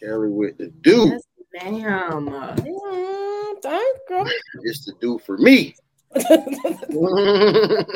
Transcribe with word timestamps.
Kelly 0.00 0.28
with 0.28 0.58
the 0.58 0.66
do. 0.82 1.08
Yes, 1.08 1.22
ma'am. 1.62 2.26
Mm, 2.26 3.62
thank 3.62 3.98
you. 4.10 4.26
It's 4.62 4.84
the 4.84 4.92
do 5.00 5.18
for 5.18 5.38
me. 5.38 5.74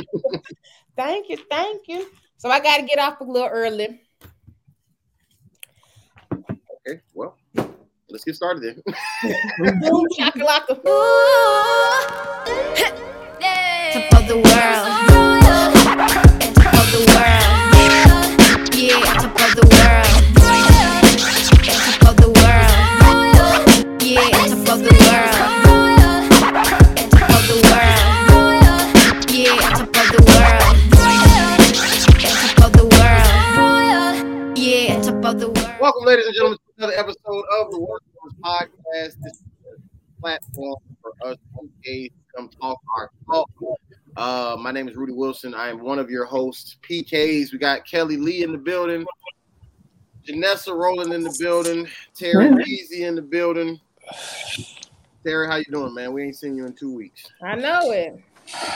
thank 0.97 1.29
you. 1.29 1.37
Thank 1.51 1.89
you. 1.89 2.07
So 2.39 2.49
I 2.51 2.61
got 2.61 2.79
to 2.79 2.83
get 2.83 2.99
off 2.99 3.21
a 3.21 3.25
little 3.25 3.49
early. 3.49 4.01
okay, 6.33 7.01
well, 7.15 7.37
let's 8.11 8.25
get 8.25 8.35
started 8.35 8.63
then. 8.63 8.83
Boom, 9.81 10.07
shakalaka. 10.19 10.83
Top 13.93 14.13
of 14.15 14.27
the 14.27 14.37
world. 14.37 14.89
Top 16.55 16.75
of 16.75 16.87
the 16.91 16.99
world. 17.13 17.51
Yeah, 18.75 19.01
top 19.15 19.37
of 19.37 19.55
the 19.55 19.63
world. 19.71 20.02
Ladies 36.13 36.27
and 36.27 36.35
gentlemen, 36.35 36.59
to 36.59 36.85
another 36.85 36.99
episode 36.99 37.45
of 37.59 37.71
the 37.71 37.81
Worst 37.81 38.05
Ones 38.23 38.35
Podcast. 38.45 39.17
This 39.23 39.33
is 39.33 39.45
a 39.65 40.21
platform 40.21 40.77
for 41.01 41.15
us 41.27 41.39
gays 41.83 42.11
to 42.11 42.37
come 42.37 42.51
talk 42.61 42.79
our 42.95 43.11
talk. 43.27 43.51
Uh, 44.19 44.55
my 44.61 44.73
name 44.73 44.91
is 44.91 44.95
Rudy 44.95 45.15
Wilson. 45.15 45.55
I 45.55 45.71
am 45.71 45.83
one 45.83 45.99
of 45.99 46.11
your 46.11 46.27
hosts, 46.27 46.77
PKs. 46.87 47.51
We 47.51 47.57
got 47.57 47.87
Kelly 47.87 48.19
Lee 48.19 48.43
in 48.43 48.53
the 48.53 48.59
building, 48.59 49.07
Janessa 50.29 50.77
Rowland 50.77 51.15
in 51.15 51.23
the 51.23 51.35
building, 51.41 51.89
Terry 52.15 52.63
Easy 52.67 53.05
in 53.05 53.15
the 53.15 53.23
building. 53.23 53.81
Terry, 55.25 55.47
how 55.47 55.57
you 55.57 55.65
doing, 55.71 55.95
man? 55.95 56.13
We 56.13 56.25
ain't 56.25 56.37
seen 56.37 56.55
you 56.55 56.67
in 56.67 56.75
two 56.75 56.95
weeks. 56.95 57.27
I 57.43 57.55
know 57.55 57.91
it. 57.93 58.21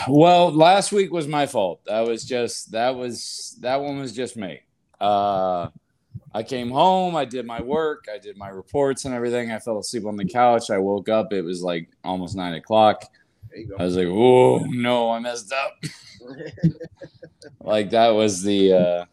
Well, 0.09 0.51
last 0.51 0.91
week 0.91 1.13
was 1.13 1.29
my 1.29 1.45
fault. 1.45 1.83
That 1.85 2.07
was 2.07 2.25
just 2.25 2.73
that 2.73 2.97
was 2.97 3.59
that 3.61 3.83
one 3.83 3.99
was 3.99 4.15
just 4.15 4.39
me. 4.39 4.61
Uh 4.99 5.69
I 6.35 6.43
came 6.43 6.71
home, 6.71 7.17
I 7.17 7.25
did 7.25 7.47
my 7.47 7.63
work, 7.63 8.07
I 8.13 8.19
did 8.19 8.37
my 8.37 8.49
reports 8.49 9.05
and 9.05 9.15
everything. 9.15 9.51
I 9.53 9.59
fell 9.59 9.79
asleep 9.79 10.05
on 10.07 10.17
the 10.17 10.27
couch. 10.27 10.71
I 10.71 10.79
woke 10.79 11.09
up, 11.09 11.33
it 11.33 11.43
was 11.43 11.63
like 11.63 11.89
almost 12.05 12.37
nine 12.37 12.55
o'clock. 12.55 13.05
I 13.79 13.85
was 13.85 13.97
like, 13.97 14.09
oh 14.09 14.59
no, 14.69 15.11
I 15.13 15.19
messed 15.19 15.53
up. 15.53 15.73
like 17.61 17.91
that 17.91 18.11
was 18.11 18.43
the 18.43 18.73
uh 18.73 19.05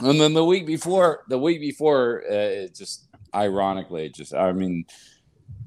and 0.00 0.20
then 0.20 0.34
the 0.34 0.44
week 0.44 0.66
before 0.66 1.22
the 1.28 1.38
week 1.38 1.60
before 1.60 2.22
uh, 2.30 2.34
it 2.34 2.74
just 2.74 3.06
ironically 3.34 4.06
it 4.06 4.14
just 4.14 4.34
i 4.34 4.52
mean 4.52 4.84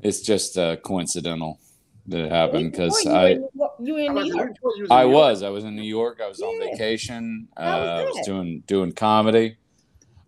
it's 0.02 0.22
just 0.22 0.58
uh 0.58 0.76
coincidental 0.78 1.60
that 2.08 2.22
it 2.22 2.32
happened 2.32 2.72
because 2.72 3.06
i 3.08 3.32
in, 3.32 3.50
you 3.80 3.98
in 3.98 4.14
New 4.14 4.36
York. 4.36 4.52
i 4.90 5.06
was 5.06 5.44
i 5.44 5.50
was 5.50 5.64
in 5.64 5.76
new 5.76 5.82
york 5.82 6.20
i 6.24 6.28
was 6.28 6.42
on 6.42 6.60
Yeah. 6.60 6.72
vacation 6.72 7.48
uh 7.58 7.62
was 7.62 7.90
i 8.00 8.04
was 8.06 8.26
doing 8.26 8.64
doing 8.66 8.92
comedy 8.92 9.58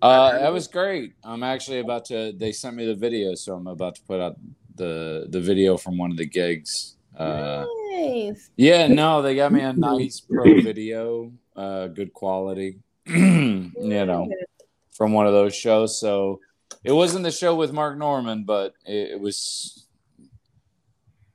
uh 0.02 0.32
that 0.40 0.52
was 0.52 0.68
great 0.68 1.14
i'm 1.24 1.44
actually 1.44 1.80
about 1.80 2.06
to 2.06 2.34
they 2.38 2.52
sent 2.52 2.76
me 2.76 2.86
the 2.86 2.96
video 2.96 3.36
so 3.36 3.56
i'm 3.56 3.68
about 3.68 3.96
to 3.96 4.02
put 4.04 4.20
out 4.20 4.36
the 4.76 5.28
the 5.30 5.40
video 5.40 5.78
from 5.78 5.98
one 5.98 6.12
of 6.12 6.18
the 6.18 6.26
gigs 6.26 6.96
uh 7.18 7.66
Nice. 8.02 8.50
yeah, 8.56 8.88
no, 8.88 9.22
they 9.22 9.36
got 9.36 9.52
me 9.52 9.62
a 9.62 9.74
nice 9.74 10.22
pro 10.22 10.62
video, 10.62 11.32
uh, 11.56 11.88
good 11.88 12.14
quality, 12.14 12.80
you 13.06 13.72
know, 13.76 14.30
from 14.92 15.14
one 15.14 15.28
of 15.28 15.34
those 15.34 15.56
shows. 15.56 16.00
So 16.00 16.40
it 16.84 16.92
wasn't 16.92 17.24
the 17.24 17.32
show 17.32 17.56
with 17.56 17.74
Mark 17.74 17.98
Normand, 17.98 18.46
but 18.46 18.74
it, 18.86 19.12
it 19.12 19.20
was. 19.20 19.88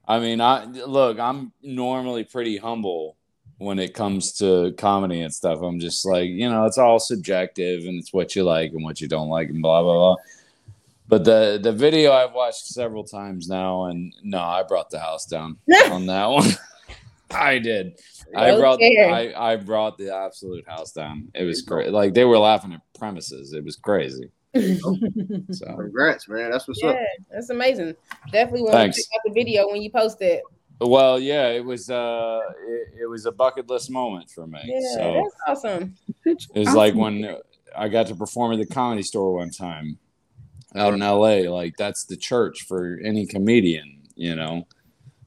I 0.08 0.19
mean, 0.19 0.41
I 0.41 0.64
look, 0.64 1.19
I'm 1.19 1.53
normally 1.62 2.25
pretty 2.25 2.56
humble 2.56 3.16
when 3.58 3.78
it 3.78 3.94
comes 3.94 4.33
to 4.34 4.72
comedy 4.77 5.22
and 5.22 5.33
stuff. 5.33 5.61
I'm 5.62 5.80
just 5.80 6.05
like, 6.05 6.28
you 6.28 6.48
know, 6.48 6.67
it's 6.67 6.78
all 6.78 6.98
subjective 6.98 7.84
and 7.84 7.98
it's 7.98 8.12
what 8.12 8.36
you 8.36 8.44
like 8.44 8.72
and 8.72 8.84
what 8.84 9.00
you 9.00 9.08
don't 9.08 9.28
like 9.28 9.48
and 9.48 9.62
blah 9.62 9.83
blah 9.83 9.94
blah. 9.94 10.17
But 11.08 11.24
the 11.24 11.58
the 11.62 11.72
video 11.72 12.12
I've 12.12 12.33
watched 12.33 12.66
several 12.66 13.05
times 13.05 13.48
now, 13.48 13.84
and 13.84 14.14
no, 14.22 14.40
I 14.40 14.62
brought 14.62 14.90
the 14.90 14.98
house 14.98 15.27
down 15.27 15.58
on 15.90 16.06
that 16.06 16.27
one. 16.27 16.50
I 17.30 17.58
did. 17.58 17.98
I 18.36 18.50
Go 18.50 18.61
brought 18.61 18.78
Terry. 18.78 19.34
I, 19.34 19.52
I 19.52 19.56
brought 19.56 19.98
the 19.98 20.14
absolute 20.14 20.66
house 20.68 20.92
down. 20.92 21.28
It 21.34 21.45
was 21.45 21.62
great. 21.62 21.90
Like 21.90 22.14
they 22.14 22.24
were 22.24 22.39
laughing 22.39 22.72
at 22.72 22.80
premises. 22.98 23.52
It 23.52 23.64
was 23.64 23.77
crazy. 23.77 24.30
So 25.50 25.77
Congrats, 25.77 26.28
man. 26.28 26.50
That's 26.50 26.66
what's 26.66 26.83
up. 26.83 26.95
yeah, 26.95 27.05
that's 27.30 27.50
amazing. 27.50 27.95
Definitely 28.33 28.62
want 28.62 28.95
to 28.95 28.98
check 28.98 29.06
out 29.14 29.20
the 29.27 29.33
video 29.33 29.68
when 29.68 29.83
you 29.83 29.90
post 29.90 30.22
it. 30.22 30.42
Well, 30.81 31.19
yeah, 31.19 31.48
it 31.48 31.64
was 31.64 31.91
uh 31.91 32.41
it, 32.67 33.03
it 33.03 33.07
was 33.07 33.27
a 33.27 33.33
bucket 33.33 33.69
list 33.69 33.91
moment 33.91 34.31
for 34.31 34.47
me. 34.47 34.61
Yeah, 34.64 34.95
so 34.95 35.31
that's 35.47 35.64
awesome. 35.64 35.95
it 36.25 36.47
was 36.55 36.75
like 36.75 36.95
when 36.95 37.37
I 37.77 37.89
got 37.89 38.07
to 38.09 38.14
perform 38.14 38.53
at 38.53 38.59
the 38.59 38.75
comedy 38.75 39.03
store 39.03 39.35
one 39.35 39.51
time 39.51 39.98
out 40.75 40.95
in 40.95 41.01
LA. 41.01 41.51
Like 41.51 41.77
that's 41.77 42.05
the 42.05 42.17
church 42.17 42.64
for 42.67 42.98
any 43.05 43.27
comedian, 43.27 44.03
you 44.14 44.35
know. 44.35 44.67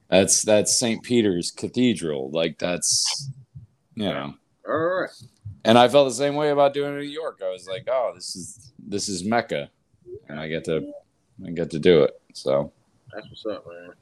That's 0.10 0.42
that's 0.44 0.80
St. 0.80 1.04
Peter's 1.04 1.52
Cathedral. 1.52 2.32
Like 2.32 2.58
that's 2.58 3.30
you 3.96 4.06
know. 4.06 4.34
All 4.68 4.78
right. 4.78 5.10
And 5.66 5.78
I 5.78 5.88
felt 5.88 6.08
the 6.08 6.16
same 6.16 6.36
way 6.36 6.52
about 6.52 6.74
doing 6.74 6.94
it 6.94 7.00
in 7.00 7.02
New 7.02 7.12
York. 7.12 7.42
I 7.44 7.50
was 7.50 7.68
like, 7.68 7.88
oh, 7.88 8.14
this 8.16 8.36
is 8.36 8.72
this 8.80 9.10
is 9.10 9.24
Mecca. 9.24 9.70
And 10.28 10.40
I 10.40 10.48
get 10.48 10.66
to 10.66 10.92
I 11.46 11.52
get 11.52 11.72
to 11.72 11.80
do 11.80 12.04
it. 12.04 12.20
So 12.34 12.72
That's 13.14 13.28
what's 13.30 13.46
up, 13.46 13.66
man. 13.68 13.94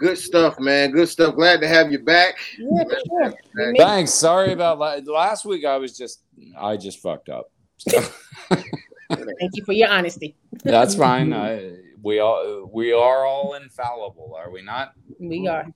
Good 0.00 0.16
stuff, 0.16 0.58
man. 0.58 0.92
Good 0.92 1.10
stuff. 1.10 1.34
Glad 1.34 1.60
to 1.60 1.68
have 1.68 1.92
you 1.92 1.98
back. 1.98 2.36
Yeah, 2.58 2.84
sure. 3.06 3.34
We 3.54 3.78
thanks. 3.78 4.12
Sorry 4.14 4.52
about 4.52 4.78
la- 4.78 4.96
last 5.12 5.44
week. 5.44 5.66
I 5.66 5.76
was 5.76 5.96
just 5.96 6.22
I 6.58 6.78
just 6.78 7.00
fucked 7.00 7.28
up. 7.28 7.52
So 7.76 8.00
Thank 8.48 9.52
you 9.54 9.64
for 9.64 9.72
your 9.72 9.88
honesty. 9.90 10.36
that's 10.64 10.94
fine. 11.06 11.34
I, 11.34 11.72
we 12.02 12.18
all 12.18 12.70
we 12.72 12.92
are 12.94 13.26
all 13.26 13.54
infallible, 13.54 14.34
are 14.38 14.50
we 14.50 14.62
not? 14.62 14.94
We 15.18 15.46
are. 15.48 15.66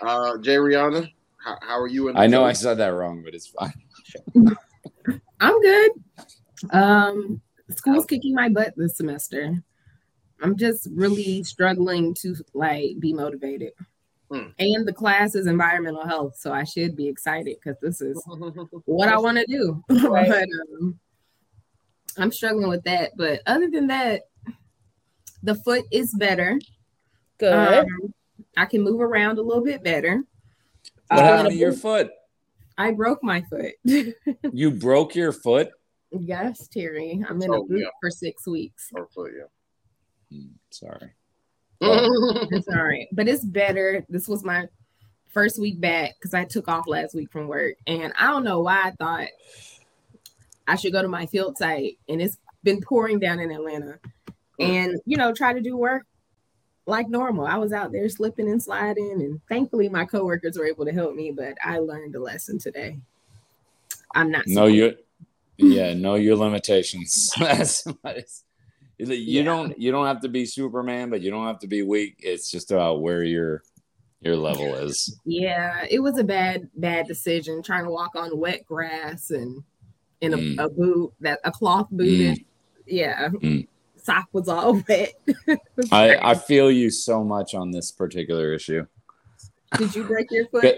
Uh, 0.00 0.38
Jay 0.38 0.56
Rihanna, 0.56 1.12
how, 1.44 1.58
how 1.60 1.78
are 1.78 1.86
you? 1.86 2.08
In 2.08 2.14
the 2.14 2.20
I 2.20 2.28
know 2.28 2.44
I 2.44 2.54
said 2.54 2.78
that 2.78 2.88
wrong, 2.88 3.22
but 3.22 3.34
it's 3.34 3.48
fine. 3.48 3.74
I'm 5.40 5.60
good. 5.60 5.90
Um, 6.70 7.42
school's 7.76 8.06
kicking 8.06 8.34
my 8.34 8.48
butt 8.48 8.72
this 8.76 8.96
semester. 8.96 9.62
I'm 10.42 10.56
just 10.56 10.88
really 10.94 11.42
struggling 11.44 12.14
to 12.20 12.34
like 12.54 12.98
be 13.00 13.12
motivated. 13.12 13.72
Hmm. 14.30 14.48
And 14.58 14.86
the 14.86 14.92
class 14.92 15.34
is 15.34 15.46
environmental 15.46 16.06
health, 16.06 16.36
so 16.36 16.52
I 16.52 16.64
should 16.64 16.94
be 16.96 17.08
excited 17.08 17.56
because 17.62 17.78
this 17.80 18.00
is 18.02 18.22
what 18.84 19.08
I 19.08 19.16
want 19.18 19.38
to 19.38 19.46
do. 19.46 19.82
Right. 20.08 20.28
but 20.28 20.46
um, 20.80 20.98
I'm 22.18 22.30
struggling 22.32 22.68
with 22.68 22.84
that. 22.84 23.12
But 23.16 23.40
other 23.46 23.68
than 23.70 23.86
that, 23.88 24.22
the 25.42 25.54
foot 25.54 25.84
is 25.90 26.14
better. 26.18 26.58
Good. 27.38 27.52
Um, 27.52 28.12
I 28.56 28.66
can 28.66 28.82
move 28.82 29.00
around 29.00 29.38
a 29.38 29.42
little 29.42 29.62
bit 29.64 29.82
better. 29.82 30.22
What 31.08 31.20
Uh, 31.20 31.22
happened 31.24 31.50
to 31.50 31.56
your 31.56 31.72
foot? 31.72 32.10
I 32.76 32.90
broke 32.92 33.22
my 33.22 33.42
foot. 33.42 33.74
You 34.52 34.70
broke 34.72 35.14
your 35.14 35.32
foot? 35.32 35.70
yes, 36.10 36.68
Terry. 36.68 37.24
I'm 37.28 37.40
in 37.42 37.50
a 37.50 37.56
Oh, 37.56 37.64
boot 37.66 37.80
yeah. 37.80 37.86
for 38.00 38.10
six 38.10 38.46
weeks. 38.46 38.90
Oh, 38.96 39.06
yeah. 39.26 39.44
Hmm, 40.32 40.46
Sorry. 40.70 41.10
It's 41.80 42.68
all 42.68 42.82
right, 42.82 43.06
but 43.12 43.28
it's 43.28 43.44
better. 43.44 44.04
This 44.08 44.26
was 44.26 44.42
my 44.44 44.66
first 45.28 45.60
week 45.60 45.80
back 45.80 46.14
because 46.18 46.34
I 46.34 46.44
took 46.44 46.66
off 46.68 46.88
last 46.88 47.14
week 47.14 47.30
from 47.30 47.46
work, 47.46 47.76
and 47.86 48.12
I 48.18 48.26
don't 48.26 48.42
know 48.44 48.60
why 48.62 48.82
I 48.84 48.90
thought 48.92 49.28
I 50.66 50.74
should 50.76 50.92
go 50.92 51.02
to 51.02 51.08
my 51.08 51.26
field 51.26 51.56
site, 51.56 51.98
and 52.08 52.20
it's 52.20 52.36
been 52.64 52.80
pouring 52.80 53.20
down 53.20 53.38
in 53.38 53.52
Atlanta, 53.52 53.98
and 54.58 54.98
you 55.06 55.16
know 55.16 55.32
try 55.32 55.52
to 55.52 55.60
do 55.60 55.76
work 55.76 56.04
like 56.86 57.08
normal. 57.08 57.46
I 57.46 57.58
was 57.58 57.72
out 57.72 57.92
there 57.92 58.08
slipping 58.08 58.48
and 58.50 58.62
sliding, 58.62 59.22
and 59.22 59.40
thankfully 59.48 59.88
my 59.88 60.04
coworkers 60.04 60.58
were 60.58 60.66
able 60.66 60.84
to 60.84 60.92
help 60.92 61.14
me. 61.14 61.30
But 61.30 61.54
I 61.64 61.78
learned 61.78 62.16
a 62.16 62.20
lesson 62.20 62.58
today. 62.58 62.98
I'm 64.14 64.30
not. 64.32 64.46
Know 64.48 64.66
supposed- 64.66 64.74
your 64.74 64.92
yeah, 65.58 65.94
know 65.94 66.16
your 66.16 66.34
limitations. 66.36 67.32
That's 67.38 67.84
what 67.84 68.16
it's- 68.16 68.42
you 68.98 69.06
Yeah. 69.14 69.42
don't 69.44 69.78
you 69.78 69.90
don't 69.92 70.06
have 70.06 70.20
to 70.22 70.28
be 70.28 70.44
Superman, 70.44 71.10
but 71.10 71.20
you 71.22 71.30
don't 71.30 71.46
have 71.46 71.58
to 71.60 71.66
be 71.68 71.82
weak. 71.82 72.16
It's 72.20 72.50
just 72.50 72.70
about 72.72 73.00
where 73.02 73.22
your 73.22 73.62
your 74.20 74.36
level 74.36 74.74
is. 74.74 75.16
Yeah, 75.24 75.86
it 75.88 76.00
was 76.00 76.18
a 76.18 76.24
bad, 76.24 76.68
bad 76.74 77.06
decision 77.06 77.62
trying 77.62 77.84
to 77.84 77.90
walk 77.90 78.16
on 78.16 78.36
wet 78.36 78.66
grass 78.66 79.30
and 79.30 79.62
in 80.20 80.34
a, 80.34 80.36
Mm. 80.36 80.64
a 80.64 80.68
boot 80.68 81.12
that 81.20 81.38
a 81.44 81.52
cloth 81.52 81.86
boot. 81.92 82.08
Mm. 82.38 82.44
Yeah, 82.86 83.28
Mm. 83.28 83.68
sock 84.02 84.26
was 84.32 84.48
all 84.48 84.82
wet. 84.88 85.14
I 85.92 86.16
I 86.30 86.34
feel 86.34 86.70
you 86.70 86.90
so 86.90 87.22
much 87.22 87.54
on 87.54 87.70
this 87.70 87.92
particular 87.92 88.52
issue. 88.52 88.86
Did 89.76 89.94
you 89.94 90.02
break 90.02 90.30
your 90.32 90.46
foot? 90.48 90.76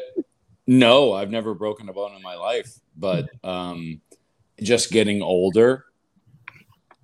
No, 0.67 1.13
I've 1.15 1.31
never 1.31 1.55
broken 1.55 1.89
a 1.89 1.93
bone 1.93 2.15
in 2.15 2.21
my 2.23 2.35
life, 2.35 2.79
but 2.97 3.29
um, 3.43 4.01
just 4.61 4.91
getting 4.93 5.23
older, 5.23 5.87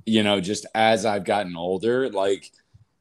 you 0.06 0.22
know, 0.22 0.40
just 0.40 0.64
as 0.74 1.04
I've 1.04 1.24
gotten 1.24 1.56
older, 1.56 2.08
like 2.08 2.50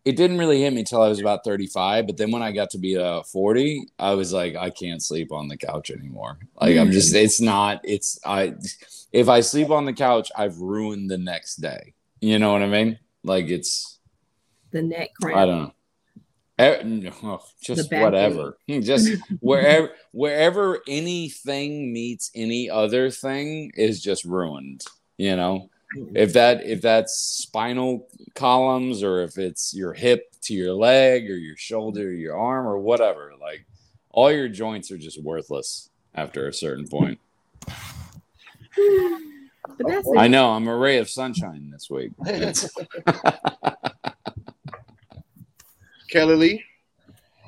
it 0.03 0.15
didn't 0.15 0.37
really 0.37 0.61
hit 0.61 0.73
me 0.73 0.83
till 0.83 1.01
I 1.01 1.07
was 1.07 1.19
about 1.19 1.43
35. 1.43 2.05
But 2.05 2.17
then 2.17 2.29
when 2.31 2.43
I 2.43 2.51
got 2.51 2.71
to 2.71 2.77
be 2.77 2.97
uh 2.97 3.23
40, 3.23 3.87
I 3.97 4.13
was 4.13 4.33
like, 4.33 4.55
I 4.55 4.69
can't 4.69 5.01
sleep 5.01 5.31
on 5.31 5.47
the 5.47 5.57
couch 5.57 5.89
anymore. 5.91 6.39
Like 6.59 6.77
I'm 6.77 6.91
just, 6.91 7.15
it's 7.15 7.39
not, 7.41 7.81
it's 7.83 8.19
I 8.25 8.55
if 9.11 9.29
I 9.29 9.39
sleep 9.39 9.69
on 9.69 9.85
the 9.85 9.93
couch, 9.93 10.31
I've 10.35 10.57
ruined 10.57 11.09
the 11.09 11.17
next 11.17 11.57
day. 11.57 11.93
You 12.19 12.39
know 12.39 12.51
what 12.51 12.63
I 12.63 12.67
mean? 12.67 12.99
Like 13.23 13.47
it's 13.47 13.99
The 14.71 14.81
neck 14.81 15.11
cramp. 15.21 15.37
I 15.37 15.45
don't 15.45 15.59
know. 15.59 15.71
No, 16.57 17.41
just 17.61 17.91
whatever. 17.91 18.57
Just 18.67 19.09
wherever 19.41 19.91
wherever 20.11 20.79
anything 20.87 21.91
meets 21.91 22.31
any 22.33 22.69
other 22.69 23.09
thing 23.09 23.71
is 23.75 24.01
just 24.01 24.23
ruined. 24.23 24.83
You 25.17 25.35
know, 25.35 25.69
Mm-hmm. 25.95 26.17
if 26.17 26.33
that 26.33 26.65
if 26.65 26.81
that's 26.81 27.13
spinal 27.13 28.07
columns 28.33 29.01
or 29.01 29.21
if 29.21 29.37
it's 29.37 29.73
your 29.73 29.93
hip 29.93 30.31
to 30.41 30.53
your 30.53 30.73
leg 30.73 31.29
or 31.29 31.37
your 31.37 31.55
shoulder, 31.55 32.09
or 32.09 32.11
your 32.11 32.37
arm 32.37 32.67
or 32.67 32.77
whatever, 32.77 33.31
like 33.39 33.65
all 34.11 34.31
your 34.31 34.49
joints 34.49 34.91
are 34.91 34.97
just 34.97 35.21
worthless 35.21 35.89
after 36.13 36.47
a 36.47 36.53
certain 36.53 36.87
point. 36.87 37.19
But 39.77 39.87
that's 39.87 40.07
I 40.17 40.27
know 40.27 40.51
I'm 40.51 40.67
a 40.67 40.75
ray 40.75 40.97
of 40.97 41.09
sunshine 41.09 41.71
this 41.71 41.89
week. 41.89 42.11
Kelly 46.09 46.35
Lee. 46.35 46.63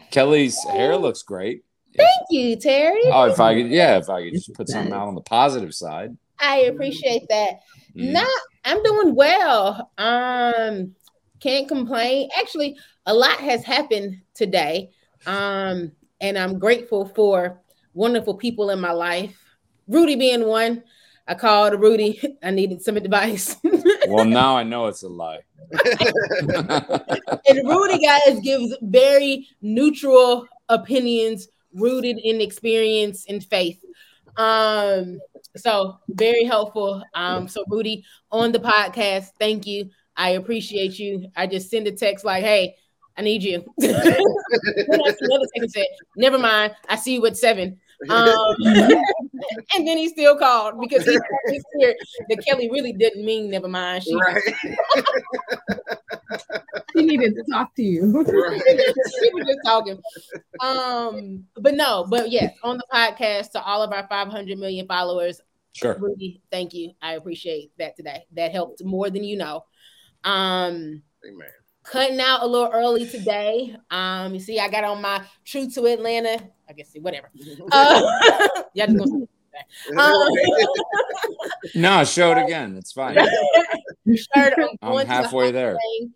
Kelly's 0.09 0.63
hair 0.63 0.97
looks 0.97 1.21
great. 1.21 1.63
Thank 1.95 2.27
you, 2.29 2.55
Terry. 2.55 3.01
Oh, 3.05 3.25
if 3.25 3.39
I 3.39 3.55
could, 3.55 3.69
yeah, 3.71 3.97
if 3.97 4.09
I 4.09 4.23
could 4.23 4.33
just 4.33 4.53
put 4.53 4.69
something 4.69 4.93
out 4.93 5.07
on 5.07 5.15
the 5.15 5.21
positive 5.21 5.73
side. 5.73 6.15
I 6.39 6.61
appreciate 6.61 7.23
that. 7.29 7.61
Nah, 7.97 8.21
I'm 8.63 8.83
doing 8.83 9.15
well. 9.15 9.91
Um, 9.97 10.95
can't 11.39 11.67
complain. 11.67 12.29
Actually, 12.37 12.77
a 13.05 13.13
lot 13.13 13.39
has 13.39 13.63
happened 13.63 14.21
today. 14.33 14.91
Um, 15.25 15.91
and 16.21 16.37
I'm 16.37 16.59
grateful 16.59 17.07
for 17.07 17.59
wonderful 17.93 18.35
people 18.35 18.69
in 18.69 18.79
my 18.79 18.91
life. 18.91 19.35
Rudy 19.87 20.15
being 20.15 20.45
one. 20.45 20.83
I 21.27 21.33
called 21.33 21.79
Rudy. 21.81 22.37
I 22.43 22.51
needed 22.51 22.81
some 22.81 22.97
advice. 22.97 23.55
Well, 24.07 24.23
now 24.23 24.55
I 24.55 24.63
know 24.63 24.85
it's 24.85 25.03
a 25.03 25.09
lie. 25.09 25.39
and 27.49 27.67
Rudy 27.67 27.99
guys 28.05 28.39
gives 28.41 28.73
very 28.81 29.49
neutral 29.61 30.47
opinions 30.69 31.49
rooted 31.73 32.17
in 32.17 32.39
experience 32.39 33.25
and 33.27 33.43
faith. 33.43 33.83
Um, 34.37 35.19
so 35.57 35.97
very 36.09 36.43
helpful. 36.43 37.03
Um, 37.13 37.47
so 37.47 37.63
Rudy 37.69 38.03
on 38.31 38.51
the 38.51 38.59
podcast, 38.59 39.29
thank 39.39 39.65
you. 39.65 39.89
I 40.15 40.31
appreciate 40.31 40.97
you. 40.97 41.29
I 41.35 41.47
just 41.47 41.69
send 41.69 41.87
a 41.87 41.91
text 41.91 42.25
like, 42.25 42.43
hey, 42.43 42.75
I 43.17 43.21
need 43.21 43.43
you. 43.43 43.63
then 43.77 43.95
I 43.95 44.01
sent 44.01 45.21
another 45.21 45.45
text 45.55 45.73
said, 45.73 45.85
never 46.15 46.37
mind, 46.37 46.75
I 46.89 46.95
see 46.95 47.15
you 47.15 47.25
at 47.25 47.37
seven. 47.37 47.79
Um, 48.09 48.55
and 48.63 49.87
then 49.87 49.97
he 49.97 50.09
still 50.09 50.37
called 50.37 50.79
because 50.79 51.03
he 51.03 51.17
was 51.17 51.63
clear 51.75 51.95
that 52.29 52.45
Kelly 52.45 52.69
really 52.71 52.93
didn't 52.93 53.25
mean 53.25 53.49
never 53.49 53.67
mind. 53.67 54.03
She 54.03 54.15
Right. 54.15 54.41
He 56.93 57.05
needed 57.05 57.35
to 57.35 57.43
talk 57.51 57.75
to 57.75 57.83
you. 57.83 58.21
right. 58.23 58.61
we 59.21 59.31
were 59.33 59.41
just 59.45 59.59
talking. 59.65 59.99
Um, 60.59 61.45
but 61.55 61.75
no, 61.75 62.05
but 62.09 62.31
yes, 62.31 62.55
on 62.63 62.77
the 62.77 62.85
podcast 62.91 63.51
to 63.51 63.61
all 63.61 63.81
of 63.83 63.91
our 63.91 64.07
500 64.07 64.57
million 64.57 64.87
followers, 64.87 65.41
Sure. 65.77 65.95
Rudy, 65.99 66.41
thank 66.51 66.73
you. 66.73 66.93
I 67.03 67.13
appreciate 67.13 67.71
that 67.77 67.95
today. 67.95 68.25
That 68.33 68.51
helped 68.51 68.83
more 68.83 69.11
than 69.11 69.23
you 69.23 69.37
know. 69.37 69.63
Um, 70.23 71.03
Amen. 71.23 71.49
cutting 71.83 72.19
out 72.19 72.41
a 72.41 72.47
little 72.47 72.71
early 72.73 73.07
today. 73.07 73.75
Um, 73.91 74.33
you 74.33 74.39
see, 74.39 74.59
I 74.59 74.69
got 74.69 74.83
on 74.85 75.03
my 75.03 75.23
true 75.45 75.69
to 75.69 75.85
Atlanta. 75.85 76.39
I 76.67 76.73
guess 76.73 76.93
whatever. 76.99 77.29
Uh, 77.71 78.01
yeah, 78.73 78.87
just 78.87 78.97
gonna 78.97 79.27
Um, 79.97 80.29
No, 81.75 82.03
show 82.03 82.31
it 82.31 82.43
again. 82.43 82.75
It's 82.77 82.91
fine. 82.91 83.17
I'm, 83.19 83.27
I'm 84.81 84.91
going 84.91 85.05
to 85.05 85.07
the 85.07 85.13
halfway 85.13 85.51
there. 85.51 85.77
thing. 85.77 86.13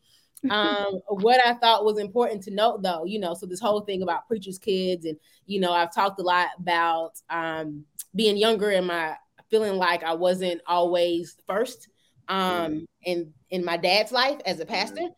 Um, 0.50 1.02
what 1.08 1.40
I 1.46 1.54
thought 1.54 1.86
was 1.86 2.00
important 2.00 2.44
to 2.44 2.52
note, 2.52 2.82
though, 2.82 3.06
you 3.06 3.20
know, 3.20 3.34
so 3.34 3.46
this 3.46 3.60
whole 3.60 3.82
thing 3.82 4.02
about 4.02 4.28
preachers' 4.28 4.58
kids, 4.58 5.06
and 5.06 5.18
you 5.46 5.60
know, 5.60 5.72
I've 5.72 5.94
talked 5.94 6.20
a 6.20 6.24
lot 6.24 6.48
about 6.60 7.12
um, 7.30 7.86
being 8.16 8.38
younger 8.38 8.72
and 8.72 8.88
my 8.88 9.16
feeling 9.50 9.76
like 9.76 10.04
I 10.04 10.14
wasn't 10.14 10.62
always 10.66 11.36
first 11.46 11.90
um, 12.28 12.88
in 13.04 13.34
in 13.50 13.64
my 13.64 13.78
dad's 13.78 14.12
life 14.12 14.40
as 14.46 14.60
a 14.60 14.66
pastor, 14.66 15.10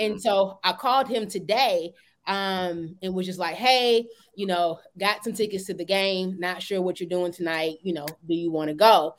and 0.00 0.20
so 0.20 0.58
I 0.64 0.72
called 0.72 1.08
him 1.08 1.28
today 1.28 1.92
um 2.26 2.96
and 3.02 3.14
was 3.14 3.26
just 3.26 3.38
like 3.38 3.56
hey 3.56 4.06
you 4.36 4.46
know 4.46 4.78
got 4.98 5.24
some 5.24 5.32
tickets 5.32 5.64
to 5.64 5.74
the 5.74 5.84
game 5.84 6.36
not 6.38 6.62
sure 6.62 6.80
what 6.80 7.00
you're 7.00 7.08
doing 7.08 7.32
tonight 7.32 7.78
you 7.82 7.92
know 7.92 8.06
do 8.26 8.34
you 8.34 8.50
want 8.50 8.68
to 8.68 8.74
go 8.74 9.14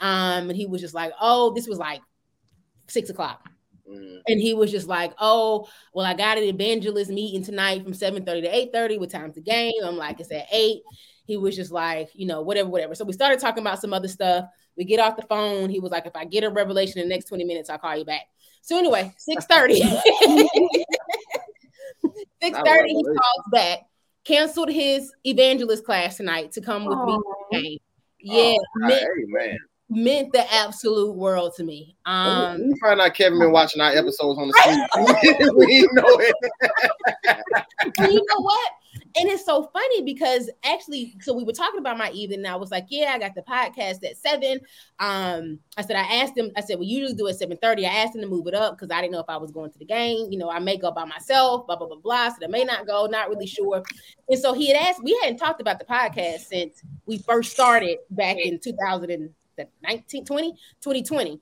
um 0.00 0.48
and 0.50 0.56
he 0.56 0.66
was 0.66 0.80
just 0.80 0.94
like 0.94 1.12
oh 1.20 1.52
this 1.54 1.68
was 1.68 1.78
like 1.78 2.00
six 2.88 3.10
o'clock 3.10 3.48
Mhm. 3.88 4.20
and 4.26 4.40
he 4.40 4.52
was 4.54 4.70
just 4.70 4.86
like, 4.86 5.14
"Oh, 5.18 5.66
well, 5.94 6.04
I 6.04 6.12
got 6.14 6.36
an 6.36 6.44
evangelist 6.44 7.10
meeting 7.10 7.42
tonight 7.42 7.82
from 7.82 7.94
7:30 7.94 8.42
to 8.42 8.54
8:30. 8.54 8.98
What 8.98 9.10
time's 9.10 9.36
the 9.36 9.40
game?" 9.40 9.72
I'm 9.82 9.96
like, 9.96 10.20
"It's 10.20 10.30
at 10.30 10.46
8." 10.52 10.82
He 11.24 11.36
was 11.36 11.56
just 11.56 11.72
like, 11.72 12.10
you 12.14 12.26
know, 12.26 12.42
whatever, 12.42 12.68
whatever. 12.68 12.94
So 12.94 13.04
we 13.04 13.12
started 13.12 13.40
talking 13.40 13.62
about 13.62 13.80
some 13.80 13.94
other 13.94 14.08
stuff. 14.08 14.44
We 14.76 14.84
get 14.84 15.00
off 15.00 15.16
the 15.16 15.22
phone. 15.22 15.70
He 15.70 15.80
was 15.80 15.90
like, 15.90 16.06
"If 16.06 16.16
I 16.16 16.24
get 16.24 16.44
a 16.44 16.50
revelation 16.50 17.00
in 17.00 17.08
the 17.08 17.14
next 17.14 17.28
20 17.28 17.44
minutes, 17.44 17.70
I'll 17.70 17.78
call 17.78 17.96
you 17.96 18.04
back." 18.04 18.26
So 18.62 18.76
anyway, 18.76 19.14
6:30. 19.16 19.80
6:30 22.42 22.88
he 22.88 23.02
calls 23.04 23.44
back. 23.52 23.80
Canceled 24.24 24.70
his 24.70 25.10
evangelist 25.24 25.84
class 25.84 26.16
tonight 26.18 26.52
to 26.52 26.60
come 26.60 26.84
with 26.84 26.98
me 26.98 27.18
to. 27.52 27.78
Yeah, 28.20 28.42
Oh, 28.42 28.58
meant, 28.76 29.00
hey 29.00 29.24
man. 29.28 29.58
meant 29.88 30.32
the 30.32 30.52
absolute 30.52 31.14
world 31.14 31.54
to 31.56 31.64
me. 31.64 31.96
Um 32.04 32.58
we 32.68 32.78
find 32.80 33.00
out 33.00 33.14
Kevin 33.14 33.38
been 33.38 33.52
watching 33.52 33.80
our 33.80 33.90
episodes 33.92 34.38
on 34.38 34.48
the 34.48 34.54
street. 35.32 35.52
we 35.56 35.88
know 35.92 36.18
it. 36.18 36.34
You 37.98 38.26
know 38.28 38.40
what? 38.40 38.70
And 39.16 39.28
it's 39.28 39.44
so 39.44 39.70
funny 39.72 40.02
because 40.02 40.50
actually, 40.64 41.16
so 41.20 41.32
we 41.32 41.44
were 41.44 41.52
talking 41.52 41.80
about 41.80 41.98
my 41.98 42.10
evening, 42.10 42.40
and 42.40 42.48
I 42.48 42.56
was 42.56 42.70
like, 42.70 42.86
"Yeah, 42.88 43.12
I 43.14 43.18
got 43.18 43.34
the 43.34 43.42
podcast 43.42 44.04
at 44.04 44.16
seven. 44.16 44.60
Um, 44.98 45.60
I 45.76 45.82
said 45.82 45.96
I 45.96 46.20
asked 46.20 46.36
him. 46.36 46.50
I 46.56 46.60
said 46.60 46.78
we 46.78 46.86
usually 46.86 47.14
do 47.14 47.26
it 47.26 47.30
at 47.30 47.38
seven 47.38 47.56
thirty. 47.56 47.86
I 47.86 47.90
asked 47.90 48.14
him 48.14 48.20
to 48.20 48.26
move 48.26 48.46
it 48.46 48.54
up 48.54 48.76
because 48.76 48.90
I 48.90 49.00
didn't 49.00 49.12
know 49.12 49.20
if 49.20 49.28
I 49.28 49.36
was 49.36 49.50
going 49.50 49.70
to 49.70 49.78
the 49.78 49.84
game. 49.84 50.30
You 50.30 50.38
know, 50.38 50.50
I 50.50 50.58
may 50.58 50.76
go 50.76 50.90
by 50.90 51.04
myself. 51.04 51.66
Blah 51.66 51.76
blah 51.76 51.86
blah 51.86 51.96
blah. 51.96 52.28
So 52.30 52.44
I 52.44 52.48
may 52.48 52.64
not 52.64 52.86
go. 52.86 53.06
Not 53.06 53.28
really 53.28 53.46
sure. 53.46 53.82
And 54.28 54.38
so 54.38 54.52
he 54.52 54.68
had 54.68 54.76
asked. 54.76 55.02
We 55.02 55.18
hadn't 55.22 55.38
talked 55.38 55.60
about 55.60 55.78
the 55.78 55.84
podcast 55.84 56.40
since 56.40 56.82
we 57.06 57.18
first 57.18 57.52
started 57.52 57.98
back 58.10 58.36
in 58.36 58.58
2019, 58.60 60.24
20, 60.24 60.52
2020. 60.80 61.40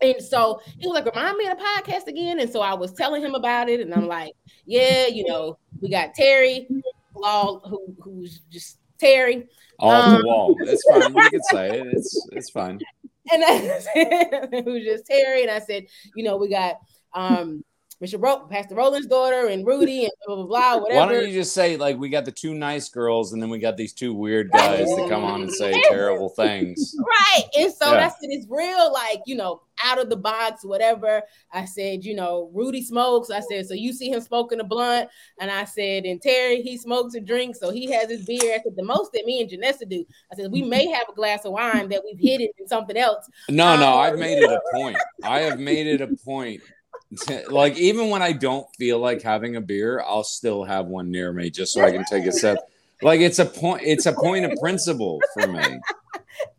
And 0.00 0.22
so 0.22 0.60
he 0.78 0.86
was 0.86 0.94
like, 0.94 1.06
remind 1.14 1.36
me 1.36 1.46
of 1.46 1.58
the 1.58 1.64
podcast 1.64 2.06
again. 2.06 2.40
And 2.40 2.50
so 2.50 2.60
I 2.60 2.74
was 2.74 2.92
telling 2.92 3.22
him 3.22 3.34
about 3.34 3.68
it. 3.68 3.80
And 3.80 3.92
I'm 3.94 4.06
like, 4.06 4.32
yeah, 4.64 5.06
you 5.06 5.24
know, 5.26 5.58
we 5.80 5.88
got 5.90 6.14
Terry 6.14 6.66
Law, 7.14 7.60
who, 7.60 7.94
who's 8.00 8.40
just 8.50 8.78
Terry. 8.98 9.46
All 9.78 9.90
Um, 9.92 10.20
the 10.20 10.26
wall. 10.26 10.56
It's 10.60 10.82
fine. 10.90 11.14
You 11.14 11.30
can 11.30 11.42
say 11.50 11.78
it. 11.80 11.86
It's 11.92 12.28
it's 12.32 12.50
fine. 12.50 12.80
And 13.32 13.44
I 13.44 13.78
said, 13.80 14.48
who's 14.64 14.84
just 14.84 15.06
Terry. 15.06 15.42
And 15.42 15.50
I 15.50 15.58
said, 15.60 15.86
you 16.14 16.24
know, 16.24 16.36
we 16.36 16.48
got 16.48 16.78
um 17.14 17.64
Mr. 18.02 18.22
Ro- 18.22 18.46
Pastor 18.50 18.74
Roland's 18.74 19.06
daughter 19.06 19.46
and 19.46 19.66
Rudy 19.66 20.04
and 20.04 20.12
blah, 20.26 20.36
blah, 20.36 20.44
blah, 20.46 20.76
whatever. 20.82 21.06
Why 21.06 21.12
don't 21.14 21.26
you 21.28 21.32
just 21.32 21.54
say 21.54 21.78
like 21.78 21.96
we 21.96 22.10
got 22.10 22.26
the 22.26 22.30
two 22.32 22.52
nice 22.54 22.90
girls 22.90 23.32
and 23.32 23.40
then 23.40 23.48
we 23.48 23.58
got 23.58 23.78
these 23.78 23.94
two 23.94 24.12
weird 24.12 24.50
guys 24.52 24.84
that 24.86 25.06
come 25.08 25.24
on 25.24 25.40
and 25.42 25.50
say 25.52 25.72
terrible 25.88 26.28
things. 26.28 26.94
Right. 26.98 27.44
And 27.58 27.72
so 27.72 27.90
Yeah. 27.92 28.04
I 28.06 28.08
said, 28.08 28.28
it's 28.30 28.46
real, 28.50 28.92
like, 28.92 29.20
you 29.24 29.34
know, 29.36 29.62
out 29.84 29.98
of 30.00 30.08
the 30.08 30.16
box, 30.16 30.64
whatever. 30.64 31.22
I 31.52 31.64
said, 31.64 32.04
you 32.04 32.14
know, 32.14 32.50
Rudy 32.54 32.82
smokes. 32.82 33.30
I 33.30 33.40
said, 33.40 33.66
so 33.66 33.74
you 33.74 33.92
see 33.92 34.10
him 34.10 34.20
smoking 34.20 34.60
a 34.60 34.64
blunt. 34.64 35.08
And 35.40 35.50
I 35.50 35.64
said, 35.64 36.04
and 36.04 36.20
Terry, 36.20 36.62
he 36.62 36.76
smokes 36.78 37.14
and 37.14 37.26
drinks. 37.26 37.60
So 37.60 37.70
he 37.70 37.90
has 37.92 38.08
his 38.10 38.24
beer. 38.24 38.54
I 38.54 38.62
said, 38.62 38.76
the 38.76 38.84
most 38.84 39.12
that 39.12 39.24
me 39.26 39.40
and 39.40 39.50
Janessa 39.50 39.88
do. 39.88 40.04
I 40.32 40.36
said, 40.36 40.50
we 40.50 40.62
may 40.62 40.86
have 40.88 41.08
a 41.08 41.14
glass 41.14 41.44
of 41.44 41.52
wine 41.52 41.88
that 41.90 42.02
we've 42.04 42.18
hidden 42.18 42.48
in 42.58 42.68
something 42.68 42.96
else. 42.96 43.28
No, 43.48 43.76
no, 43.76 43.92
Um, 43.92 43.98
I've 43.98 44.18
made 44.18 44.38
it 44.42 44.50
a 44.50 44.60
point. 44.72 44.96
I 45.22 45.40
have 45.40 45.58
made 45.58 45.86
it 45.86 46.00
a 46.00 46.08
point. 46.24 46.62
to- 47.26 47.44
like 47.50 47.76
even 47.78 48.10
when 48.10 48.20
I 48.22 48.32
don't 48.32 48.66
feel 48.76 48.98
like 48.98 49.22
having 49.22 49.56
a 49.56 49.60
beer, 49.60 50.02
I'll 50.04 50.24
still 50.24 50.64
have 50.64 50.86
one 50.86 51.10
near 51.10 51.32
me 51.32 51.50
just 51.50 51.72
so 51.74 51.84
I 51.84 51.90
can 51.92 52.04
take 52.04 52.26
a 52.26 52.32
sip. 52.32 52.58
Like 53.02 53.20
it's 53.20 53.38
a 53.38 53.44
point. 53.46 53.82
It's 53.84 54.06
a 54.06 54.12
point 54.12 54.44
of 54.44 54.58
principle 54.60 55.20
for 55.34 55.46
me. 55.46 55.60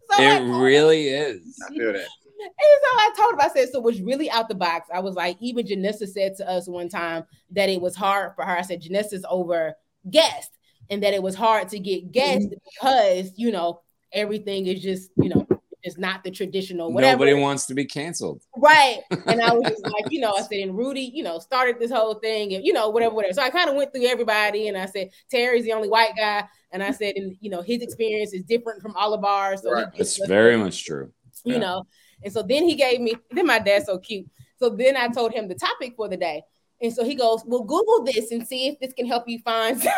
So 0.09 0.23
I 0.23 0.37
It 0.37 0.39
really 0.61 1.09
is. 1.09 1.59
I 1.69 1.73
feel 1.73 1.91
that. 1.93 2.07
And 2.39 2.51
so 2.57 2.97
I 2.97 3.11
told 3.17 3.33
him, 3.33 3.41
I 3.41 3.49
said, 3.49 3.69
so 3.69 3.79
it 3.79 3.83
was 3.83 4.01
really 4.01 4.29
out 4.29 4.49
the 4.49 4.55
box. 4.55 4.89
I 4.93 4.99
was 4.99 5.15
like, 5.15 5.37
even 5.39 5.65
Janessa 5.65 6.07
said 6.07 6.35
to 6.37 6.49
us 6.49 6.67
one 6.67 6.89
time 6.89 7.25
that 7.51 7.69
it 7.69 7.81
was 7.81 7.95
hard 7.95 8.33
for 8.35 8.43
her. 8.43 8.57
I 8.57 8.61
said, 8.61 8.81
Janessa's 8.81 9.25
over 9.29 9.73
guest, 10.09 10.51
and 10.89 11.03
that 11.03 11.13
it 11.13 11.23
was 11.23 11.35
hard 11.35 11.69
to 11.69 11.79
get 11.79 12.03
mm-hmm. 12.03 12.11
guests 12.11 12.47
because, 12.73 13.31
you 13.35 13.51
know, 13.51 13.81
everything 14.13 14.67
is 14.67 14.81
just, 14.81 15.11
you 15.17 15.29
know, 15.29 15.47
just 15.83 15.97
not 15.97 16.23
the 16.23 16.31
traditional 16.31 16.91
whatever. 16.91 17.25
Nobody 17.25 17.41
wants 17.41 17.65
to 17.67 17.73
be 17.73 17.85
canceled. 17.85 18.41
Right. 18.57 18.99
And 19.25 19.41
I 19.41 19.53
was 19.53 19.69
just 19.69 19.83
like, 19.93 20.11
you 20.11 20.19
know, 20.19 20.33
I 20.33 20.41
said, 20.41 20.59
and 20.59 20.77
Rudy, 20.77 21.11
you 21.13 21.23
know, 21.23 21.39
started 21.39 21.79
this 21.79 21.91
whole 21.91 22.15
thing 22.15 22.53
and, 22.53 22.65
you 22.65 22.73
know, 22.73 22.89
whatever, 22.89 23.15
whatever. 23.15 23.33
So 23.33 23.41
I 23.41 23.49
kind 23.49 23.69
of 23.69 23.75
went 23.75 23.93
through 23.93 24.05
everybody 24.05 24.67
and 24.67 24.77
I 24.77 24.85
said, 24.85 25.11
Terry's 25.31 25.63
the 25.63 25.73
only 25.73 25.89
white 25.89 26.15
guy. 26.17 26.43
And 26.71 26.83
I 26.83 26.91
said, 26.91 27.15
and, 27.15 27.37
you 27.39 27.49
know, 27.49 27.61
his 27.61 27.81
experience 27.81 28.33
is 28.33 28.43
different 28.43 28.81
from 28.81 28.95
all 28.95 29.13
of 29.13 29.23
ours. 29.23 29.61
So 29.63 29.71
Right. 29.71 29.87
It's 29.95 30.25
very 30.25 30.57
much 30.57 30.85
true. 30.85 31.11
you 31.45 31.53
Yeah. 31.53 31.59
know. 31.59 31.83
And 32.23 32.33
so 32.33 32.41
then 32.41 32.63
he 32.63 32.75
gave 32.75 32.99
me, 32.99 33.15
then 33.31 33.45
my 33.45 33.59
dad's 33.59 33.85
so 33.85 33.97
cute. 33.97 34.27
So 34.59 34.69
then 34.69 34.97
I 34.97 35.07
told 35.07 35.33
him 35.33 35.47
the 35.47 35.55
topic 35.55 35.95
for 35.95 36.07
the 36.07 36.17
day. 36.17 36.43
And 36.79 36.93
so 36.93 37.03
he 37.03 37.15
goes, 37.15 37.43
Well, 37.45 37.63
Google 37.63 38.03
this 38.03 38.31
and 38.31 38.47
see 38.47 38.67
if 38.67 38.79
this 38.79 38.93
can 38.93 39.07
help 39.07 39.27
you 39.27 39.39
find. 39.39 39.81
so 39.81 39.89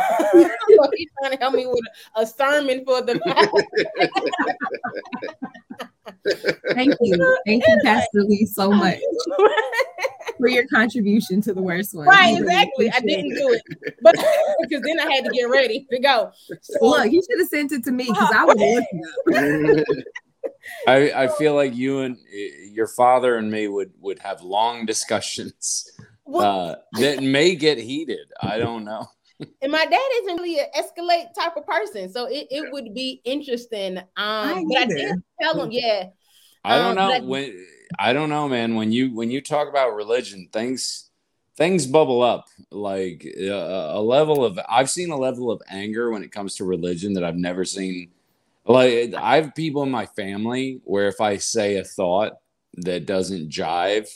he's 0.95 1.09
trying 1.19 1.31
to 1.31 1.37
help 1.39 1.53
me 1.53 1.67
with 1.67 1.81
a 2.15 2.25
sermon 2.25 2.85
for 2.85 3.01
the. 3.01 3.19
Thank 6.73 6.95
you. 7.01 7.37
Thank 7.45 7.63
you, 7.67 7.77
Pastor 7.83 8.23
Lee, 8.23 8.45
so 8.45 8.71
much 8.71 8.99
for 10.37 10.47
your 10.47 10.65
contribution 10.67 11.41
to 11.41 11.53
the 11.53 11.61
worst 11.61 11.93
one. 11.93 12.07
right, 12.07 12.31
really 12.31 12.43
exactly. 12.43 12.91
I 12.91 12.99
didn't 13.01 13.35
do 13.35 13.49
it, 13.49 13.95
but 14.01 14.15
because 14.61 14.81
then 14.83 14.99
I 14.99 15.13
had 15.13 15.25
to 15.25 15.31
get 15.31 15.49
ready 15.49 15.85
to 15.91 15.99
go. 15.99 16.31
So, 16.61 16.77
Look, 16.81 17.11
you 17.11 17.21
should 17.29 17.39
have 17.39 17.49
sent 17.49 17.71
it 17.73 17.83
to 17.85 17.91
me 17.91 18.05
because 18.05 18.31
I 18.33 18.45
was 18.45 18.57
have 18.59 18.69
looked 18.69 18.87
it 19.27 19.79
up. 19.79 20.05
I, 20.87 21.11
I 21.23 21.27
feel 21.27 21.55
like 21.55 21.75
you 21.75 21.99
and 22.01 22.15
uh, 22.17 22.37
your 22.71 22.87
father 22.87 23.37
and 23.37 23.51
me 23.51 23.67
would 23.67 23.91
would 23.99 24.19
have 24.19 24.41
long 24.41 24.85
discussions 24.85 25.89
well, 26.25 26.43
uh, 26.71 26.75
that 26.99 27.21
may 27.23 27.55
get 27.55 27.77
heated. 27.77 28.27
I 28.41 28.57
don't 28.59 28.83
know. 28.85 29.07
and 29.61 29.71
my 29.71 29.85
dad 29.85 30.09
isn't 30.21 30.37
really 30.37 30.59
an 30.59 30.67
escalate 30.77 31.33
type 31.33 31.55
of 31.57 31.65
person, 31.65 32.11
so 32.11 32.25
it, 32.25 32.47
it 32.51 32.71
would 32.71 32.93
be 32.93 33.21
interesting. 33.23 33.97
Um, 33.97 34.05
I 34.17 34.63
but 34.67 34.77
I 34.77 34.85
did 34.85 35.15
tell 35.41 35.61
him, 35.63 35.71
yeah, 35.71 36.05
I 36.63 36.77
don't 36.77 36.89
Um, 36.89 36.95
know 36.95 37.19
but- 37.19 37.27
when. 37.27 37.65
I 37.97 38.13
don't 38.13 38.29
know, 38.29 38.47
man. 38.47 38.75
When 38.75 38.91
you 38.91 39.15
when 39.15 39.31
you 39.31 39.41
talk 39.41 39.67
about 39.67 39.95
religion, 39.95 40.47
things 40.53 41.09
things 41.57 41.87
bubble 41.87 42.21
up 42.21 42.45
like 42.71 43.25
uh, 43.41 43.45
a 43.97 43.99
level 43.99 44.45
of. 44.45 44.59
I've 44.69 44.91
seen 44.91 45.09
a 45.09 45.17
level 45.17 45.49
of 45.49 45.59
anger 45.67 46.11
when 46.11 46.21
it 46.23 46.31
comes 46.31 46.55
to 46.57 46.65
religion 46.65 47.13
that 47.13 47.23
I've 47.23 47.35
never 47.35 47.65
seen. 47.65 48.11
Like 48.69 49.15
I 49.15 49.37
have 49.37 49.55
people 49.55 49.81
in 49.81 49.89
my 49.89 50.05
family 50.05 50.79
where 50.83 51.07
if 51.07 51.19
I 51.19 51.37
say 51.37 51.77
a 51.77 51.83
thought 51.83 52.33
that 52.75 53.07
doesn't 53.07 53.49
jive, 53.49 54.07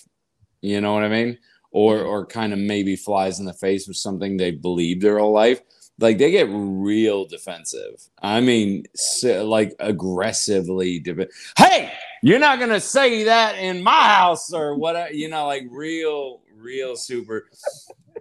you 0.62 0.80
know 0.80 0.94
what 0.94 1.04
I 1.04 1.10
mean, 1.10 1.40
or 1.72 2.02
or 2.02 2.28
kind 2.28 2.54
of 2.54 2.60
maybe 2.60 2.96
flies 2.96 3.40
in 3.40 3.48
the 3.48 3.54
face 3.54 3.88
with 3.88 3.98
something 3.98 4.38
they've 4.38 4.62
believed 4.62 5.02
their 5.02 5.18
whole 5.18 5.34
life, 5.34 5.60
like 6.00 6.20
they 6.20 6.30
get 6.30 6.48
real 6.52 7.26
defensive. 7.26 8.08
I 8.22 8.42
mean, 8.42 8.84
so, 8.94 9.44
like 9.44 9.74
aggressively. 9.80 11.00
Def- 11.00 11.30
hey, 11.58 11.92
you're 12.22 12.38
not 12.38 12.60
gonna 12.60 12.80
say 12.80 13.24
that 13.24 13.58
in 13.58 13.82
my 13.82 14.04
house 14.04 14.54
or 14.54 14.78
what? 14.78 15.16
You 15.16 15.30
know, 15.30 15.48
like 15.48 15.64
real, 15.72 16.42
real 16.56 16.96
super. 16.96 17.50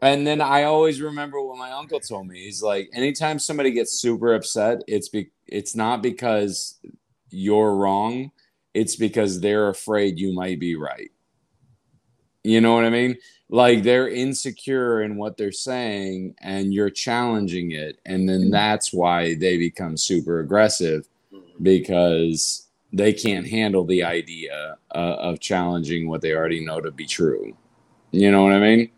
And 0.01 0.27
then 0.27 0.41
I 0.41 0.65
always 0.65 1.01
remember 1.01 1.43
what 1.43 1.59
my 1.59 1.71
uncle 1.73 2.01
told 2.01 2.27
me. 2.27 2.45
He's 2.45 2.63
like, 2.63 2.91
anytime 2.95 3.39
somebody 3.39 3.73
gets 3.73 3.93
super 3.93 4.35
upset, 4.35 4.83
it's 4.89 5.09
be 5.09 5.31
it's 5.47 5.77
not 5.77 6.03
because 6.03 6.79
you're 7.31 7.75
wrong. 7.75 8.31
It's 8.75 8.97
because 8.97 9.41
they're 9.41 9.69
afraid 9.69 10.19
you 10.19 10.33
might 10.33 10.59
be 10.59 10.77
right. 10.77 11.11
You 12.45 12.61
know 12.61 12.75
what 12.75 12.85
I 12.85 12.91
mean? 12.91 13.17
Like 13.49 13.83
they're 13.83 14.09
insecure 14.09 15.03
in 15.03 15.17
what 15.17 15.37
they're 15.37 15.53
saying 15.53 16.35
and 16.41 16.73
you're 16.73 16.91
challenging 16.91 17.73
it. 17.73 18.01
And 18.07 18.29
then 18.29 18.51
that's 18.51 18.93
why 18.93 19.35
they 19.35 19.59
become 19.59 19.97
super 19.97 20.41
aggressive 20.41 21.07
because 21.61 22.69
they 22.93 23.13
can't 23.13 23.47
handle 23.47 23.85
the 23.85 24.03
idea 24.03 24.77
uh, 24.95 24.99
of 24.99 25.39
challenging 25.39 26.09
what 26.09 26.23
they 26.23 26.33
already 26.33 26.65
know 26.65 26.81
to 26.81 26.91
be 26.91 27.07
true. 27.07 27.57
You 28.11 28.31
know 28.31 28.43
what 28.43 28.53
I 28.53 28.59
mean? 28.59 28.91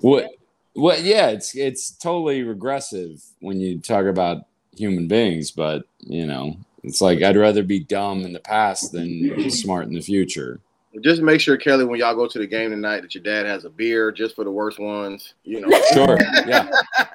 What? 0.00 0.30
Well, 0.74 1.00
yeah, 1.00 1.28
it's 1.28 1.54
it's 1.56 1.90
totally 1.90 2.42
regressive 2.42 3.22
when 3.40 3.60
you 3.60 3.80
talk 3.80 4.06
about 4.06 4.46
human 4.76 5.08
beings, 5.08 5.50
but 5.50 5.84
you 6.00 6.26
know, 6.26 6.56
it's 6.82 7.00
like 7.00 7.22
I'd 7.22 7.36
rather 7.36 7.62
be 7.62 7.80
dumb 7.80 8.24
in 8.24 8.32
the 8.32 8.40
past 8.40 8.92
than 8.92 9.50
smart 9.50 9.86
in 9.88 9.94
the 9.94 10.00
future. 10.00 10.60
Just 11.02 11.22
make 11.22 11.40
sure, 11.40 11.56
Kelly, 11.56 11.84
when 11.84 12.00
y'all 12.00 12.16
go 12.16 12.26
to 12.26 12.38
the 12.40 12.48
game 12.48 12.70
tonight, 12.70 13.02
that 13.02 13.14
your 13.14 13.22
dad 13.22 13.46
has 13.46 13.64
a 13.64 13.70
beer 13.70 14.10
just 14.10 14.34
for 14.34 14.42
the 14.42 14.50
worst 14.50 14.80
ones. 14.80 15.34
You 15.44 15.60
know, 15.60 15.80
Sure, 15.92 16.18
yeah, 16.48 16.68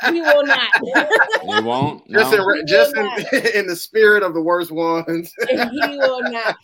He 0.10 0.22
will 0.22 0.46
not. 0.46 0.70
you 1.44 1.62
won't. 1.66 2.08
just 2.10 2.32
No. 2.32 2.50
in, 2.54 2.66
just 2.68 2.96
in, 2.96 3.06
in 3.54 3.68
the 3.68 3.76
spirit 3.76 4.24
of 4.24 4.34
the 4.34 4.42
worst 4.42 4.72
ones. 4.72 5.34
he 5.50 5.58
will 5.58 6.22
not. 6.24 6.56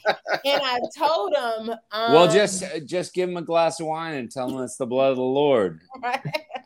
And 0.46 0.62
I 0.64 0.80
told 0.98 1.36
him. 1.36 1.76
Um, 1.92 2.14
Well, 2.14 2.32
just 2.32 2.64
just 2.86 3.14
give 3.14 3.28
him 3.30 3.36
a 3.36 3.42
glass 3.42 3.82
of 3.82 3.88
wine 3.88 4.14
and 4.14 4.32
tell 4.32 4.50
him 4.50 4.64
it's 4.64 4.78
the 4.78 4.86
blood 4.86 5.12
of 5.12 5.18
the 5.18 5.22
Lord. 5.24 5.82
We 6.02 6.08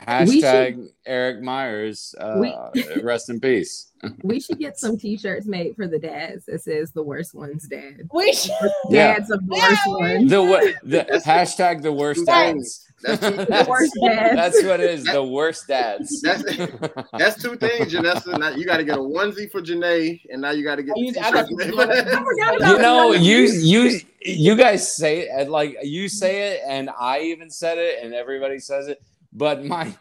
Hashtag 0.05 0.87
Eric 1.07 1.41
Myers, 1.41 2.13
uh, 2.19 2.35
We- 2.39 3.01
rest 3.01 3.31
in 3.31 3.39
peace. 3.39 3.87
We 4.23 4.39
should 4.39 4.59
get 4.59 4.77
some 4.79 4.97
t-shirts 4.97 5.45
made 5.47 5.75
for 5.75 5.87
the 5.87 5.99
dads 5.99 6.45
that 6.45 6.61
says 6.61 6.91
the 6.91 7.03
worst 7.03 7.33
one's 7.33 7.67
dad. 7.67 8.07
we 8.13 8.33
should. 8.33 8.51
Yeah. 8.89 9.13
Dads 9.15 9.31
of 9.31 9.45
the 9.47 9.53
worst 9.53 9.81
ones. 9.87 10.29
The 10.29 10.41
wo- 10.41 10.73
the 10.83 11.21
hashtag 11.25 11.81
the 11.81 11.91
worst 11.93 12.25
dads. 12.25 12.87
That's 13.01 13.19
two, 13.29 13.35
The 13.35 13.65
worst 13.69 13.93
dads. 14.03 14.35
That's 14.35 14.63
what 14.63 14.79
it 14.79 14.89
is. 14.89 15.03
The 15.03 15.23
worst 15.23 15.67
dads. 15.67 16.21
That's 16.21 16.43
that's 17.17 17.41
two 17.41 17.55
things, 17.57 17.93
Janessa. 17.93 18.37
Now 18.39 18.49
you 18.49 18.65
got 18.65 18.77
to 18.77 18.83
get 18.83 18.97
a 18.97 19.01
onesie 19.01 19.51
for 19.51 19.61
Janae, 19.61 20.21
and 20.31 20.41
now 20.41 20.51
you 20.51 20.65
oh, 20.67 20.71
got 20.71 20.75
to 20.77 20.83
get 20.83 20.93
I 20.93 21.01
the 21.01 21.05
use- 21.05 21.17
I 21.17 21.31
got 21.31 21.47
t-shirt. 21.47 21.75
the- 21.75 22.17
I 22.17 22.23
forgot 22.23 22.55
about 22.57 22.69
you 22.71 22.77
know, 22.79 23.11
you 23.13 23.37
you 23.51 23.99
you 24.21 24.55
guys 24.55 24.95
say 24.95 25.21
it 25.29 25.49
like 25.49 25.77
you 25.83 26.07
say 26.09 26.53
it, 26.53 26.61
and 26.67 26.89
I 26.99 27.19
even 27.21 27.49
said 27.51 27.77
it, 27.77 28.03
and 28.03 28.13
everybody 28.13 28.59
says 28.59 28.87
it. 28.87 29.01
But 29.33 29.65
my, 29.65 29.93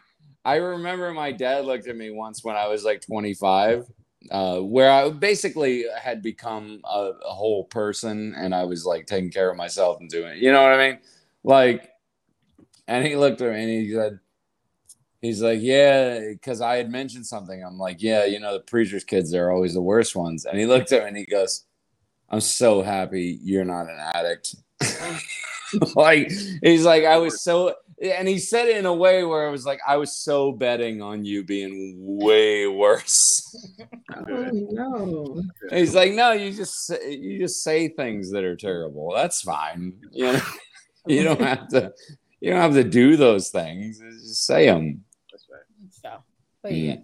I 0.45 0.57
remember 0.57 1.11
my 1.11 1.31
dad 1.31 1.65
looked 1.65 1.87
at 1.87 1.97
me 1.97 2.11
once 2.11 2.43
when 2.43 2.55
I 2.55 2.67
was 2.67 2.83
like 2.83 3.01
25, 3.01 3.85
uh, 4.29 4.59
where 4.59 4.91
I 4.91 5.09
basically 5.09 5.85
had 5.99 6.21
become 6.21 6.81
a, 6.85 7.11
a 7.25 7.33
whole 7.33 7.65
person, 7.65 8.35
and 8.37 8.53
I 8.53 8.63
was 8.63 8.85
like 8.85 9.07
taking 9.07 9.31
care 9.31 9.49
of 9.49 9.57
myself 9.57 9.99
and 9.99 10.09
doing, 10.09 10.37
you 10.41 10.51
know 10.51 10.61
what 10.61 10.73
I 10.73 10.87
mean? 10.89 10.99
Like, 11.43 11.89
and 12.87 13.05
he 13.05 13.15
looked 13.15 13.41
at 13.41 13.51
me 13.51 13.61
and 13.61 13.69
he 13.69 13.93
said. 13.93 14.19
He's 15.21 15.41
like, 15.41 15.59
yeah, 15.59 16.19
because 16.19 16.61
I 16.61 16.75
had 16.75 16.91
mentioned 16.91 17.25
something. 17.25 17.63
I'm 17.63 17.79
like, 17.79 17.99
yeah, 17.99 18.25
you 18.25 18.39
know, 18.39 18.53
the 18.53 18.59
preacher's 18.59 19.03
kids, 19.03 19.31
they're 19.31 19.49
always 19.49 19.73
the 19.73 19.81
worst 19.81 20.15
ones. 20.15 20.45
And 20.45 20.59
he 20.59 20.67
looked 20.67 20.91
at 20.91 21.01
me 21.01 21.07
and 21.07 21.17
he 21.17 21.25
goes, 21.25 21.63
I'm 22.29 22.41
so 22.41 22.83
happy 22.83 23.39
you're 23.41 23.65
not 23.65 23.87
an 23.87 23.97
addict. 24.13 24.55
like 25.95 26.31
he's 26.61 26.85
like, 26.85 27.05
I 27.05 27.17
was 27.17 27.41
so 27.41 27.73
and 28.01 28.27
he 28.27 28.39
said 28.39 28.67
it 28.67 28.77
in 28.77 28.85
a 28.85 28.93
way 28.93 29.23
where 29.23 29.47
I 29.47 29.51
was 29.51 29.65
like, 29.65 29.79
I 29.87 29.97
was 29.97 30.13
so 30.13 30.51
betting 30.51 31.01
on 31.01 31.23
you 31.23 31.43
being 31.43 31.95
way 31.97 32.67
worse. 32.67 33.41
Oh, 34.17 34.49
no. 34.51 35.41
And 35.69 35.79
he's 35.79 35.95
like, 35.95 36.13
No, 36.13 36.31
you 36.31 36.51
just 36.53 36.85
say- 36.85 37.13
you 37.15 37.39
just 37.39 37.63
say 37.63 37.89
things 37.89 38.31
that 38.31 38.43
are 38.43 38.55
terrible. 38.55 39.11
That's 39.13 39.41
fine. 39.41 39.93
You 40.11 40.33
know, 40.33 40.41
you 41.07 41.23
don't 41.23 41.41
have 41.41 41.67
to 41.69 41.91
you 42.39 42.51
don't 42.51 42.61
have 42.61 42.73
to 42.73 42.83
do 42.83 43.17
those 43.17 43.49
things. 43.49 43.99
Just 43.99 44.45
say 44.45 44.67
them. 44.67 45.03
That's 45.31 45.47
right. 45.51 45.61
So, 45.89 46.23
but 46.61 46.71
yeah, 46.73 46.97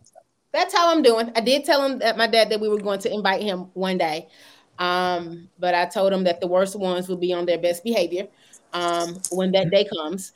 that's 0.54 0.74
how 0.74 0.92
I'm 0.92 1.02
doing. 1.02 1.32
I 1.36 1.42
did 1.42 1.66
tell 1.66 1.86
him 1.86 2.00
that 2.00 2.18
my 2.18 2.28
dad 2.28 2.50
that 2.52 2.60
we 2.62 2.70
were 2.70 2.78
going 2.80 3.00
to 3.00 3.14
invite 3.14 3.42
him 3.42 3.72
one 3.74 3.98
day, 3.98 4.30
um, 4.80 5.50
but 5.60 5.74
I 5.74 5.86
told 5.86 6.14
him 6.14 6.24
that 6.26 6.40
the 6.42 6.48
worst 6.48 6.76
ones 6.78 7.10
would 7.10 7.20
be 7.20 7.34
on 7.34 7.46
their 7.46 7.58
best 7.60 7.84
behavior 7.84 8.28
um, 8.74 9.20
when 9.32 9.52
that 9.54 9.70
day 9.72 9.86
comes. 9.86 10.34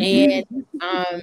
And 0.00 0.44
um, 0.80 1.22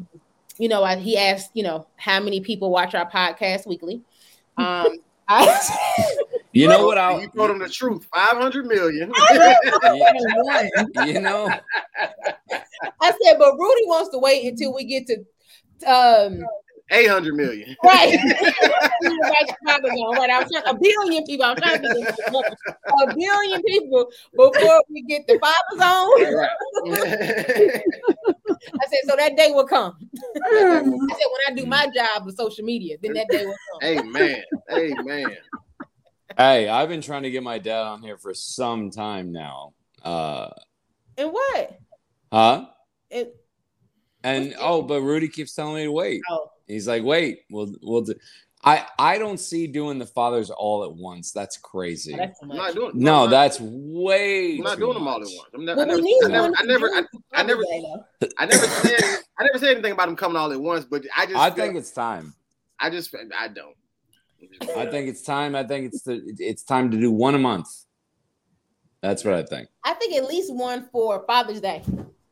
you 0.57 0.69
know, 0.69 0.83
I, 0.83 0.95
he 0.97 1.17
asked, 1.17 1.51
you 1.53 1.63
know, 1.63 1.87
how 1.95 2.19
many 2.19 2.41
people 2.41 2.69
watch 2.69 2.95
our 2.95 3.09
podcast 3.09 3.67
weekly. 3.67 4.01
Um, 4.55 4.99
I, 5.27 5.59
You 6.51 6.67
know 6.67 6.85
what 6.85 6.99
I 6.99 7.21
you 7.21 7.27
told 7.35 7.49
him 7.49 7.57
the 7.57 7.67
truth. 7.67 8.07
Five 8.13 8.37
hundred 8.37 8.67
million. 8.67 9.11
you 11.07 11.19
know 11.19 11.49
I 13.01 13.11
said, 13.23 13.39
but 13.39 13.57
Rudy 13.57 13.85
wants 13.87 14.11
to 14.11 14.19
wait 14.19 14.45
until 14.45 14.75
we 14.75 14.83
get 14.83 15.07
to 15.07 15.25
um, 15.91 16.43
Eight 16.91 17.09
hundred 17.09 17.35
million. 17.35 17.75
Right. 17.83 18.13
right, 18.13 19.47
Chicago 19.47 19.87
zone, 19.87 20.15
right. 20.15 20.29
I 20.29 20.43
was 20.43 20.51
trying, 20.51 20.67
a 20.67 20.77
billion 20.79 21.23
people. 21.25 21.45
I'm 21.45 21.55
trying 21.55 21.81
to 21.81 21.87
get 21.87 22.19
a 22.29 23.15
billion 23.15 23.63
people 23.63 24.11
before 24.35 24.83
we 24.89 25.01
get 25.01 25.25
the 25.25 25.39
fiber 25.39 25.77
zone. 25.79 26.27
Right. 28.71 28.79
I 28.81 28.89
said, 28.89 28.99
so 29.09 29.15
that 29.15 29.35
day 29.37 29.51
will 29.51 29.67
come. 29.67 29.95
I 30.35 30.59
said, 30.69 30.83
when 30.83 31.41
I 31.47 31.53
do 31.55 31.65
my 31.65 31.87
job 31.95 32.25
with 32.25 32.35
social 32.35 32.63
media, 32.63 32.97
then 33.01 33.13
that 33.13 33.29
day 33.29 33.45
will 33.45 33.55
come. 33.73 33.83
Amen. 33.83 34.03
Amen. 34.15 34.43
Hey, 34.69 34.95
man. 35.03 35.37
Hey, 36.37 36.67
I've 36.67 36.89
been 36.89 37.01
trying 37.01 37.23
to 37.23 37.31
get 37.31 37.43
my 37.43 37.59
dad 37.59 37.81
on 37.83 38.01
here 38.01 38.17
for 38.17 38.33
some 38.33 38.89
time 38.89 39.31
now. 39.31 39.73
Uh 40.01 40.49
And 41.17 41.31
what? 41.31 41.79
huh? 42.31 42.65
It, 43.09 43.35
And 44.23 44.55
oh, 44.59 44.81
but 44.81 45.01
Rudy 45.01 45.27
keeps 45.27 45.53
telling 45.53 45.75
me 45.75 45.83
to 45.83 45.91
wait. 45.91 46.21
oh, 46.29 46.49
He's 46.67 46.87
like, 46.87 47.03
wait, 47.03 47.41
we'll 47.51 47.75
we'll 47.81 48.01
do. 48.01 48.15
I 48.65 48.85
I 48.97 49.17
don't 49.17 49.39
see 49.39 49.67
doing 49.67 49.99
the 49.99 50.05
fathers 50.05 50.49
all 50.49 50.83
at 50.85 50.93
once. 50.93 51.31
That's 51.31 51.57
crazy. 51.57 52.15
That's 52.15 52.39
I'm 52.41 52.49
not 52.49 52.73
doing. 52.73 52.91
no, 52.95 53.25
I'm 53.25 53.29
that's 53.29 53.59
way. 53.59 54.55
I'm 54.57 54.63
not 54.63 54.75
too 54.75 54.81
doing 54.85 54.93
them 54.95 55.07
all 55.07 55.15
at 55.15 55.21
once. 55.21 55.49
I'm 55.53 55.65
ne- 55.65 55.71
I 55.73 55.75
never, 55.85 56.01
I 56.23 56.27
never, 56.27 56.53
I 56.55 56.63
never, 56.63 56.87
I, 56.87 57.03
I 57.33 57.43
never, 57.43 57.63
Father's 57.63 57.67
Day, 57.67 57.81
though. 58.19 58.27
I 58.37 58.45
never 58.45 58.65
said, 58.67 59.01
I 59.37 59.43
never 59.43 59.59
said 59.59 59.71
anything 59.71 59.91
about 59.91 60.05
them 60.05 60.15
coming 60.15 60.37
all 60.37 60.51
at 60.51 60.59
once. 60.61 60.85
But 60.85 61.03
I 61.15 61.25
just, 61.25 61.37
I 61.37 61.49
feel- 61.49 61.65
think 61.65 61.75
it's 61.77 61.91
time. 61.91 62.33
I 62.79 62.89
just, 62.89 63.13
I 63.37 63.47
don't. 63.47 63.75
I 64.77 64.85
think 64.87 65.07
it's 65.07 65.21
time. 65.21 65.55
I 65.55 65.63
think 65.63 65.87
it's 65.87 66.01
the 66.03 66.21
it's 66.37 66.63
time 66.63 66.91
to 66.91 66.97
do 66.99 67.11
one 67.11 67.33
a 67.35 67.39
month. 67.39 67.67
That's 69.01 69.23
what 69.25 69.33
I 69.33 69.43
think. 69.43 69.69
I 69.83 69.93
think 69.93 70.15
at 70.15 70.25
least 70.27 70.53
one 70.53 70.87
for 70.91 71.23
Father's 71.27 71.59
Day. 71.61 71.81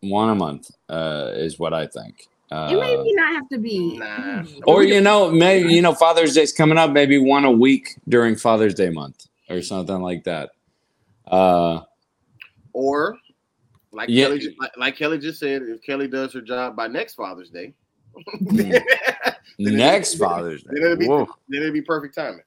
One 0.02 0.30
a 0.30 0.36
month 0.36 0.72
uh, 0.90 1.32
is 1.36 1.60
what 1.60 1.74
I 1.74 1.88
think. 1.88 2.28
Uh, 2.52 2.68
it 2.70 2.80
maybe 2.80 3.14
not 3.14 3.34
have 3.34 3.48
to 3.50 3.58
be. 3.58 3.98
Nah. 3.98 4.44
or 4.68 4.84
you 4.84 5.00
know, 5.00 5.32
maybe 5.32 5.74
you 5.74 5.82
know, 5.82 5.94
Father's 5.94 6.34
Day's 6.34 6.52
coming 6.52 6.78
up. 6.78 6.92
Maybe 6.92 7.18
one 7.18 7.46
a 7.46 7.52
week 7.52 7.98
during 8.10 8.36
Father's 8.36 8.74
Day 8.74 8.90
month 8.90 9.28
or 9.50 9.62
something 9.62 10.02
like 10.02 10.26
that. 10.26 10.50
Uh, 11.28 11.82
or 12.74 13.18
like 13.92 14.10
Yeah. 14.10 14.26
Kelly, 14.26 14.56
like, 14.60 14.72
like 14.78 14.96
Kelly 14.98 15.18
just 15.18 15.40
said, 15.40 15.62
if 15.64 15.82
Kelly 15.82 16.08
does 16.08 16.34
her 16.34 16.42
job 16.42 16.76
by 16.76 16.88
next 16.88 17.14
Father's 17.16 17.50
Day, 17.50 17.74
then 18.42 18.84
next 19.58 20.16
Father's 20.16 20.64
Day. 20.64 20.72
it'll 20.76 20.98
be, 20.98 21.08
Whoa. 21.08 21.28
then 21.48 21.62
it'll 21.62 21.74
be 21.74 21.82
perfect 21.82 22.16
timing. 22.16 22.42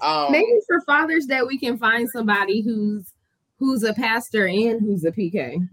Um, 0.00 0.32
Maybe 0.32 0.58
for 0.66 0.80
Father's 0.82 1.26
Day 1.26 1.42
we 1.42 1.58
can 1.58 1.76
find 1.76 2.08
somebody 2.08 2.62
who's 2.62 3.12
who's 3.58 3.82
a 3.84 3.92
pastor 3.94 4.46
and 4.46 4.80
who's 4.80 5.04
a 5.04 5.12
PK. 5.12 5.68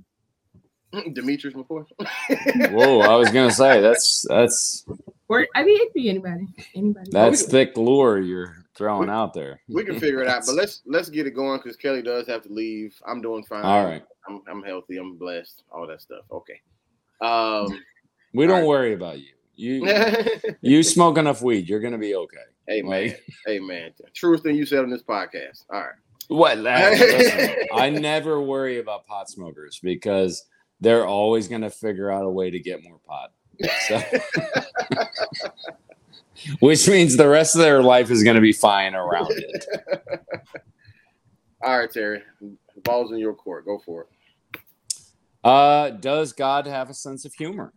Demetrius 1.14 1.56
McCoy. 1.56 1.86
Whoa, 2.72 3.02
I 3.02 3.16
was 3.16 3.30
gonna 3.30 3.52
say 3.52 3.82
that's 3.82 4.26
that's 4.28 4.86
Or 5.28 5.46
I 5.56 5.64
mean, 5.64 5.78
it 5.82 5.86
could 5.88 5.94
be 5.94 6.10
anybody. 6.10 6.48
Anybody. 6.76 7.10
that's 7.12 7.44
thick 7.44 7.78
lure 7.78 8.20
you're 8.20 8.66
throwing 8.76 9.10
out 9.10 9.34
there. 9.34 9.60
we 9.68 9.84
can 9.84 10.00
figure 10.00 10.22
it 10.22 10.28
out, 10.28 10.44
but 10.46 10.56
let's 10.56 10.82
let's 10.86 11.10
get 11.10 11.28
it 11.28 11.32
going 11.32 11.60
because 11.60 11.76
Kelly 11.76 12.02
does 12.02 12.28
have 12.28 12.44
to 12.44 12.50
leave. 12.52 13.00
I'm 13.06 13.22
doing 13.22 13.44
fine. 13.44 13.64
All 13.64 13.86
right, 13.86 14.04
I'm 14.28 14.42
I'm 14.50 14.64
healthy. 14.64 14.98
I'm 14.98 15.18
blessed. 15.18 15.64
All 15.72 15.86
that 15.88 16.02
stuff. 16.02 16.24
Okay. 16.32 16.60
Um. 17.22 17.68
we 18.34 18.48
don't 18.48 18.56
All 18.56 18.62
right. 18.62 18.68
worry 18.68 18.94
about 18.94 19.20
you. 19.20 19.34
You 19.56 19.86
you 20.62 20.84
smoke 20.84 21.18
enough 21.18 21.42
weed, 21.42 21.68
you're 21.68 21.82
gonna 21.82 21.98
be 21.98 22.16
okay. 22.16 22.38
Hey 22.68 22.82
man. 22.82 22.90
Like, 22.90 23.24
Hey 23.46 23.60
man. 23.60 23.92
Truest 24.14 24.44
thing 24.44 24.56
you 24.56 24.66
said 24.66 24.80
on 24.80 24.90
this 24.90 25.04
podcast. 25.04 25.66
All 25.70 25.82
right. 25.82 25.90
what? 26.30 26.60
listen, 26.60 27.56
I 27.74 27.90
never 27.90 28.40
worry 28.42 28.80
about 28.80 29.06
pot 29.06 29.30
smokers 29.30 29.80
because 29.84 30.46
they're 30.82 31.06
always 31.06 31.48
gonna 31.48 31.70
figure 31.70 32.12
out 32.12 32.26
a 32.26 32.30
way 32.30 32.50
to 32.50 32.60
get 32.60 32.84
more 32.84 33.00
pot. 33.08 33.32
So, 33.88 34.00
which 36.60 36.88
means 36.88 37.18
the 37.18 37.28
rest 37.28 37.56
of 37.56 37.62
their 37.62 37.82
life 37.82 38.10
is 38.10 38.24
gonna 38.24 38.42
be 38.42 38.54
fine 38.54 38.96
around 38.96 39.32
it. 39.32 39.66
All 41.62 41.78
right, 41.78 41.92
Terry. 41.92 42.22
Balls 42.84 43.12
in 43.12 43.18
your 43.18 43.34
court. 43.34 43.66
Go 43.66 43.80
for 43.80 44.04
it. 44.04 44.08
Uh, 45.44 45.92
does 45.92 46.34
God 46.34 46.68
have 46.68 46.90
a 46.90 46.94
sense 46.94 47.26
of 47.26 47.34
humor? 47.34 47.74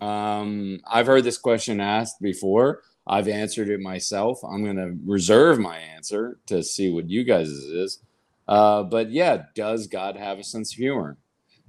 Um, 0.00 0.80
I've 0.86 1.06
heard 1.06 1.24
this 1.24 1.38
question 1.38 1.80
asked 1.80 2.20
before. 2.20 2.82
I've 3.06 3.28
answered 3.28 3.68
it 3.68 3.80
myself. 3.80 4.40
I'm 4.44 4.64
going 4.64 4.76
to 4.76 4.96
reserve 5.04 5.58
my 5.58 5.78
answer 5.78 6.38
to 6.46 6.62
see 6.62 6.90
what 6.90 7.08
you 7.08 7.24
guys' 7.24 7.50
is. 7.50 8.00
Uh, 8.48 8.82
but 8.82 9.10
yeah, 9.10 9.44
does 9.54 9.86
God 9.86 10.16
have 10.16 10.38
a 10.38 10.44
sense 10.44 10.72
of 10.72 10.78
humor? 10.78 11.16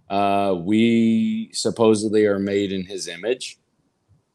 Uh, 0.10 0.56
we 0.58 1.50
supposedly 1.54 2.26
are 2.26 2.40
made 2.40 2.72
in 2.72 2.86
his 2.86 3.08
image. 3.08 3.58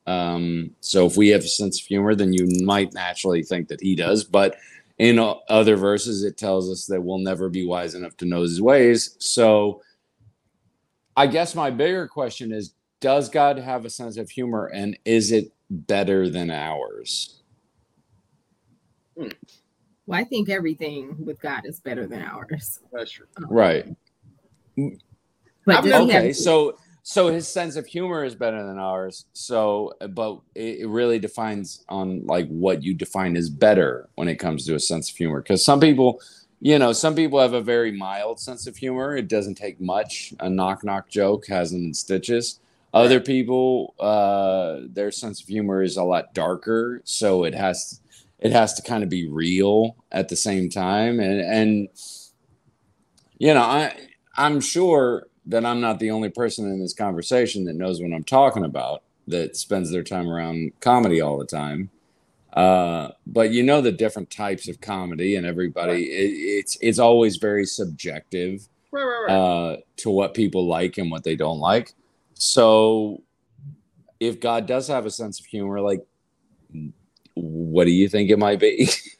Um, 0.06 0.72
so 0.80 1.06
if 1.06 1.16
we 1.16 1.28
have 1.28 1.42
a 1.42 1.48
sense 1.48 1.80
of 1.80 1.86
humor, 1.86 2.14
then 2.14 2.32
you 2.32 2.46
might 2.64 2.92
naturally 2.92 3.42
think 3.42 3.68
that 3.68 3.80
he 3.80 3.94
does. 3.94 4.24
But 4.24 4.56
in 4.98 5.18
other 5.48 5.76
verses, 5.76 6.24
it 6.24 6.36
tells 6.36 6.70
us 6.70 6.86
that 6.86 7.00
we'll 7.00 7.18
never 7.18 7.48
be 7.48 7.66
wise 7.66 7.94
enough 7.94 8.16
to 8.18 8.24
know 8.24 8.42
his 8.42 8.60
ways. 8.60 9.16
So 9.18 9.82
I 11.16 11.26
guess 11.26 11.54
my 11.54 11.70
bigger 11.70 12.06
question 12.06 12.52
is 12.52 12.74
Does 13.00 13.28
God 13.28 13.58
have 13.58 13.84
a 13.84 13.90
sense 13.90 14.16
of 14.16 14.30
humor 14.30 14.66
and 14.66 14.98
is 15.04 15.32
it 15.32 15.52
better 15.70 16.28
than 16.28 16.50
ours? 16.50 17.42
Well, 19.16 19.30
I 20.18 20.24
think 20.24 20.48
everything 20.48 21.16
with 21.24 21.40
God 21.40 21.62
is 21.64 21.80
better 21.80 22.06
than 22.06 22.22
ours. 22.22 22.80
That's 22.92 23.12
true. 23.12 23.26
Right. 23.48 23.86
But 25.64 25.76
I've 25.76 25.84
does 25.84 25.92
have- 25.92 26.02
Okay. 26.08 26.32
So, 26.32 26.78
so 27.02 27.28
his 27.32 27.48
sense 27.48 27.76
of 27.76 27.86
humor 27.86 28.24
is 28.24 28.34
better 28.34 28.64
than 28.64 28.78
ours. 28.78 29.24
So, 29.32 29.92
but 30.10 30.40
it, 30.54 30.80
it 30.80 30.88
really 30.88 31.18
defines 31.18 31.84
on 31.88 32.24
like 32.26 32.48
what 32.48 32.82
you 32.82 32.94
define 32.94 33.36
as 33.36 33.50
better 33.50 34.08
when 34.14 34.28
it 34.28 34.36
comes 34.36 34.66
to 34.66 34.74
a 34.74 34.80
sense 34.80 35.10
of 35.10 35.16
humor. 35.16 35.40
Because 35.42 35.64
some 35.64 35.80
people, 35.80 36.20
you 36.60 36.78
know, 36.78 36.92
some 36.92 37.14
people 37.16 37.40
have 37.40 37.54
a 37.54 37.60
very 37.60 37.90
mild 37.90 38.38
sense 38.38 38.66
of 38.68 38.76
humor. 38.76 39.16
It 39.16 39.26
doesn't 39.28 39.56
take 39.56 39.80
much. 39.80 40.32
A 40.38 40.48
knock 40.48 40.84
knock 40.84 41.08
joke 41.08 41.46
has 41.48 41.72
them 41.72 41.84
in 41.84 41.94
stitches. 41.94 42.60
Other 42.94 43.20
people, 43.20 43.94
uh, 43.98 44.80
their 44.86 45.10
sense 45.10 45.40
of 45.40 45.48
humor 45.48 45.82
is 45.82 45.96
a 45.96 46.04
lot 46.04 46.34
darker, 46.34 47.00
so 47.04 47.42
it 47.44 47.54
has 47.54 48.00
it 48.38 48.52
has 48.52 48.74
to 48.74 48.82
kind 48.82 49.02
of 49.02 49.08
be 49.08 49.26
real 49.26 49.96
at 50.12 50.28
the 50.28 50.36
same 50.36 50.68
time. 50.68 51.18
And 51.18 51.40
and 51.40 51.88
you 53.38 53.54
know, 53.54 53.62
I 53.62 53.96
I'm 54.36 54.60
sure 54.60 55.26
that 55.46 55.64
I'm 55.64 55.80
not 55.80 55.98
the 55.98 56.10
only 56.10 56.30
person 56.30 56.66
in 56.66 56.80
this 56.80 56.94
conversation 56.94 57.64
that 57.64 57.76
knows 57.76 58.00
what 58.00 58.12
I'm 58.12 58.24
talking 58.24 58.64
about. 58.64 59.02
That 59.28 59.56
spends 59.56 59.90
their 59.92 60.02
time 60.02 60.28
around 60.28 60.72
comedy 60.80 61.20
all 61.20 61.38
the 61.38 61.46
time. 61.46 61.90
Uh, 62.52 63.10
but 63.26 63.50
you 63.50 63.62
know 63.62 63.80
the 63.80 63.92
different 63.92 64.30
types 64.30 64.68
of 64.68 64.80
comedy, 64.80 65.36
and 65.36 65.46
everybody, 65.46 66.02
it, 66.04 66.32
it's 66.64 66.76
it's 66.80 66.98
always 66.98 67.36
very 67.36 67.64
subjective 67.64 68.68
Right, 68.90 69.04
right, 69.04 69.24
right. 69.28 69.34
uh, 69.34 69.76
to 69.98 70.10
what 70.10 70.34
people 70.34 70.66
like 70.68 70.98
and 70.98 71.10
what 71.10 71.24
they 71.24 71.34
don't 71.34 71.60
like. 71.60 71.94
So, 72.34 73.22
if 74.20 74.38
God 74.38 74.66
does 74.66 74.88
have 74.88 75.06
a 75.06 75.10
sense 75.10 75.40
of 75.40 75.46
humor, 75.46 75.80
like, 75.80 76.04
what 77.34 77.84
do 77.84 77.90
you 77.90 78.08
think 78.08 78.30
it 78.30 78.38
might 78.38 78.60
be? 78.60 78.88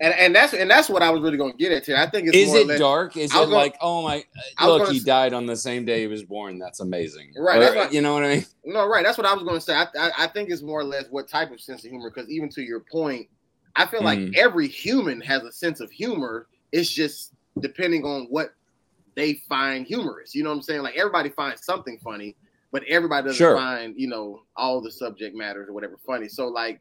and 0.00 0.12
and 0.14 0.34
that's 0.34 0.52
and 0.52 0.70
that's 0.70 0.88
what 0.88 1.02
I 1.02 1.10
was 1.10 1.22
really 1.22 1.36
going 1.38 1.52
to 1.52 1.58
get 1.58 1.72
at 1.72 1.86
here. 1.86 1.96
I 1.96 2.06
think 2.08 2.28
it's 2.28 2.36
Is 2.36 2.52
it 2.54 2.66
less, 2.66 2.78
dark? 2.78 3.16
Is 3.16 3.30
it 3.30 3.34
gonna- 3.34 3.46
like, 3.50 3.76
oh 3.80 4.02
my, 4.02 4.24
look, 4.62 4.82
gonna 4.82 4.92
he 4.92 5.00
died 5.00 5.32
on 5.32 5.46
the 5.46 5.56
same 5.56 5.84
day 5.84 6.00
he 6.02 6.06
was 6.06 6.22
born. 6.22 6.58
That's 6.58 6.80
amazing. 6.80 7.32
Right, 7.38 7.56
Or, 7.56 7.60
that's 7.60 7.76
what- 7.76 7.92
you 7.94 8.00
know 8.02 8.12
what 8.14 8.24
I 8.24 8.36
mean? 8.36 8.46
No, 8.64 8.86
right. 8.86 9.04
That's 9.04 9.16
what 9.16 9.26
I 9.26 9.32
was 9.34 9.42
going 9.42 9.56
to 9.56 9.60
say. 9.60 9.74
I, 9.74 9.86
I 9.98 10.10
I 10.18 10.26
think 10.26 10.50
it's 10.50 10.62
more 10.62 10.80
or 10.80 10.84
less 10.84 11.04
what 11.10 11.28
type 11.28 11.50
of 11.50 11.60
sense 11.60 11.84
of 11.84 11.90
humor. 11.90 12.10
Because 12.10 12.28
even 12.30 12.48
to 12.50 12.62
your 12.62 12.80
point, 12.80 13.28
I 13.74 13.86
feel 13.86 14.02
like 14.02 14.18
Mhm. 14.18 14.36
every 14.36 14.68
human 14.68 15.20
has 15.22 15.42
a 15.44 15.52
sense 15.52 15.80
of 15.80 15.90
humor. 15.90 16.46
It's 16.72 16.90
just 16.90 17.32
depending 17.60 18.04
on 18.04 18.26
what 18.28 18.50
they 19.14 19.34
find 19.48 19.86
humorous. 19.86 20.34
You 20.34 20.42
know 20.42 20.50
what 20.50 20.56
I'm 20.56 20.62
saying? 20.62 20.82
Like 20.82 20.96
everybody 20.96 21.30
finds 21.30 21.64
something 21.64 21.98
funny, 22.04 22.36
but 22.70 22.82
everybody 22.86 23.28
doesn't 23.28 23.38
Sure. 23.38 23.56
find 23.56 23.94
you 23.96 24.08
know 24.08 24.42
all 24.56 24.82
the 24.82 24.90
subject 24.90 25.34
matters 25.34 25.68
or 25.70 25.72
whatever 25.72 25.96
funny. 26.06 26.28
So 26.28 26.48
like, 26.48 26.80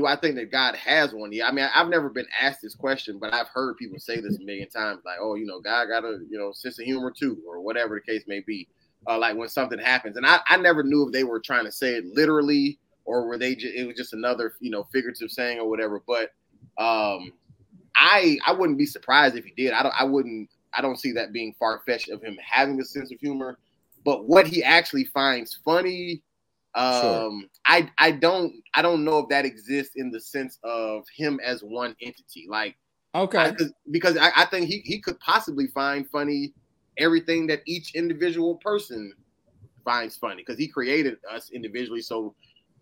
do 0.00 0.06
I 0.06 0.16
think 0.16 0.36
that 0.36 0.50
God 0.50 0.74
has 0.76 1.12
one? 1.12 1.32
Yeah. 1.32 1.46
I 1.46 1.52
mean, 1.52 1.68
I've 1.74 1.88
never 1.88 2.08
been 2.08 2.26
asked 2.40 2.62
this 2.62 2.74
question, 2.74 3.18
but 3.18 3.34
I've 3.34 3.48
heard 3.48 3.76
people 3.76 3.98
say 3.98 4.20
this 4.20 4.38
a 4.38 4.42
million 4.42 4.68
times. 4.68 5.02
Like, 5.04 5.18
oh, 5.20 5.34
you 5.34 5.46
know, 5.46 5.60
God 5.60 5.86
got 5.86 6.04
a 6.04 6.18
you 6.28 6.38
know 6.38 6.52
sense 6.52 6.78
of 6.78 6.86
humor 6.86 7.10
too, 7.10 7.38
or 7.46 7.60
whatever 7.60 7.94
the 7.96 8.12
case 8.12 8.24
may 8.26 8.40
be 8.40 8.66
uh, 9.06 9.18
like 9.18 9.36
when 9.36 9.48
something 9.48 9.78
happens. 9.78 10.16
And 10.16 10.26
I, 10.26 10.40
I 10.48 10.56
never 10.56 10.82
knew 10.82 11.06
if 11.06 11.12
they 11.12 11.24
were 11.24 11.40
trying 11.40 11.64
to 11.64 11.72
say 11.72 11.94
it 11.94 12.06
literally 12.06 12.78
or 13.04 13.26
were 13.26 13.38
they 13.38 13.54
just, 13.54 13.74
it 13.74 13.86
was 13.86 13.96
just 13.96 14.12
another, 14.12 14.54
you 14.60 14.70
know, 14.70 14.84
figurative 14.92 15.30
saying 15.30 15.58
or 15.58 15.68
whatever. 15.68 16.02
But 16.06 16.30
um, 16.78 17.32
I, 17.96 18.38
I 18.46 18.52
wouldn't 18.52 18.78
be 18.78 18.86
surprised 18.86 19.36
if 19.36 19.44
he 19.44 19.52
did. 19.56 19.72
I 19.72 19.82
don't, 19.82 19.94
I 19.98 20.04
wouldn't, 20.04 20.48
I 20.74 20.80
don't 20.80 20.98
see 20.98 21.12
that 21.12 21.32
being 21.32 21.54
far 21.58 21.82
fetched 21.86 22.10
of 22.10 22.22
him 22.22 22.38
having 22.44 22.80
a 22.80 22.84
sense 22.84 23.12
of 23.12 23.18
humor, 23.18 23.58
but 24.04 24.26
what 24.26 24.46
he 24.46 24.62
actually 24.62 25.04
finds 25.04 25.58
funny, 25.64 26.22
um, 26.74 27.00
Sure. 27.00 27.30
I, 27.66 27.90
I 27.98 28.10
don't, 28.12 28.52
I 28.74 28.82
don't 28.82 29.04
know 29.04 29.18
if 29.18 29.28
that 29.28 29.44
exists 29.44 29.94
in 29.96 30.10
the 30.10 30.20
sense 30.20 30.58
of 30.64 31.04
him 31.16 31.40
as 31.44 31.62
one 31.62 31.94
entity. 32.02 32.46
Like, 32.48 32.76
Okay. 33.14 33.38
I- 33.38 33.52
'cause- 33.52 34.16
I, 34.16 34.30
I 34.36 34.44
think 34.46 34.68
he, 34.68 34.78
he 34.84 35.00
could 35.00 35.18
possibly 35.20 35.66
find 35.68 36.08
funny 36.10 36.54
everything 36.98 37.46
that 37.48 37.62
each 37.66 37.94
individual 37.94 38.56
person 38.56 39.12
finds 39.84 40.16
funny 40.16 40.36
because 40.36 40.58
he 40.58 40.68
created 40.68 41.16
us 41.30 41.50
individually. 41.50 42.02
So, 42.02 42.34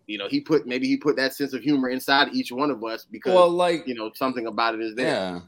you 0.07 0.17
know, 0.17 0.27
he 0.27 0.41
put 0.41 0.67
maybe 0.67 0.87
he 0.87 0.97
put 0.97 1.15
that 1.15 1.33
sense 1.33 1.53
of 1.53 1.61
humor 1.61 1.89
inside 1.89 2.29
each 2.33 2.51
one 2.51 2.69
of 2.71 2.83
us 2.83 3.05
because 3.05 3.33
well, 3.33 3.49
like, 3.49 3.87
you 3.87 3.95
know 3.95 4.11
something 4.15 4.47
about 4.47 4.75
it 4.75 4.81
is 4.81 4.95
there. 4.95 5.07
yeah. 5.07 5.39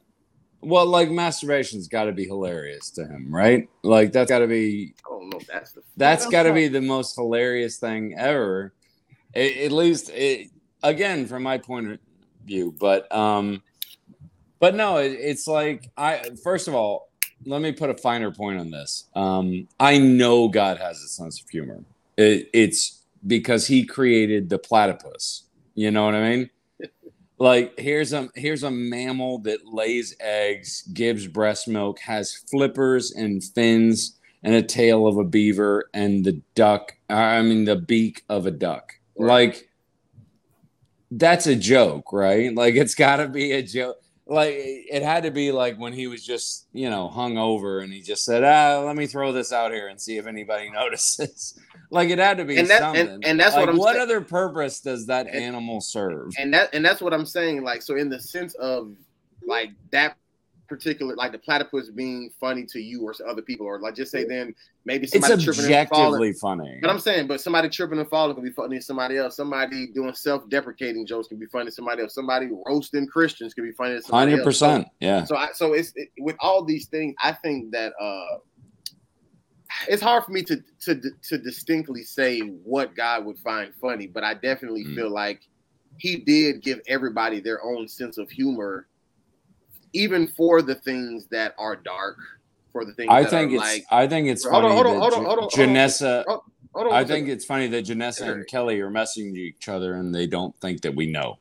Well, 0.61 0.85
like 0.85 1.09
masturbation's 1.09 1.87
got 1.87 2.05
to 2.05 2.11
be 2.11 2.25
hilarious 2.25 2.91
to 2.91 3.05
him, 3.05 3.33
right? 3.33 3.67
Like 3.83 4.11
that's 4.11 4.29
got 4.29 4.39
to 4.39 4.47
be 4.47 4.93
I 5.05 5.09
don't 5.09 5.29
know 5.29 5.39
that's 5.47 5.71
the 5.71 5.81
that's 5.97 6.27
got 6.27 6.43
to 6.43 6.53
be 6.53 6.67
the 6.67 6.81
most 6.81 7.15
hilarious 7.15 7.77
thing 7.77 8.15
ever. 8.17 8.73
A- 9.33 9.65
at 9.65 9.71
least, 9.71 10.09
it, 10.09 10.49
again, 10.83 11.25
from 11.25 11.43
my 11.43 11.57
point 11.57 11.91
of 11.91 11.99
view. 12.45 12.75
But 12.79 13.13
um, 13.13 13.63
but 14.59 14.75
no, 14.75 14.97
it, 14.97 15.13
it's 15.13 15.47
like 15.47 15.89
I 15.97 16.31
first 16.43 16.67
of 16.67 16.75
all, 16.75 17.09
let 17.45 17.61
me 17.61 17.71
put 17.71 17.89
a 17.89 17.97
finer 17.97 18.31
point 18.31 18.59
on 18.59 18.69
this. 18.69 19.05
Um, 19.15 19.67
I 19.79 19.97
know 19.97 20.47
God 20.47 20.77
has 20.77 21.01
a 21.01 21.07
sense 21.07 21.41
of 21.41 21.49
humor. 21.49 21.83
It, 22.17 22.49
it's 22.53 23.03
because 23.25 23.67
He 23.67 23.83
created 23.83 24.49
the 24.49 24.59
platypus. 24.59 25.43
You 25.73 25.89
know 25.89 26.05
what 26.05 26.15
I 26.15 26.29
mean? 26.29 26.49
Like 27.41 27.73
here's 27.79 28.13
a 28.13 28.29
here's 28.35 28.61
a 28.61 28.69
mammal 28.69 29.39
that 29.39 29.65
lays 29.65 30.15
eggs, 30.19 30.83
gives 30.93 31.25
breast 31.25 31.67
milk, 31.67 31.97
has 32.01 32.35
flippers 32.35 33.13
and 33.13 33.43
fins 33.43 34.19
and 34.43 34.53
a 34.53 34.61
tail 34.61 35.07
of 35.07 35.17
a 35.17 35.23
beaver 35.23 35.89
and 35.95 36.23
the 36.23 36.39
duck 36.53 36.95
I 37.09 37.41
mean 37.41 37.65
the 37.65 37.77
beak 37.77 38.23
of 38.29 38.45
a 38.45 38.51
duck. 38.51 38.93
Like 39.17 39.67
that's 41.09 41.47
a 41.47 41.55
joke, 41.55 42.13
right? 42.13 42.53
Like 42.53 42.75
it's 42.75 42.93
got 42.93 43.15
to 43.15 43.27
be 43.27 43.53
a 43.53 43.63
joke. 43.63 43.97
Like 44.27 44.53
it 44.55 45.01
had 45.01 45.23
to 45.23 45.31
be 45.31 45.51
like 45.51 45.79
when 45.79 45.93
he 45.93 46.05
was 46.05 46.23
just, 46.23 46.67
you 46.73 46.91
know, 46.91 47.07
hung 47.07 47.39
over 47.39 47.79
and 47.79 47.91
he 47.91 48.01
just 48.01 48.23
said, 48.23 48.43
"Ah, 48.43 48.83
let 48.85 48.95
me 48.95 49.07
throw 49.07 49.33
this 49.33 49.51
out 49.51 49.71
here 49.71 49.87
and 49.87 49.99
see 49.99 50.17
if 50.17 50.27
anybody 50.27 50.69
notices." 50.73 51.59
Like 51.91 52.09
it 52.09 52.17
had 52.19 52.37
to 52.37 52.45
be 52.45 52.57
And 52.57 52.67
that- 52.69 52.79
something. 52.79 53.07
and- 53.07 53.25
and 53.25 53.39
that's 53.39 53.53
like, 53.55 53.65
what 53.67 53.69
I'm 53.69 53.77
What 53.77 53.93
saying. 53.95 54.01
other 54.03 54.21
purpose 54.21 54.79
does 54.79 55.05
that 55.07 55.27
And- 55.27 55.35
animal 55.35 55.81
serve? 55.81 56.31
and 56.39 56.53
that 56.53 56.69
and 56.73 56.83
that's 56.83 57.01
what 57.01 57.13
I'm 57.13 57.25
saying. 57.25 57.63
Like, 57.63 57.81
so 57.83 57.95
in 57.95 58.09
the 58.09 58.19
sense 58.19 58.53
of 58.55 58.95
like 59.45 59.71
that 59.91 60.15
particular, 60.67 61.15
like 61.17 61.33
the 61.33 61.37
platypus 61.37 61.89
being 61.89 62.31
funny 62.39 62.65
to 62.65 62.79
you 62.79 63.01
or 63.03 63.13
to 63.13 63.25
other 63.25 63.41
people, 63.41 63.65
or 63.65 63.77
like 63.81 63.93
just 63.93 64.09
say 64.09 64.23
then 64.23 64.55
maybe 64.85 65.03
It's 65.03 65.11
somebody 65.11 65.43
tripping 65.43 65.65
and 65.65 65.89
falling. 65.89 66.05
objectively 66.05 66.33
funny. 66.33 66.79
But 66.81 66.89
I'm 66.89 66.99
saying, 66.99 67.27
but 67.27 67.41
somebody 67.41 67.67
tripping 67.67 67.99
and 67.99 68.07
falling 68.09 68.35
can 68.35 68.43
be 68.45 68.51
funny 68.51 68.77
to 68.77 68.81
somebody 68.81 69.17
else. 69.17 69.35
Somebody 69.35 69.87
doing 69.87 70.13
self-deprecating 70.13 71.05
jokes 71.05 71.27
can 71.27 71.39
be 71.39 71.45
funny 71.47 71.65
to 71.65 71.71
somebody 71.73 72.03
else. 72.03 72.13
Somebody 72.15 72.49
roasting 72.65 73.05
Christians 73.05 73.53
can 73.53 73.65
be 73.65 73.73
funny 73.73 73.95
to 73.95 74.01
somebody 74.01 74.31
Hundred 74.31 74.45
else. 74.47 74.57
So- 74.59 74.67
percent, 74.67 74.87
yeah. 75.01 75.25
So 75.25 75.35
I 75.35 75.49
so 75.53 75.73
it's 75.73 75.91
it, 75.97 76.09
with 76.19 76.37
all 76.39 76.63
these 76.63 76.87
things, 76.87 77.15
I 77.21 77.33
think 77.33 77.71
that 77.73 77.91
uh 77.99 78.37
it's 79.87 80.01
hard 80.01 80.23
for 80.23 80.31
me 80.31 80.43
to 80.43 80.61
to 80.81 81.01
to 81.29 81.37
distinctly 81.37 82.03
say 82.03 82.39
what 82.39 82.95
God 82.95 83.25
would 83.25 83.37
find 83.39 83.73
funny, 83.81 84.07
but 84.07 84.23
I 84.23 84.33
definitely 84.33 84.85
Mm. 84.85 84.95
feel 84.95 85.09
like 85.09 85.41
he 85.97 86.17
did 86.17 86.61
give 86.61 86.81
everybody 86.87 87.39
their 87.39 87.63
own 87.63 87.87
sense 87.87 88.17
of 88.17 88.29
humor, 88.29 88.87
even 89.93 90.27
for 90.27 90.61
the 90.61 90.75
things 90.75 91.27
that 91.31 91.53
are 91.57 91.75
dark, 91.75 92.17
for 92.71 92.85
the 92.85 92.93
things 92.93 93.09
I 93.11 93.23
that 93.23 93.29
think 93.29 93.51
are 93.51 93.55
it's 93.55 93.63
like 93.63 93.85
I 93.91 94.07
think 94.07 94.27
it's 94.27 94.45
Hold 94.45 94.63
funny 94.63 94.67
on, 94.75 94.85
hold 94.85 94.87
on, 94.87 95.01
hold 95.01 95.13
on, 95.13 95.25
hold 95.25 95.39
on. 95.39 95.49
Janessa. 95.49 96.41
I 96.91 97.03
think 97.03 97.27
it's 97.27 97.43
funny 97.43 97.67
that 97.67 97.85
Janessa 97.85 98.31
and 98.31 98.47
Kelly 98.47 98.79
are 98.79 98.89
messaging 98.89 99.35
each 99.35 99.67
other 99.67 99.95
and 99.95 100.15
they 100.15 100.25
don't 100.25 100.55
think 100.61 100.81
that 100.81 100.95
we 100.95 101.11
know. 101.11 101.37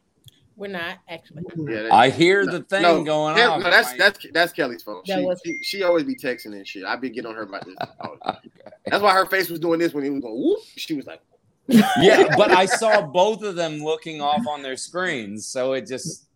We're 0.61 0.67
not 0.69 0.99
actually. 1.09 1.43
yeah, 1.57 1.89
I 1.91 2.11
hear 2.11 2.45
No, 2.45 2.53
the 2.59 2.63
thing 2.65 2.83
no, 2.83 3.03
going 3.03 3.35
Kel- 3.35 3.53
on. 3.53 3.61
no, 3.63 3.71
that's 3.71 3.95
that's 3.95 4.27
that's 4.33 4.53
Kelly's 4.53 4.83
phone. 4.83 5.01
That 5.07 5.19
She, 5.21 5.25
was- 5.25 5.41
she 5.45 5.59
she 5.63 5.83
always 5.83 6.05
be 6.05 6.15
texting 6.15 6.53
and 6.53 6.69
shit. 6.69 6.85
I 6.85 6.97
be 6.97 7.09
getting 7.09 7.31
on 7.31 7.35
her 7.35 7.43
about 7.45 7.65
this. 7.65 7.75
That's 8.87 9.03
why 9.03 9.15
her 9.15 9.25
face 9.25 9.49
was 9.49 9.59
doing 9.59 9.79
this 9.81 9.95
when 9.95 10.05
he 10.05 10.11
was 10.11 10.21
going. 10.21 10.35
Whoop. 10.37 10.59
She 10.77 10.93
was 10.95 11.07
like, 11.07 11.23
yeah, 11.69 12.25
but 12.37 12.51
I 12.51 12.67
saw 12.67 13.01
both 13.01 13.43
of 13.43 13.57
them 13.57 13.79
looking 13.83 14.21
off 14.21 14.47
on 14.47 14.63
their 14.63 14.77
screens, 14.77 15.47
so 15.47 15.73
it 15.73 15.87
just 15.87 16.27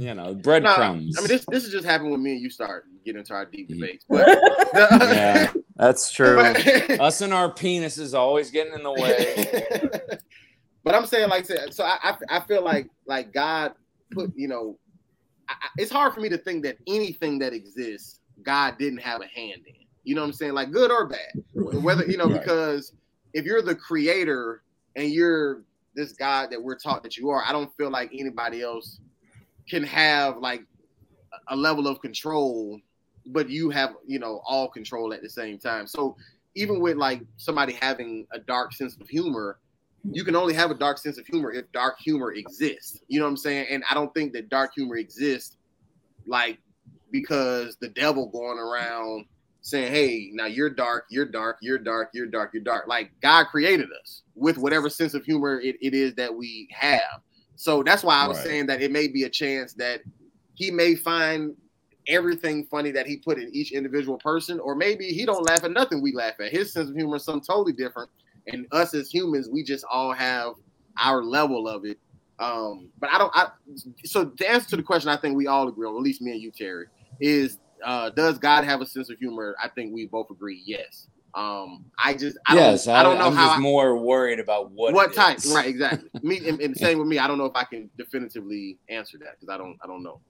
you 0.00 0.12
know 0.12 0.32
Nah, 0.32 0.42
breadcrumbs. 0.42 1.16
I 1.16 1.20
mean, 1.20 1.28
this 1.28 1.44
this 1.46 1.64
is 1.64 1.70
just 1.70 1.84
happened 1.86 2.10
when 2.10 2.20
me 2.22 2.32
and 2.32 2.40
you 2.40 2.50
start 2.50 2.84
getting 3.04 3.20
into 3.20 3.32
our 3.32 3.46
deep 3.46 3.68
debates. 3.68 4.04
But, 4.08 4.26
yeah, 4.74 5.52
that's 5.76 6.10
true. 6.12 6.40
Us 6.40 7.20
and 7.20 7.32
our 7.32 7.48
penises 7.52 8.12
always 8.12 8.50
getting 8.50 8.72
in 8.74 8.82
the 8.82 8.92
way. 8.92 10.18
But 10.88 10.94
I'm 10.94 11.04
saying 11.06 11.28
like 11.28 11.44
so 11.44 11.84
I 11.84 12.16
I, 12.30 12.40
feel 12.40 12.64
like 12.64 12.88
like 13.04 13.30
God 13.34 13.74
put 14.10 14.32
you 14.34 14.48
know 14.48 14.78
I- 15.48 15.54
it's 15.76 15.90
hard 15.92 16.14
for 16.14 16.20
me 16.20 16.30
to 16.30 16.38
think 16.38 16.64
that 16.64 16.78
anything 16.86 17.38
that 17.40 17.52
exists 17.52 18.20
God 18.42 18.78
didn't 18.78 19.00
have 19.00 19.20
a 19.20 19.26
hand 19.26 19.62
in. 19.66 19.74
You 20.04 20.14
know 20.14 20.22
what 20.22 20.28
I'm 20.28 20.32
saying? 20.32 20.54
Like 20.54 20.70
good 20.70 20.90
or 20.90 21.06
bad, 21.06 21.32
whether 21.52 22.06
you 22.06 22.16
know 22.16 22.28
Right. 22.30 22.40
because 22.40 22.92
if 23.34 23.44
you're 23.44 23.60
the 23.60 23.74
creator 23.74 24.62
and 24.96 25.10
you're 25.10 25.62
this 25.94 26.12
God 26.12 26.50
that 26.52 26.62
we're 26.62 26.78
taught 26.78 27.02
that 27.02 27.18
you 27.18 27.28
are, 27.28 27.42
I 27.46 27.52
don't 27.52 27.70
feel 27.76 27.90
like 27.90 28.10
anybody 28.14 28.62
else 28.62 29.00
can 29.68 29.82
have 29.82 30.38
like 30.38 30.62
a 31.48 31.56
level 31.56 31.86
of 31.86 32.00
control, 32.00 32.80
but 33.26 33.50
you 33.50 33.68
have 33.68 33.94
you 34.06 34.18
know 34.18 34.40
all 34.46 34.68
control 34.68 35.12
at 35.12 35.20
the 35.20 35.28
same 35.28 35.58
time. 35.58 35.86
So 35.86 36.16
even 36.54 36.80
with 36.80 36.96
like 36.96 37.20
somebody 37.36 37.74
having 37.74 38.26
a 38.32 38.38
dark 38.38 38.72
sense 38.72 38.96
of 38.98 39.08
humor, 39.08 39.58
you 40.04 40.24
can 40.24 40.36
only 40.36 40.54
have 40.54 40.70
a 40.70 40.74
dark 40.74 40.98
sense 40.98 41.18
of 41.18 41.26
humor 41.26 41.52
if 41.52 41.70
dark 41.72 41.96
humor 42.00 42.32
exists. 42.32 43.00
You 43.08 43.18
know 43.18 43.26
what 43.26 43.30
I'm 43.30 43.36
saying? 43.36 43.66
And 43.70 43.84
I 43.90 43.94
don't 43.94 44.12
think 44.14 44.32
that 44.32 44.48
dark 44.48 44.72
humor 44.74 44.96
exists 44.96 45.56
like 46.26 46.58
because 47.10 47.76
the 47.80 47.88
devil 47.88 48.26
going 48.28 48.58
around 48.58 49.26
saying, 49.60 49.92
"Hey, 49.92 50.30
now 50.32 50.46
you're 50.46 50.70
dark, 50.70 51.04
you're 51.10 51.26
dark, 51.26 51.58
you're 51.60 51.78
dark, 51.78 52.10
you're 52.14 52.26
dark, 52.26 52.50
you're 52.54 52.62
dark." 52.62 52.86
Like 52.86 53.10
God 53.22 53.44
created 53.46 53.88
us 54.02 54.22
with 54.34 54.56
whatever 54.56 54.88
sense 54.88 55.14
of 55.14 55.24
humor 55.24 55.60
it, 55.60 55.76
it 55.80 55.94
is 55.94 56.14
that 56.14 56.34
we 56.34 56.68
have. 56.72 57.20
So 57.56 57.82
that's 57.82 58.04
why 58.04 58.16
I 58.16 58.28
was 58.28 58.38
Right. 58.38 58.46
saying 58.46 58.66
that 58.66 58.82
it 58.82 58.92
may 58.92 59.08
be 59.08 59.24
a 59.24 59.28
chance 59.28 59.74
that 59.74 60.02
he 60.54 60.70
may 60.70 60.94
find 60.94 61.56
everything 62.06 62.66
funny 62.70 62.90
that 62.92 63.06
he 63.06 63.18
put 63.18 63.38
in 63.38 63.50
each 63.54 63.72
individual 63.72 64.18
person, 64.18 64.58
or 64.60 64.74
maybe 64.74 65.06
he 65.06 65.26
don't 65.26 65.44
laugh 65.44 65.64
at 65.64 65.72
nothing 65.72 66.00
we 66.00 66.12
laugh 66.12 66.34
at. 66.40 66.50
His 66.50 66.72
sense 66.72 66.88
of 66.88 66.96
humor 66.96 67.16
is 67.16 67.24
something 67.24 67.44
totally 67.44 67.72
different, 67.72 68.10
and 68.52 68.66
us 68.72 68.94
as 68.94 69.10
humans, 69.10 69.48
we 69.48 69.62
just 69.62 69.84
all 69.90 70.12
have 70.12 70.54
our 70.98 71.22
level 71.22 71.68
of 71.68 71.84
it. 71.84 71.98
Um, 72.38 72.88
but 73.00 73.10
I 73.12 73.18
don't. 73.18 73.32
I, 73.34 73.48
so 74.04 74.24
the 74.24 74.50
answer 74.50 74.70
to 74.70 74.76
the 74.76 74.82
question, 74.82 75.10
I 75.10 75.16
think 75.16 75.36
we 75.36 75.46
all 75.46 75.68
agree 75.68 75.88
on, 75.88 75.96
at 75.96 76.02
least 76.02 76.22
me 76.22 76.32
and 76.32 76.40
you, 76.40 76.50
Terry, 76.50 76.86
is 77.20 77.58
uh, 77.84 78.10
does 78.10 78.38
God 78.38 78.64
have 78.64 78.80
a 78.80 78.86
sense 78.86 79.10
of 79.10 79.18
humor? 79.18 79.56
I 79.62 79.68
think 79.68 79.92
we 79.94 80.06
both 80.06 80.30
agree, 80.30 80.62
yes. 80.64 81.08
Um, 81.34 81.84
I 82.02 82.14
just, 82.14 82.38
I 82.46 82.54
yes, 82.54 82.86
don't, 82.86 82.96
I, 82.96 83.02
don't 83.02 83.18
know 83.18 83.26
I'm 83.26 83.34
how 83.34 83.46
just 83.48 83.58
I- 83.58 83.60
more 83.60 83.96
worried 83.96 84.40
about 84.40 84.70
what 84.70 84.94
what 84.94 85.14
type, 85.14 85.38
right? 85.52 85.66
Exactly. 85.66 86.08
me 86.22 86.48
and, 86.48 86.60
and 86.60 86.76
same 86.78 86.98
with 86.98 87.06
me. 87.06 87.18
I 87.18 87.26
don't 87.26 87.38
know 87.38 87.44
if 87.44 87.54
I 87.54 87.64
can 87.64 87.90
definitively 87.98 88.78
answer 88.88 89.18
that 89.18 89.38
because 89.38 89.52
I 89.52 89.58
don't, 89.58 89.76
I 89.82 89.86
don't 89.86 90.02
know. 90.02 90.20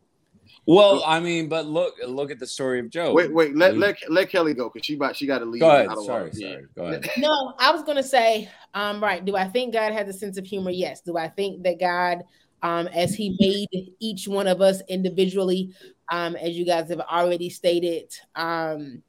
Well, 0.66 1.02
I 1.06 1.20
mean, 1.20 1.48
but 1.48 1.66
look, 1.66 1.94
look 2.06 2.30
at 2.30 2.38
the 2.38 2.46
story 2.46 2.80
of 2.80 2.90
Job. 2.90 3.14
Wait, 3.14 3.32
wait, 3.32 3.56
let 3.56 3.76
let 3.78 3.96
let 4.10 4.30
Kelly 4.30 4.54
go 4.54 4.68
because 4.68 4.84
she 4.84 4.94
about 4.94 5.16
she 5.16 5.26
got 5.26 5.38
to 5.38 5.44
leave. 5.44 5.60
Go 5.60 5.70
ahead. 5.70 5.86
I 5.88 5.94
don't 5.94 6.04
Sorry, 6.04 6.32
sorry. 6.32 6.66
Go 6.76 6.84
ahead. 6.84 7.08
No, 7.18 7.54
I 7.58 7.70
was 7.70 7.82
gonna 7.82 8.02
say, 8.02 8.50
um, 8.74 9.02
right. 9.02 9.24
Do 9.24 9.36
I 9.36 9.48
think 9.48 9.72
God 9.72 9.92
has 9.92 10.08
a 10.08 10.12
sense 10.12 10.36
of 10.36 10.46
humor? 10.46 10.70
Yes. 10.70 11.00
Do 11.00 11.16
I 11.16 11.28
think 11.28 11.62
that 11.64 11.80
God, 11.80 12.22
um, 12.62 12.86
as 12.88 13.14
He 13.14 13.36
made 13.40 13.92
each 13.98 14.28
one 14.28 14.46
of 14.46 14.60
us 14.60 14.82
individually, 14.88 15.72
um, 16.10 16.36
as 16.36 16.50
you 16.50 16.64
guys 16.64 16.90
have 16.90 17.00
already 17.00 17.50
stated, 17.50 18.12
um, 18.34 19.02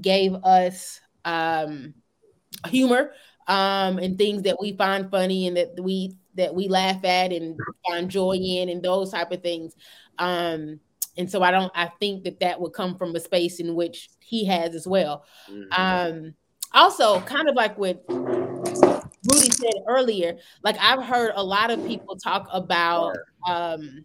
gave 0.00 0.34
us 0.42 1.00
um 1.24 1.94
humor, 2.68 3.12
um, 3.46 3.98
and 3.98 4.18
things 4.18 4.42
that 4.42 4.56
we 4.60 4.76
find 4.76 5.10
funny 5.10 5.46
and 5.46 5.56
that 5.56 5.78
we 5.80 6.16
that 6.34 6.54
we 6.54 6.68
laugh 6.68 7.04
at 7.04 7.32
and 7.32 7.58
find 7.88 8.10
joy 8.10 8.32
in 8.32 8.68
and 8.68 8.82
those 8.82 9.10
type 9.10 9.30
of 9.32 9.42
things. 9.42 9.74
Um, 10.18 10.80
and 11.16 11.30
so 11.30 11.42
I 11.42 11.50
don't. 11.50 11.72
I 11.74 11.90
think 12.00 12.24
that 12.24 12.40
that 12.40 12.60
would 12.60 12.72
come 12.72 12.96
from 12.96 13.14
a 13.14 13.20
space 13.20 13.60
in 13.60 13.74
which 13.74 14.08
He 14.20 14.44
has 14.46 14.74
as 14.74 14.86
well. 14.86 15.24
Mhm. 15.50 15.68
Um, 15.78 16.34
also, 16.72 17.20
kind 17.20 17.48
of 17.48 17.54
like 17.54 17.78
what 17.78 18.04
Rudy 18.08 19.50
said 19.50 19.74
earlier, 19.88 20.38
like 20.62 20.76
I've 20.80 21.04
heard 21.04 21.32
a 21.34 21.42
lot 21.42 21.70
of 21.70 21.86
people 21.86 22.16
talk 22.16 22.48
about 22.52 23.16
um 23.46 24.04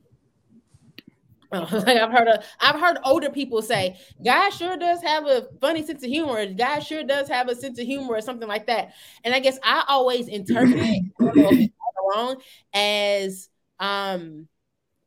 like 1.52 1.88
I've 1.98 2.12
heard 2.12 2.28
a, 2.28 2.43
I've 2.60 2.80
heard 2.80 3.00
older 3.04 3.32
people 3.32 3.63
say, 3.63 3.98
God 4.24 4.52
sure 4.52 4.78
does 4.78 5.02
have 5.02 5.26
a 5.26 5.48
funny 5.60 5.84
sense 5.84 6.04
of 6.04 6.10
humor. 6.10 6.45
God 6.45 6.82
sure 6.82 7.04
does 7.04 7.28
have 7.28 7.50
a 7.50 7.56
sense 7.56 7.80
of 7.80 7.88
humor 7.88 8.13
or 8.13 8.22
something 8.22 8.48
like 8.48 8.67
that. 8.67 8.93
And 9.24 9.34
I 9.34 9.39
guess 9.39 9.58
I 9.63 9.84
always 9.88 10.28
interpret 10.28 10.74
it 10.80 11.04
I 11.19 11.24
don't 11.24 11.38
know 11.38 11.50
if 11.50 11.60
it's 11.60 11.74
right 11.74 12.04
or 12.04 12.12
wrong 12.13 12.36
as 12.72 13.50
um 13.80 14.48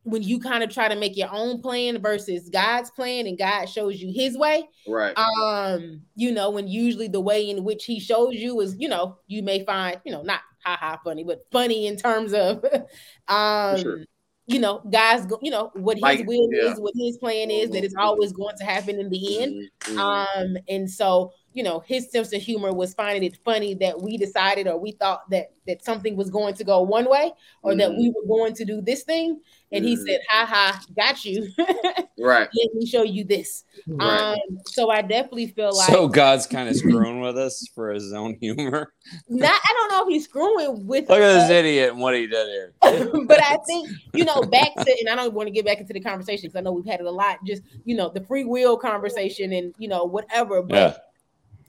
when 0.04 0.22
you 0.22 0.40
kind 0.40 0.64
of 0.64 0.70
try 0.70 0.88
to 0.88 0.96
make 0.96 1.16
your 1.16 1.28
own 1.32 1.60
plan 1.62 2.00
versus 2.02 2.48
God's 2.48 2.90
plan 2.90 3.26
and 3.26 3.38
God 3.38 3.66
shows 3.66 4.00
you 4.00 4.12
his 4.12 4.36
way 4.36 4.68
right. 4.86 5.16
um 5.16 6.00
you 6.16 6.32
know 6.32 6.50
when 6.50 6.66
usually 6.68 7.08
the 7.08 7.20
way 7.20 7.48
in 7.48 7.62
which 7.64 7.84
he 7.84 8.00
shows 8.00 8.34
you 8.34 8.60
is 8.60 8.74
you 8.78 8.88
know 8.88 9.16
you 9.28 9.42
may 9.42 9.64
find 9.64 10.00
you 10.04 10.12
know 10.12 10.22
not 10.22 10.40
ha 10.64 10.76
ha 10.80 10.98
funny 11.04 11.22
but 11.24 11.40
funny 11.52 11.86
in 11.86 11.96
terms 11.96 12.32
of 12.32 12.64
um 13.28 13.78
sure. 13.80 14.04
you 14.46 14.58
know 14.58 14.80
guys 14.90 15.24
go, 15.26 15.38
you 15.42 15.50
know 15.50 15.70
what 15.74 15.96
his 15.96 16.02
Like, 16.02 16.26
will 16.26 16.48
yeah. 16.52 16.70
is 16.72 16.80
what 16.80 16.94
his 16.96 17.16
plan 17.18 17.50
is 17.50 17.70
that 17.70 17.84
it's 17.84 17.94
always 17.98 18.32
going 18.32 18.56
to 18.58 18.64
happen 18.64 18.98
in 18.98 19.08
the 19.08 19.42
end 19.42 19.68
Mhm, 19.88 19.94
mhm. 19.96 19.98
um 19.98 20.56
and 20.68 20.90
so 20.90 21.32
you 21.52 21.62
know 21.62 21.80
his 21.80 22.10
sense 22.10 22.32
of 22.32 22.40
humor 22.42 22.72
was 22.72 22.94
finding 22.94 23.22
it 23.24 23.36
funny 23.44 23.74
that 23.74 24.00
we 24.00 24.16
decided 24.16 24.66
or 24.66 24.78
we 24.78 24.92
thought 24.92 25.28
that 25.30 25.52
that 25.66 25.84
something 25.84 26.16
was 26.16 26.30
going 26.30 26.54
to 26.54 26.64
go 26.64 26.82
one 26.82 27.08
way 27.08 27.32
or 27.62 27.74
that 27.76 27.90
Mhm. 27.90 27.98
we 27.98 28.10
were 28.10 28.26
going 28.26 28.54
to 28.54 28.64
do 28.64 28.80
this 28.80 29.02
thing 29.04 29.40
and 29.72 29.84
he 29.84 29.96
Mhm. 29.96 30.06
said 30.06 30.20
ha 30.28 30.46
ha 30.46 30.82
got 30.96 31.24
you 31.24 31.48
right. 32.18 32.48
let 32.54 32.74
me 32.74 32.86
show 32.86 33.02
you 33.02 33.24
this 33.24 33.64
Right. 33.86 34.32
um 34.32 34.58
so 34.66 34.90
i 34.90 35.00
definitely 35.02 35.48
feel 35.48 35.74
like 35.76 35.88
so 35.90 36.06
God's 36.08 36.46
kind 36.46 36.68
of 36.68 36.76
screwing 36.76 37.20
with 37.20 37.36
us 37.38 37.70
for 37.74 37.90
his 37.90 38.12
own 38.12 38.36
humor. 38.40 38.92
not 39.28 39.60
I 39.68 39.72
don't 39.74 39.90
know 39.90 40.02
if 40.06 40.08
he's 40.12 40.24
screwing 40.24 40.86
with 40.86 41.08
Look 41.08 41.18
at 41.18 41.32
this 41.34 41.44
us, 41.44 41.50
idiot 41.50 41.90
and 41.92 42.00
what 42.00 42.14
he 42.14 42.26
did 42.26 42.46
here. 42.48 42.74
but 43.26 43.40
I 43.42 43.56
think 43.66 43.88
you 44.14 44.24
know 44.24 44.42
back 44.42 44.74
to 44.84 44.96
and 45.00 45.08
I 45.08 45.16
don't 45.16 45.32
want 45.34 45.46
to 45.48 45.50
get 45.52 45.64
back 45.64 45.78
into 45.80 45.92
the 45.92 46.00
conversation 46.00 46.42
because 46.48 46.56
I 46.56 46.60
know 46.60 46.72
we've 46.72 46.86
had 46.86 47.00
it 47.00 47.06
a 47.06 47.10
lot, 47.10 47.38
just 47.44 47.62
you 47.84 47.96
know, 47.96 48.08
the 48.10 48.20
free 48.24 48.44
will 48.44 48.76
conversation 48.76 49.52
and 49.52 49.74
you 49.78 49.88
know, 49.88 50.04
whatever. 50.04 50.62
But 50.62 51.02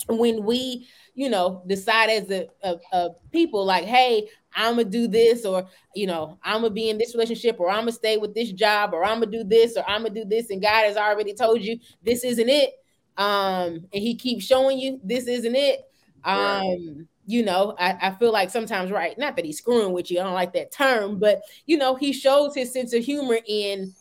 Yeah. 0.09 0.15
when 0.15 0.43
we, 0.43 0.87
you 1.15 1.29
know, 1.29 1.63
decide 1.67 2.09
as 2.09 2.29
a, 2.29 2.47
a, 2.63 2.75
a 2.91 3.09
people 3.31 3.65
like, 3.65 3.85
hey, 3.85 4.27
I'm 4.55 4.75
gonna 4.75 4.85
do 4.85 5.07
this, 5.07 5.45
or 5.45 5.67
you 5.95 6.07
know, 6.07 6.37
I'm 6.43 6.61
gonna 6.61 6.73
be 6.73 6.89
in 6.89 6.97
this 6.97 7.13
relationship, 7.13 7.59
or 7.59 7.69
I'm 7.69 7.81
gonna 7.81 7.91
stay 7.91 8.17
with 8.17 8.33
this 8.33 8.51
job, 8.51 8.93
or 8.93 9.03
I'm 9.03 9.19
gonna 9.19 9.31
do 9.31 9.43
this, 9.43 9.77
or 9.77 9.83
I'm 9.87 10.03
gonna 10.03 10.13
do 10.13 10.25
this, 10.25 10.49
and 10.49 10.61
God 10.61 10.85
has 10.85 10.97
already 10.97 11.33
told 11.33 11.61
you 11.61 11.79
this 12.03 12.23
isn't 12.23 12.49
it. 12.49 12.73
Um, 13.17 13.87
and 13.93 14.01
He 14.01 14.15
keeps 14.15 14.45
showing 14.45 14.79
you 14.79 14.99
this 15.03 15.27
isn't 15.27 15.55
it. 15.55 15.81
Um, 16.23 16.37
right. 16.37 17.07
you 17.25 17.43
know, 17.43 17.75
I, 17.77 17.97
I 18.01 18.11
feel 18.11 18.31
like 18.31 18.49
sometimes, 18.49 18.91
right? 18.91 19.17
Not 19.17 19.35
that 19.35 19.45
he's 19.45 19.57
screwing 19.57 19.91
with 19.91 20.09
you, 20.09 20.19
I 20.19 20.23
don't 20.23 20.33
like 20.33 20.53
that 20.53 20.71
term, 20.71 21.19
but 21.19 21.41
you 21.65 21.77
know, 21.77 21.95
he 21.95 22.13
shows 22.13 22.55
his 22.55 22.71
sense 22.71 22.93
of 22.93 23.03
humor 23.03 23.39
in 23.45 23.93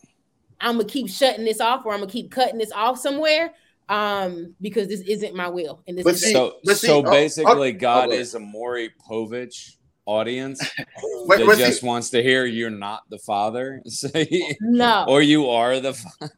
I'm 0.61 0.77
gonna 0.77 0.87
keep 0.87 1.09
shutting 1.09 1.45
this 1.45 1.59
off, 1.59 1.85
or 1.85 1.93
I'm 1.93 1.99
gonna 1.99 2.11
keep 2.11 2.31
cutting 2.31 2.57
this 2.57 2.71
off 2.71 2.99
somewhere 2.99 3.53
um 3.89 4.55
because 4.61 4.87
this 4.87 5.01
isn't 5.01 5.35
my 5.35 5.47
will 5.49 5.83
and 5.87 5.97
this 5.97 6.05
but 6.05 6.13
is 6.13 6.31
so 6.31 6.55
so 6.73 7.05
oh, 7.05 7.11
basically 7.11 7.75
oh, 7.75 7.77
god 7.77 8.09
oh, 8.09 8.13
is 8.13 8.33
a 8.33 8.39
Maury 8.39 8.89
Povich 9.05 9.75
audience 10.05 10.59
wait, 11.25 11.45
that 11.45 11.57
just 11.57 11.81
see. 11.81 11.87
wants 11.87 12.09
to 12.09 12.21
hear 12.21 12.45
you're 12.45 12.69
not 12.69 13.03
the 13.09 13.19
father 13.19 13.81
say 13.87 14.57
no 14.59 15.05
or 15.07 15.21
you 15.21 15.49
are 15.49 15.79
the 15.79 15.93
father 15.93 16.33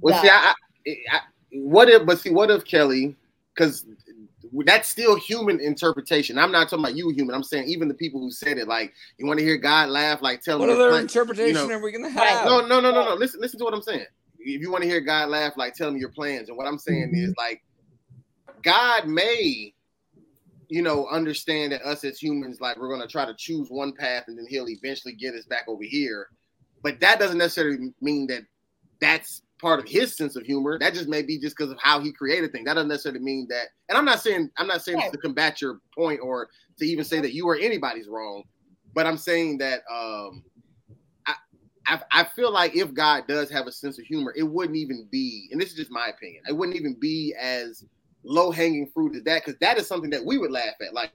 well 0.00 0.14
no. 0.14 0.22
see 0.22 0.28
I, 0.30 0.54
I, 1.12 1.20
what 1.52 1.88
if 1.88 2.06
but 2.06 2.18
see 2.18 2.30
what 2.30 2.50
if 2.50 2.64
kelly 2.64 3.16
because 3.54 3.84
that's 4.64 4.88
still 4.88 5.16
human 5.16 5.60
interpretation. 5.60 6.38
I'm 6.38 6.52
not 6.52 6.68
talking 6.68 6.84
about 6.84 6.96
you, 6.96 7.10
human. 7.10 7.34
I'm 7.34 7.42
saying 7.42 7.68
even 7.68 7.88
the 7.88 7.94
people 7.94 8.20
who 8.20 8.30
said 8.30 8.58
it, 8.58 8.68
like 8.68 8.92
you 9.18 9.26
want 9.26 9.38
to 9.38 9.44
hear 9.44 9.56
God 9.56 9.90
laugh, 9.90 10.22
like 10.22 10.42
tell 10.42 10.58
me 10.58 10.66
what 10.66 10.70
other 10.70 10.98
interpretation 10.98 11.62
you 11.62 11.68
know, 11.68 11.74
are 11.74 11.82
we 11.82 11.92
gonna 11.92 12.08
have? 12.08 12.44
No, 12.46 12.66
no, 12.66 12.80
no, 12.80 12.90
no, 12.90 13.04
no. 13.04 13.14
Listen, 13.14 13.40
listen 13.40 13.58
to 13.58 13.64
what 13.64 13.74
I'm 13.74 13.82
saying. 13.82 14.06
If 14.38 14.60
you 14.60 14.70
want 14.70 14.82
to 14.82 14.88
hear 14.88 15.00
God 15.00 15.28
laugh, 15.28 15.54
like 15.56 15.74
tell 15.74 15.90
me 15.90 16.00
your 16.00 16.10
plans. 16.10 16.48
And 16.48 16.56
what 16.56 16.66
I'm 16.66 16.78
saying 16.78 17.08
mm-hmm. 17.08 17.30
is 17.30 17.34
like 17.36 17.62
God 18.62 19.06
may 19.06 19.74
you 20.68 20.82
know, 20.82 21.06
understand 21.08 21.72
that 21.72 21.82
us 21.82 22.04
as 22.04 22.18
humans, 22.18 22.60
like 22.60 22.78
we're 22.78 22.88
going 22.88 23.00
to 23.00 23.08
try 23.08 23.24
to 23.24 23.34
choose 23.36 23.68
one 23.68 23.92
path 23.92 24.24
and 24.28 24.38
then 24.38 24.46
he'll 24.48 24.68
eventually 24.68 25.14
get 25.14 25.34
us 25.34 25.46
back 25.46 25.64
over 25.66 25.82
here. 25.82 26.28
But 26.82 27.00
that 27.00 27.18
doesn't 27.18 27.38
necessarily 27.38 27.92
mean 28.00 28.26
that 28.28 28.42
that's 29.00 29.42
part 29.60 29.80
of 29.80 29.88
his 29.88 30.16
sense 30.16 30.36
of 30.36 30.44
humor. 30.44 30.78
That 30.78 30.94
just 30.94 31.08
may 31.08 31.22
be 31.22 31.38
just 31.38 31.56
because 31.56 31.72
of 31.72 31.78
how 31.80 32.00
he 32.00 32.12
created 32.12 32.52
things. 32.52 32.66
That 32.66 32.74
doesn't 32.74 32.88
necessarily 32.88 33.20
mean 33.20 33.46
that. 33.50 33.68
And 33.88 33.96
I'm 33.96 34.04
not 34.04 34.20
saying 34.20 34.50
I'm 34.56 34.66
not 34.66 34.82
saying 34.82 35.00
to 35.10 35.18
combat 35.18 35.60
your 35.60 35.80
point 35.94 36.20
or 36.22 36.48
to 36.78 36.86
even 36.86 37.04
say 37.04 37.20
that 37.20 37.32
you 37.32 37.48
or 37.48 37.56
anybody's 37.56 38.08
wrong, 38.08 38.44
but 38.94 39.06
I'm 39.06 39.16
saying 39.16 39.58
that 39.58 39.80
um, 39.90 40.44
I, 41.26 41.34
I 41.86 42.00
I 42.12 42.24
feel 42.36 42.52
like 42.52 42.76
if 42.76 42.94
God 42.94 43.26
does 43.26 43.50
have 43.50 43.66
a 43.66 43.72
sense 43.72 43.98
of 43.98 44.04
humor, 44.04 44.32
it 44.36 44.44
wouldn't 44.44 44.76
even 44.76 45.08
be. 45.10 45.48
And 45.50 45.60
this 45.60 45.70
is 45.70 45.76
just 45.76 45.90
my 45.90 46.08
opinion. 46.08 46.42
It 46.48 46.52
wouldn't 46.52 46.76
even 46.76 46.94
be 46.94 47.34
as 47.40 47.84
low 48.28 48.50
hanging 48.50 48.86
fruit 48.86 49.16
is 49.16 49.24
that 49.24 49.42
because 49.44 49.58
that 49.60 49.78
is 49.78 49.86
something 49.86 50.10
that 50.10 50.24
we 50.24 50.38
would 50.38 50.50
laugh 50.50 50.74
at. 50.86 50.94
Like, 50.94 51.10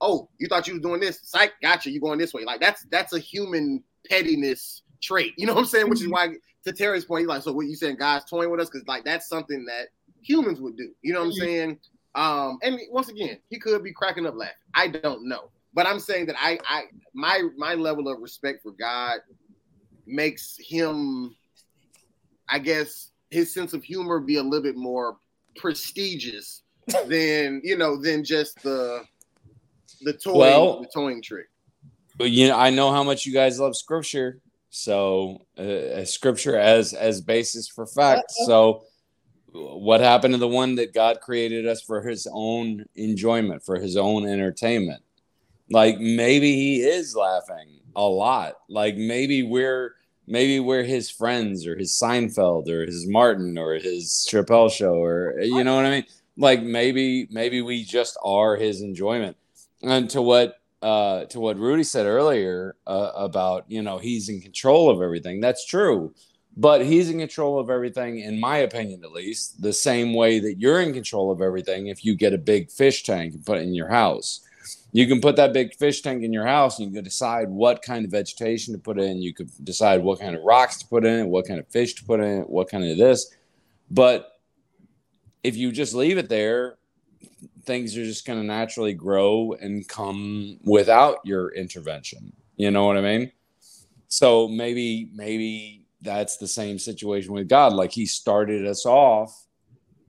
oh, 0.00 0.28
you 0.38 0.48
thought 0.48 0.66
you 0.66 0.74
was 0.74 0.82
doing 0.82 1.00
this, 1.00 1.20
psych, 1.22 1.52
gotcha, 1.62 1.90
you 1.90 2.00
going 2.00 2.18
this 2.18 2.34
way. 2.34 2.44
Like 2.44 2.60
that's 2.60 2.84
that's 2.90 3.12
a 3.12 3.18
human 3.18 3.84
pettiness 4.08 4.82
trait. 5.02 5.34
You 5.36 5.46
know 5.46 5.54
what 5.54 5.60
I'm 5.60 5.66
saying? 5.66 5.88
Which 5.88 6.00
is 6.00 6.06
mm-hmm. 6.06 6.12
why 6.12 6.34
to 6.64 6.72
Terry's 6.72 7.04
point, 7.04 7.20
he's 7.20 7.28
like, 7.28 7.42
so 7.42 7.52
what 7.52 7.66
you 7.66 7.76
saying, 7.76 7.96
guys 7.96 8.24
toying 8.24 8.50
with 8.50 8.60
us? 8.60 8.70
Because 8.70 8.86
like 8.88 9.04
that's 9.04 9.28
something 9.28 9.64
that 9.66 9.88
humans 10.22 10.60
would 10.60 10.76
do. 10.76 10.90
You 11.02 11.12
know 11.12 11.20
what 11.20 11.26
I'm 11.26 11.32
mm-hmm. 11.32 11.40
saying? 11.40 11.78
Um, 12.14 12.58
and 12.62 12.80
once 12.90 13.08
again, 13.08 13.38
he 13.48 13.58
could 13.58 13.84
be 13.84 13.92
cracking 13.92 14.26
up 14.26 14.34
laughing. 14.34 14.54
I 14.74 14.88
don't 14.88 15.28
know. 15.28 15.50
But 15.74 15.86
I'm 15.86 16.00
saying 16.00 16.26
that 16.26 16.36
I 16.38 16.58
I 16.66 16.84
my 17.14 17.42
my 17.56 17.74
level 17.74 18.08
of 18.08 18.20
respect 18.20 18.62
for 18.62 18.72
God 18.72 19.20
makes 20.06 20.56
him, 20.58 21.36
I 22.48 22.58
guess, 22.58 23.10
his 23.30 23.52
sense 23.52 23.74
of 23.74 23.84
humor 23.84 24.18
be 24.18 24.36
a 24.36 24.42
little 24.42 24.62
bit 24.62 24.76
more 24.76 25.18
prestigious 25.56 26.62
than 27.06 27.60
you 27.64 27.76
know 27.76 28.00
than 28.00 28.24
just 28.24 28.62
the 28.62 29.02
the 30.02 30.12
toy 30.12 30.38
well, 30.38 30.80
the 30.80 30.88
toying 30.92 31.22
trick. 31.22 31.46
But 32.16 32.30
you 32.30 32.48
know, 32.48 32.58
I 32.58 32.70
know 32.70 32.90
how 32.90 33.02
much 33.02 33.26
you 33.26 33.32
guys 33.32 33.60
love 33.60 33.76
scripture, 33.76 34.40
so 34.70 35.46
uh, 35.56 36.04
scripture 36.04 36.56
as 36.56 36.94
as 36.94 37.20
basis 37.20 37.68
for 37.68 37.86
fact. 37.86 38.32
Uh-oh. 38.40 38.46
So 38.46 38.84
what 39.52 40.00
happened 40.00 40.34
to 40.34 40.38
the 40.38 40.48
one 40.48 40.74
that 40.76 40.94
God 40.94 41.20
created 41.20 41.66
us 41.66 41.82
for 41.82 42.02
his 42.02 42.28
own 42.30 42.84
enjoyment, 42.94 43.64
for 43.64 43.76
his 43.76 43.96
own 43.96 44.26
entertainment? 44.26 45.02
Like 45.70 45.98
maybe 45.98 46.54
he 46.54 46.80
is 46.80 47.14
laughing 47.14 47.80
a 47.94 48.02
lot. 48.02 48.54
Like 48.68 48.96
maybe 48.96 49.42
we're 49.42 49.94
maybe 50.28 50.60
we're 50.60 50.84
his 50.84 51.10
friends 51.10 51.66
or 51.66 51.76
his 51.76 51.92
Seinfeld 51.92 52.68
or 52.68 52.84
his 52.84 53.06
Martin 53.06 53.58
or 53.58 53.74
his 53.74 54.26
Chappelle 54.30 54.70
show 54.70 54.94
or 54.94 55.40
you 55.40 55.64
know 55.64 55.76
what 55.76 55.86
I 55.86 55.90
mean? 55.90 56.04
Like 56.36 56.62
maybe 56.62 57.26
maybe 57.30 57.62
we 57.62 57.84
just 57.84 58.16
are 58.22 58.56
his 58.56 58.80
enjoyment. 58.82 59.36
And 59.82 60.08
to 60.10 60.22
what 60.22 60.60
uh, 60.82 61.24
to 61.26 61.40
what 61.40 61.58
Rudy 61.58 61.82
said 61.82 62.06
earlier 62.06 62.76
uh, 62.86 63.12
about 63.16 63.64
you 63.68 63.82
know 63.82 63.98
he's 63.98 64.28
in 64.28 64.40
control 64.40 64.90
of 64.90 65.02
everything. 65.02 65.40
That's 65.40 65.66
true, 65.66 66.14
but 66.56 66.84
he's 66.84 67.10
in 67.10 67.18
control 67.18 67.58
of 67.58 67.70
everything, 67.70 68.20
in 68.20 68.38
my 68.38 68.58
opinion, 68.58 69.02
at 69.04 69.12
least, 69.12 69.60
the 69.62 69.72
same 69.72 70.14
way 70.14 70.38
that 70.40 70.58
you're 70.58 70.80
in 70.80 70.92
control 70.92 71.30
of 71.30 71.40
everything. 71.40 71.88
If 71.88 72.04
you 72.04 72.14
get 72.14 72.32
a 72.32 72.38
big 72.38 72.70
fish 72.70 73.02
tank 73.02 73.34
and 73.34 73.44
put 73.44 73.58
it 73.58 73.62
in 73.62 73.74
your 73.74 73.88
house, 73.88 74.40
you 74.92 75.06
can 75.06 75.20
put 75.20 75.36
that 75.36 75.52
big 75.52 75.74
fish 75.74 76.00
tank 76.00 76.22
in 76.22 76.32
your 76.32 76.46
house 76.46 76.78
and 76.78 76.88
you 76.88 76.94
can 76.94 77.04
decide 77.04 77.48
what 77.48 77.82
kind 77.82 78.04
of 78.04 78.10
vegetation 78.10 78.72
to 78.72 78.78
put 78.80 78.98
in. 78.98 79.20
You 79.20 79.34
could 79.34 79.50
decide 79.62 80.02
what 80.02 80.20
kind 80.20 80.34
of 80.34 80.42
rocks 80.42 80.78
to 80.78 80.86
put 80.86 81.04
in 81.04 81.28
what 81.28 81.46
kind 81.46 81.60
of 81.60 81.68
fish 81.68 81.94
to 81.94 82.04
put 82.04 82.20
in 82.20 82.42
what 82.42 82.70
kind 82.70 82.84
of 82.84 82.96
this. 82.96 83.34
But 83.90 84.32
if 85.44 85.56
you 85.56 85.72
just 85.72 85.94
leave 85.94 86.18
it 86.18 86.28
there, 86.28 86.78
things 87.64 87.96
are 87.96 88.04
just 88.04 88.26
going 88.26 88.40
to 88.40 88.46
naturally 88.46 88.94
grow 88.94 89.52
and 89.60 89.86
come 89.86 90.58
without 90.64 91.18
your 91.24 91.50
intervention. 91.54 92.32
You 92.56 92.70
know 92.70 92.86
what 92.86 92.96
I 92.96 93.02
mean? 93.02 93.32
So 94.08 94.48
maybe, 94.48 95.10
maybe 95.14 95.84
that's 96.00 96.38
the 96.38 96.48
same 96.48 96.78
situation 96.78 97.32
with 97.32 97.48
God. 97.48 97.74
Like 97.74 97.92
he 97.92 98.06
started 98.06 98.66
us 98.66 98.86
off, 98.86 99.46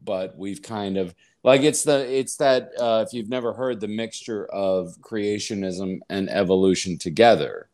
but 0.04 0.38
we've 0.38 0.62
kind 0.62 0.98
of 0.98 1.14
like 1.44 1.62
it's 1.62 1.84
the 1.84 2.12
it's 2.14 2.36
that 2.38 2.72
uh, 2.80 3.04
if 3.06 3.14
you've 3.14 3.30
never 3.30 3.54
heard 3.54 3.80
the 3.80 3.88
mixture 3.88 4.46
of 4.48 4.96
creationism 5.02 6.00
and 6.10 6.30
evolution 6.30 6.98
together 6.98 7.70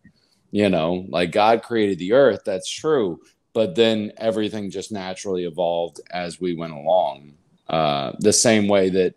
you 0.51 0.69
know 0.69 1.05
like 1.09 1.31
god 1.31 1.63
created 1.63 1.97
the 1.99 2.13
earth 2.13 2.41
that's 2.45 2.69
true 2.69 3.19
but 3.53 3.75
then 3.75 4.11
everything 4.17 4.69
just 4.69 4.91
naturally 4.91 5.45
evolved 5.45 6.01
as 6.11 6.41
we 6.41 6.55
went 6.55 6.73
along 6.73 7.33
uh, 7.67 8.11
the 8.19 8.33
same 8.33 8.67
way 8.67 8.89
that 8.89 9.15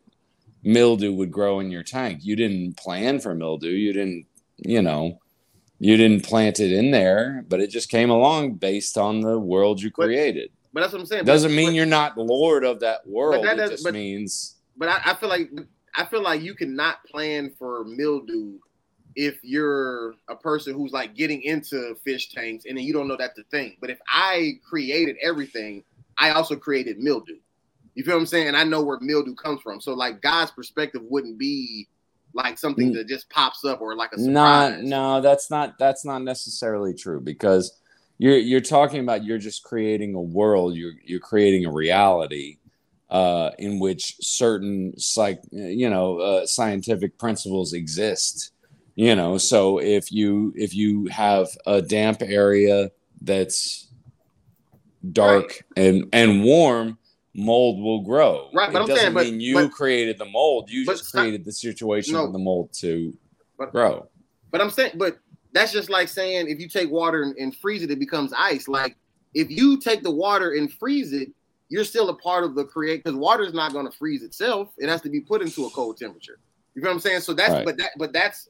mildew 0.62 1.12
would 1.12 1.30
grow 1.30 1.60
in 1.60 1.70
your 1.70 1.82
tank. 1.82 2.20
You 2.24 2.34
didn't 2.34 2.76
plan 2.76 3.20
for 3.20 3.34
mildew 3.34 3.68
you 3.70 3.92
didn't 3.92 4.26
you 4.56 4.82
know 4.82 5.18
you 5.78 5.96
didn't 5.96 6.24
plant 6.24 6.58
it 6.58 6.72
in 6.72 6.90
there 6.90 7.44
but 7.48 7.60
it 7.60 7.70
just 7.70 7.88
came 7.88 8.10
along 8.10 8.54
based 8.54 8.98
on 8.98 9.20
the 9.20 9.38
world 9.38 9.80
you 9.80 9.90
created 9.90 10.50
but 10.78 10.82
that's 10.82 10.92
what 10.92 11.00
I'm 11.00 11.06
saying. 11.06 11.24
Doesn't 11.24 11.50
but, 11.50 11.56
mean 11.56 11.68
but, 11.70 11.74
you're 11.74 11.86
not 11.86 12.16
lord 12.16 12.64
of 12.64 12.78
that 12.80 13.04
world. 13.04 13.44
That 13.44 13.58
it 13.58 13.70
just 13.70 13.90
means. 13.90 14.54
But 14.76 14.88
I, 14.88 15.00
I, 15.06 15.14
feel 15.14 15.28
like 15.28 15.50
I 15.96 16.04
feel 16.04 16.22
like 16.22 16.40
you 16.40 16.54
cannot 16.54 17.02
plan 17.04 17.50
for 17.58 17.84
mildew 17.84 18.58
if 19.16 19.40
you're 19.42 20.14
a 20.28 20.36
person 20.36 20.74
who's 20.74 20.92
like 20.92 21.16
getting 21.16 21.42
into 21.42 21.96
fish 22.04 22.28
tanks 22.30 22.64
and 22.64 22.78
then 22.78 22.84
you 22.84 22.92
don't 22.92 23.08
know 23.08 23.16
that's 23.16 23.34
the 23.34 23.42
thing. 23.50 23.76
But 23.80 23.90
if 23.90 23.98
I 24.06 24.60
created 24.68 25.16
everything, 25.20 25.82
I 26.16 26.30
also 26.30 26.54
created 26.54 27.00
mildew. 27.00 27.38
You 27.96 28.04
feel 28.04 28.14
what 28.14 28.20
I'm 28.20 28.26
saying? 28.26 28.54
I 28.54 28.62
know 28.62 28.80
where 28.80 28.98
mildew 29.00 29.34
comes 29.34 29.60
from. 29.60 29.80
So 29.80 29.94
like 29.94 30.22
God's 30.22 30.52
perspective 30.52 31.02
wouldn't 31.02 31.38
be 31.38 31.88
like 32.34 32.56
something 32.56 32.92
mm. 32.92 32.94
that 32.94 33.08
just 33.08 33.28
pops 33.30 33.64
up 33.64 33.80
or 33.80 33.96
like 33.96 34.12
a 34.12 34.18
surprise. 34.20 34.76
Not, 34.76 34.82
no, 34.82 35.20
that's 35.20 35.50
not 35.50 35.76
that's 35.76 36.04
not 36.04 36.22
necessarily 36.22 36.94
true 36.94 37.20
because 37.20 37.76
you're 38.18 38.36
you're 38.36 38.60
talking 38.60 39.00
about 39.00 39.24
you're 39.24 39.38
just 39.38 39.62
creating 39.62 40.14
a 40.14 40.20
world. 40.20 40.74
You're 40.74 40.94
you're 41.04 41.20
creating 41.20 41.64
a 41.66 41.72
reality 41.72 42.58
uh, 43.10 43.50
in 43.58 43.78
which 43.78 44.16
certain 44.20 44.98
psych 44.98 45.40
you 45.50 45.88
know 45.88 46.18
uh, 46.18 46.46
scientific 46.46 47.18
principles 47.18 47.72
exist 47.72 48.52
you 48.98 49.14
know? 49.14 49.38
So 49.38 49.78
if 49.78 50.10
you 50.10 50.52
if 50.56 50.74
you 50.74 51.06
have 51.06 51.46
a 51.66 51.80
damp 51.80 52.20
area 52.20 52.90
that's 53.22 53.86
dark 55.12 55.64
right. 55.76 55.86
and 55.86 56.08
and 56.12 56.42
warm 56.42 56.98
mold 57.32 57.80
will 57.80 58.02
grow. 58.02 58.50
Right 58.52 58.72
but 58.72 58.80
it 58.80 58.82
I'm 58.82 58.88
doesn't 58.88 59.14
saying, 59.14 59.14
mean 59.14 59.34
but, 59.34 59.40
you 59.40 59.54
but, 59.54 59.70
created 59.70 60.18
the 60.18 60.24
mold. 60.24 60.68
You 60.68 60.84
just 60.84 61.12
created 61.12 61.44
the 61.44 61.52
situation 61.52 62.14
no, 62.14 62.26
for 62.26 62.32
the 62.32 62.40
mold 62.40 62.72
to 62.80 63.16
but, 63.56 63.70
grow. 63.70 64.08
but 64.50 64.60
i'm 64.60 64.70
saying 64.70 64.92
but 64.96 65.18
that's 65.52 65.72
just 65.72 65.90
like 65.90 66.08
saying 66.08 66.48
if 66.48 66.60
you 66.60 66.68
take 66.68 66.90
water 66.90 67.22
and, 67.22 67.36
and 67.36 67.56
freeze 67.56 67.82
it, 67.82 67.90
it 67.90 67.98
becomes 67.98 68.32
ice. 68.36 68.68
Like 68.68 68.96
if 69.34 69.50
you 69.50 69.78
take 69.78 70.02
the 70.02 70.10
water 70.10 70.52
and 70.52 70.72
freeze 70.72 71.12
it, 71.12 71.30
you're 71.68 71.84
still 71.84 72.08
a 72.08 72.14
part 72.14 72.44
of 72.44 72.54
the 72.54 72.64
create 72.64 73.04
because 73.04 73.16
water 73.16 73.44
is 73.44 73.52
not 73.52 73.72
going 73.72 73.90
to 73.90 73.96
freeze 73.96 74.22
itself. 74.22 74.70
It 74.78 74.88
has 74.88 75.00
to 75.02 75.10
be 75.10 75.20
put 75.20 75.42
into 75.42 75.66
a 75.66 75.70
cold 75.70 75.98
temperature. 75.98 76.38
You 76.74 76.82
know 76.82 76.88
what 76.88 76.94
I'm 76.94 77.00
saying? 77.00 77.20
So 77.20 77.34
that's 77.34 77.52
right. 77.52 77.64
but 77.64 77.76
that 77.78 77.90
but 77.98 78.12
that's 78.12 78.48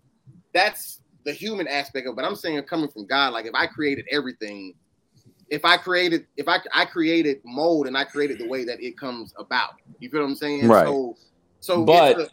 that's 0.52 1.00
the 1.24 1.32
human 1.32 1.66
aspect 1.66 2.06
of. 2.06 2.14
But 2.16 2.24
I'm 2.24 2.36
saying 2.36 2.62
coming 2.64 2.88
from 2.88 3.06
God, 3.06 3.32
like 3.32 3.46
if 3.46 3.54
I 3.54 3.66
created 3.66 4.06
everything, 4.10 4.74
if 5.48 5.64
I 5.64 5.76
created 5.76 6.26
if 6.36 6.46
I 6.48 6.58
I 6.74 6.84
created 6.84 7.40
mold 7.44 7.86
and 7.86 7.96
I 7.96 8.04
created 8.04 8.38
the 8.38 8.46
way 8.46 8.64
that 8.64 8.80
it 8.82 8.98
comes 8.98 9.34
about. 9.38 9.74
You 9.98 10.10
feel 10.10 10.20
what 10.20 10.28
I'm 10.28 10.36
saying? 10.36 10.68
Right. 10.68 10.86
So 10.86 11.16
So, 11.60 11.84
But- 11.84 12.20
a- 12.20 12.30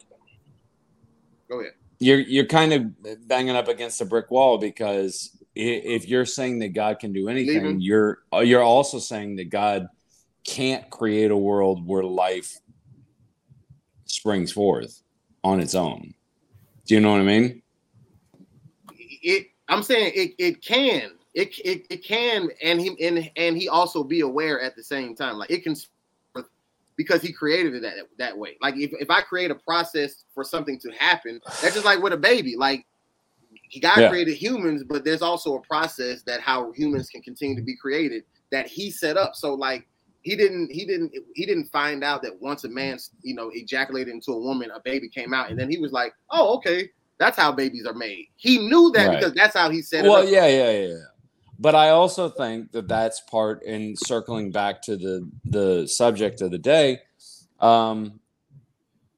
go 1.49 1.61
ahead. 1.61 1.73
You're 1.99 2.19
you're 2.19 2.45
kind 2.45 2.73
of 2.73 3.27
banging 3.27 3.55
up 3.55 3.67
against 3.67 4.01
a 4.01 4.05
brick 4.05 4.29
wall 4.31 4.57
because 4.57 5.31
if 5.55 6.07
you're 6.07 6.25
saying 6.25 6.59
that 6.59 6.69
God 6.69 6.99
can 6.99 7.13
do 7.13 7.29
anything, 7.29 7.79
you're 7.79 8.19
you're 8.33 8.63
also 8.63 8.99
saying 8.99 9.37
that 9.37 9.49
God 9.49 9.87
can't 10.43 10.89
create 10.89 11.31
a 11.31 11.37
world 11.37 11.87
where 11.87 12.03
life 12.03 12.59
springs 14.05 14.51
forth 14.51 15.01
on 15.43 15.59
its 15.59 15.75
own. 15.75 16.13
Do 16.85 16.95
you 16.95 17.01
know 17.01 17.11
what 17.11 17.21
I 17.21 17.23
mean? 17.23 17.61
it 19.25 19.47
I'm 19.67 19.83
saying 19.83 20.13
it 20.15 20.35
it 20.37 20.61
can 20.61 21.11
it 21.33 21.59
it, 21.59 21.85
it 21.89 22.03
can 22.03 22.49
and 22.63 22.79
he 22.79 22.95
and 23.05 23.29
and 23.35 23.57
he 23.57 23.67
also 23.67 24.03
be 24.03 24.21
aware 24.21 24.61
at 24.61 24.75
the 24.75 24.83
same 24.83 25.15
time 25.15 25.37
like 25.37 25.49
it 25.49 25.63
can 25.63 25.75
because 26.97 27.21
he 27.21 27.31
created 27.31 27.73
it 27.75 27.81
that 27.81 27.93
that 28.17 28.37
way 28.37 28.57
like 28.61 28.75
if, 28.77 28.91
if 28.99 29.09
I 29.09 29.21
create 29.21 29.51
a 29.51 29.55
process 29.55 30.23
for 30.33 30.43
something 30.43 30.79
to 30.79 30.91
happen 30.91 31.39
that's 31.61 31.73
just 31.75 31.85
like 31.85 32.01
with 32.01 32.13
a 32.13 32.17
baby 32.17 32.55
like 32.57 32.85
God 33.81 33.97
Yeah. 33.99 34.09
created 34.09 34.35
humans 34.35 34.83
but 34.87 35.03
there's 35.03 35.21
also 35.21 35.55
a 35.55 35.61
process 35.61 36.21
that 36.23 36.39
how 36.41 36.71
humans 36.73 37.09
can 37.09 37.21
continue 37.21 37.55
to 37.55 37.61
be 37.63 37.75
created 37.75 38.23
that 38.51 38.67
he 38.67 38.91
set 38.91 39.17
up 39.17 39.35
so 39.35 39.53
like 39.53 39.87
he 40.21 40.35
didn't 40.35 40.71
he 40.71 40.85
didn't 40.85 41.11
he 41.35 41.45
didn't 41.45 41.65
find 41.71 42.03
out 42.03 42.21
that 42.23 42.39
once 42.41 42.63
a 42.63 42.69
man 42.69 42.97
you 43.21 43.35
know 43.35 43.51
ejaculated 43.53 44.13
into 44.13 44.31
a 44.31 44.39
woman 44.39 44.71
a 44.71 44.79
baby 44.81 45.07
came 45.09 45.33
out 45.33 45.49
and 45.49 45.59
then 45.59 45.69
he 45.69 45.77
was 45.77 45.91
like 45.91 46.13
oh 46.31 46.55
okay 46.55 46.89
that's 47.17 47.37
how 47.37 47.49
babies 47.49 47.85
are 47.85 47.93
made. 47.93 48.27
He 48.35 48.57
knew 48.67 48.91
that 48.93 49.07
Right. 49.07 49.19
because 49.19 49.33
that's 49.33 49.55
how 49.55 49.69
he 49.69 49.81
set 49.81 50.03
Well, 50.03 50.17
it 50.23 50.25
up. 50.25 50.31
yeah, 50.33 50.47
yeah, 50.47 50.69
yeah. 50.71 50.87
yeah. 50.87 50.95
But 51.57 51.75
I 51.75 51.89
also 51.89 52.29
think 52.29 52.71
that 52.71 52.87
that's 52.87 53.21
part 53.21 53.63
in 53.63 53.95
circling 53.95 54.51
back 54.51 54.81
to 54.83 54.97
the 54.97 55.29
the 55.45 55.87
subject 55.87 56.41
of 56.41 56.51
the 56.51 56.57
day. 56.57 56.99
Um, 57.59 58.19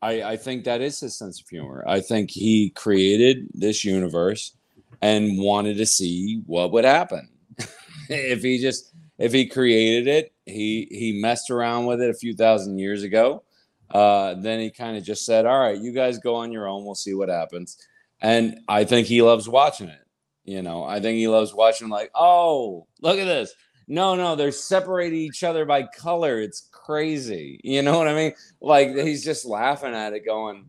I 0.02 0.24
I 0.24 0.38
think 0.38 0.64
that 0.66 0.82
is 0.82 1.00
his 1.00 1.16
sense 1.16 1.42
of 1.42 1.50
humor. 1.50 1.84
I 1.88 2.00
think 2.00 2.30
he 2.32 2.70
created 2.72 3.48
this 3.54 3.84
universe 3.84 4.54
and 5.02 5.40
wanted 5.40 5.78
to 5.78 5.86
see 5.86 6.42
what 6.46 6.72
would 6.72 6.86
happen 6.86 7.30
if 8.10 8.42
he 8.42 8.60
just 8.60 8.94
if 9.18 9.34
he 9.34 9.48
created 9.48 10.08
it. 10.08 10.34
He 10.46 10.88
he 10.92 11.20
messed 11.22 11.50
around 11.50 11.86
with 11.86 12.02
it 12.02 12.10
a 12.10 12.14
few 12.14 12.36
thousand 12.36 12.80
years 12.80 13.04
ago. 13.04 13.44
Uh, 13.90 14.36
then 14.36 14.60
he 14.60 14.70
kind 14.70 14.98
of 14.98 15.04
just 15.04 15.26
said, 15.26 15.46
"All 15.46 15.60
right, 15.60 15.80
you 15.80 15.92
guys 15.92 16.20
go 16.20 16.36
on 16.36 16.52
your 16.52 16.68
own. 16.68 16.86
We'll 16.86 16.96
see 16.96 17.14
what 17.14 17.30
happens." 17.30 17.78
And 18.22 18.60
I 18.68 18.84
think 18.84 19.08
he 19.08 19.22
loves 19.22 19.48
watching 19.48 19.90
it. 19.90 20.07
You 20.48 20.62
know, 20.62 20.86
I 20.86 21.02
think 21.02 21.18
he 21.18 21.28
loves 21.28 21.54
watching 21.54 21.90
like, 21.90 22.10
oh, 22.16 22.88
look 23.02 23.20
at 23.20 23.26
this. 23.26 23.54
No, 23.90 24.16
no, 24.16 24.36
they're 24.36 24.54
separating 24.54 25.20
each 25.20 25.44
other 25.44 25.66
by 25.66 25.84
color. 25.84 26.40
It's 26.40 26.70
crazy. 26.72 27.60
You 27.66 27.82
know 27.82 27.98
what 27.98 28.08
I 28.08 28.14
mean? 28.14 28.34
Like 28.62 28.96
he's 28.96 29.26
just 29.26 29.46
laughing 29.46 29.94
at 29.94 30.14
it, 30.14 30.26
going, 30.26 30.66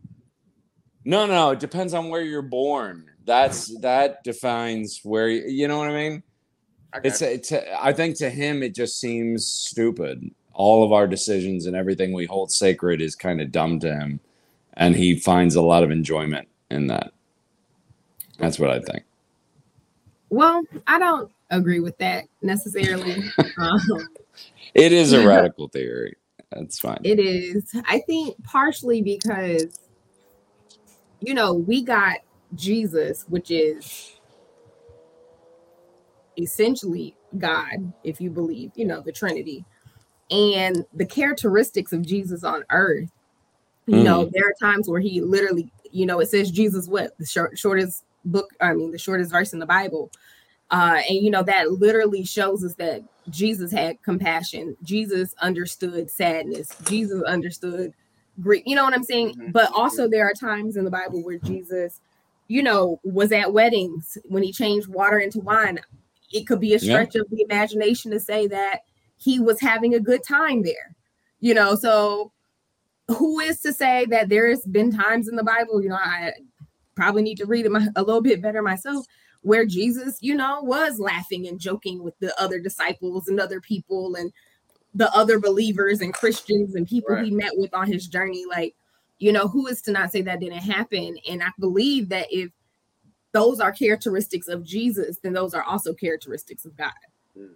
No, 1.05 1.25
no, 1.25 1.51
it 1.51 1.59
depends 1.59 1.93
on 1.93 2.09
where 2.09 2.21
you're 2.21 2.41
born. 2.41 3.05
That's 3.25 3.79
that 3.79 4.21
defines 4.25 4.99
where 5.03 5.29
you, 5.29 5.43
you 5.47 5.67
know 5.69 5.77
what 5.77 5.89
I 5.89 5.93
mean? 5.93 6.23
Got 6.91 7.05
It's 7.05 7.21
it's 7.21 7.53
I 7.53 7.93
think 7.93 8.17
to 8.17 8.29
him 8.29 8.61
it 8.63 8.75
just 8.75 8.99
seems 8.99 9.45
stupid. 9.45 10.29
All 10.53 10.83
of 10.83 10.91
our 10.91 11.07
decisions 11.07 11.67
and 11.67 11.75
everything 11.75 12.11
we 12.11 12.25
hold 12.25 12.51
sacred 12.51 13.01
is 13.01 13.15
kind 13.15 13.39
of 13.39 13.53
dumb 13.53 13.79
to 13.79 13.93
him, 13.93 14.19
and 14.73 14.93
he 14.93 15.17
finds 15.17 15.55
a 15.55 15.61
lot 15.61 15.83
of 15.83 15.91
enjoyment 15.91 16.49
in 16.69 16.87
that. 16.87 17.13
That's 18.39 18.59
what 18.59 18.71
I 18.71 18.79
think. 18.79 19.03
Well, 20.29 20.63
I 20.87 20.99
don't 20.99 21.31
agree 21.49 21.79
with 21.79 21.97
that 21.97 22.25
necessarily. 22.41 23.23
um, 23.57 23.79
It 24.73 24.91
is 24.91 25.13
a 25.13 25.25
radical 25.27 25.67
theory. 25.67 26.15
That's 26.51 26.79
fine. 26.79 26.99
It 27.03 27.19
is. 27.19 27.73
I 27.87 27.99
think 27.99 28.41
partially 28.43 29.01
because, 29.01 29.79
you 31.19 31.33
know, 31.33 31.53
we 31.53 31.83
got 31.83 32.17
Jesus, 32.55 33.25
which 33.27 33.51
is 33.51 34.19
essentially 36.37 37.15
God, 37.37 37.93
if 38.03 38.19
you 38.19 38.29
believe, 38.29 38.71
you 38.75 38.85
know, 38.85 39.01
the 39.01 39.11
Trinity. 39.11 39.65
And 40.31 40.85
the 40.93 41.05
characteristics 41.05 41.91
of 41.91 42.05
Jesus 42.05 42.43
on 42.43 42.63
earth, 42.71 43.09
you 43.87 44.03
know, 44.03 44.29
there 44.31 44.45
are 44.45 44.53
times 44.61 44.87
where 44.87 44.99
he 44.99 45.19
literally, 45.21 45.71
you 45.91 46.05
know, 46.05 46.19
it 46.19 46.29
says 46.29 46.51
Jesus 46.51 46.87
what? 46.87 47.17
The 47.17 47.25
short, 47.25 47.57
shortest 47.57 48.05
book, 48.25 48.49
I 48.61 48.73
mean, 48.73 48.91
the 48.91 48.97
shortest 48.97 49.31
verse 49.31 49.53
in 49.53 49.59
the 49.59 49.65
Bible. 49.65 50.11
Uh, 50.71 51.01
and 51.09 51.17
you 51.17 51.31
know, 51.31 51.43
that 51.43 51.71
literally 51.71 52.23
shows 52.23 52.63
us 52.63 52.75
that 52.75 53.01
Jesus 53.29 53.71
had 53.71 54.01
compassion. 54.03 54.77
Jesus 54.83 55.33
understood 55.41 56.11
sadness. 56.11 56.69
Jesus 56.85 57.23
understood 57.23 57.93
grief. 58.39 58.63
You 58.65 58.75
know 58.75 58.83
what 58.83 58.93
I'm 58.93 59.03
saying? 59.03 59.35
Mhm. 59.35 59.51
But 59.51 59.71
also, 59.73 60.07
there 60.07 60.25
are 60.27 60.33
times 60.33 60.77
in 60.77 60.85
the 60.85 60.91
Bible 60.91 61.23
where 61.23 61.39
Jesus, 61.39 61.99
you 62.47 62.61
know, 62.61 62.99
was 63.03 63.31
at 63.31 63.51
weddings 63.53 64.17
when 64.25 64.43
he 64.43 64.51
changed 64.51 64.87
water 64.87 65.17
into 65.17 65.39
wine. 65.39 65.79
It 66.31 66.45
could 66.45 66.59
be 66.59 66.73
a 66.73 66.77
Yeah. 66.77 66.93
stretch 66.93 67.15
of 67.15 67.27
the 67.31 67.41
imagination 67.41 68.11
to 68.11 68.19
say 68.19 68.47
that 68.47 68.81
he 69.17 69.39
was 69.39 69.59
having 69.59 69.95
a 69.95 69.99
good 69.99 70.23
time 70.23 70.61
there. 70.61 70.95
You 71.39 71.53
know, 71.55 71.75
so 71.75 72.31
who 73.07 73.39
is 73.39 73.59
to 73.61 73.73
say 73.73 74.05
that 74.05 74.29
there's 74.29 74.61
been 74.61 74.91
times 74.91 75.27
in 75.27 75.35
the 75.35 75.43
Bible, 75.43 75.81
you 75.81 75.89
know, 75.89 75.95
I 75.95 76.33
probably 76.99 77.21
need 77.21 77.37
to 77.37 77.45
read 77.45 77.65
it 77.65 77.71
my, 77.71 77.87
a 77.95 78.03
little 78.03 78.21
bit 78.21 78.41
better 78.41 78.61
myself, 78.61 79.05
where 79.41 79.65
Jesus, 79.65 80.17
you 80.21 80.35
know, 80.35 80.61
was 80.61 80.99
laughing 80.99 81.47
and 81.47 81.59
joking 81.59 82.03
with 82.03 82.17
the 82.19 82.39
other 82.41 82.59
disciples 82.59 83.27
and 83.27 83.39
other 83.39 83.61
people 83.61 84.15
and 84.15 84.31
the 84.93 85.13
other 85.15 85.39
believers 85.39 86.01
and 86.01 86.13
Christians 86.13 86.75
and 86.75 86.87
people 86.87 87.15
he 87.17 87.31
met 87.31 87.51
with 87.55 87.73
on 87.73 87.87
his 87.87 88.07
journey. 88.07 88.45
Like, 88.49 88.75
you 89.19 89.31
know, 89.31 89.47
who 89.47 89.67
is 89.67 89.81
to 89.83 89.91
not 89.91 90.11
say 90.11 90.21
that 90.23 90.39
didn't 90.39 90.59
happen? 90.59 91.17
And 91.29 91.43
I 91.43 91.49
believe 91.59 92.09
that 92.09 92.27
if 92.31 92.51
those 93.31 93.59
are 93.59 93.71
characteristics 93.71 94.47
of 94.47 94.63
Jesus, 94.63 95.17
then 95.21 95.33
those 95.33 95.53
are 95.53 95.63
also 95.63 95.93
characteristics 95.93 96.65
of 96.65 96.75
God. 96.75 96.91
Mm. 97.37 97.49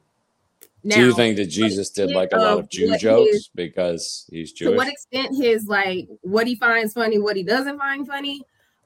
Now, 0.85 0.95
Do 0.95 1.05
you 1.05 1.15
think 1.15 1.37
that 1.37 1.45
Jesus 1.45 1.89
did 1.89 2.11
like 2.11 2.33
a 2.33 2.37
lot 2.37 2.53
of 2.53 2.59
of 2.59 2.69
Jew 2.69 2.97
jokes 2.97 3.31
his- 3.31 3.49
because 3.55 4.27
he's 4.29 4.51
Jewish? 4.51 4.71
to 4.71 4.77
what 4.77 4.87
extent 4.87 5.35
his 5.35 5.65
like 5.65 6.07
what 6.21 6.45
he 6.45 6.55
finds 6.55 6.93
funny, 6.93 7.19
what 7.19 7.37
he 7.37 7.43
doesn't 7.43 7.79
find 7.79 8.05
funny. 8.05 8.41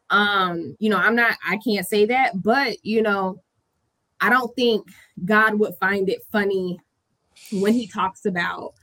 Um, 0.10 0.76
you 0.80 0.90
know, 0.90 0.98
I'm 0.98 1.16
not, 1.16 1.38
I 1.46 1.58
can't 1.58 1.86
say 1.86 2.06
that, 2.06 2.42
but 2.42 2.78
you 2.86 3.02
know, 3.02 3.42
I 4.22 4.30
don't 4.30 4.56
think 4.56 4.88
God 5.26 5.60
would 5.60 5.76
find 5.80 6.10
it 6.10 6.24
funny 6.32 6.80
when 7.52 7.74
he 7.74 7.88
talks 7.88 8.26
about 8.26 8.74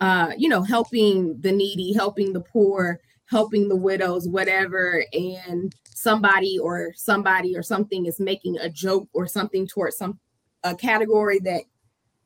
uh, 0.00 0.32
you 0.36 0.48
know, 0.48 0.62
helping 0.62 1.38
the 1.40 1.52
needy, 1.52 1.92
helping 1.92 2.32
the 2.32 2.40
poor, 2.40 3.00
helping 3.26 3.68
the 3.68 3.76
widows, 3.76 4.26
whatever, 4.28 5.04
and 5.12 5.74
somebody 5.94 6.58
or 6.58 6.92
somebody 6.94 7.54
or 7.54 7.62
something 7.62 8.06
is 8.06 8.18
making 8.18 8.56
a 8.58 8.68
joke 8.68 9.08
or 9.12 9.26
something 9.26 9.66
towards 9.66 9.96
some 9.98 10.18
a 10.64 10.74
category 10.74 11.38
that 11.38 11.62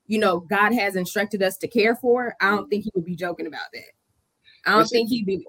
you 0.06 0.18
know 0.18 0.40
God 0.40 0.72
has 0.72 0.96
instructed 0.96 1.42
us 1.42 1.56
to 1.58 1.68
care 1.68 1.96
for. 1.96 2.36
I 2.40 2.50
don't 2.50 2.68
think 2.68 2.84
he 2.84 2.92
would 2.94 3.04
be 3.04 3.16
joking 3.16 3.46
about 3.46 3.72
that. 3.72 3.90
I 4.66 4.70
don't 4.70 4.80
Listen. 4.80 4.98
think 4.98 5.08
he'd 5.10 5.26
be. 5.26 5.44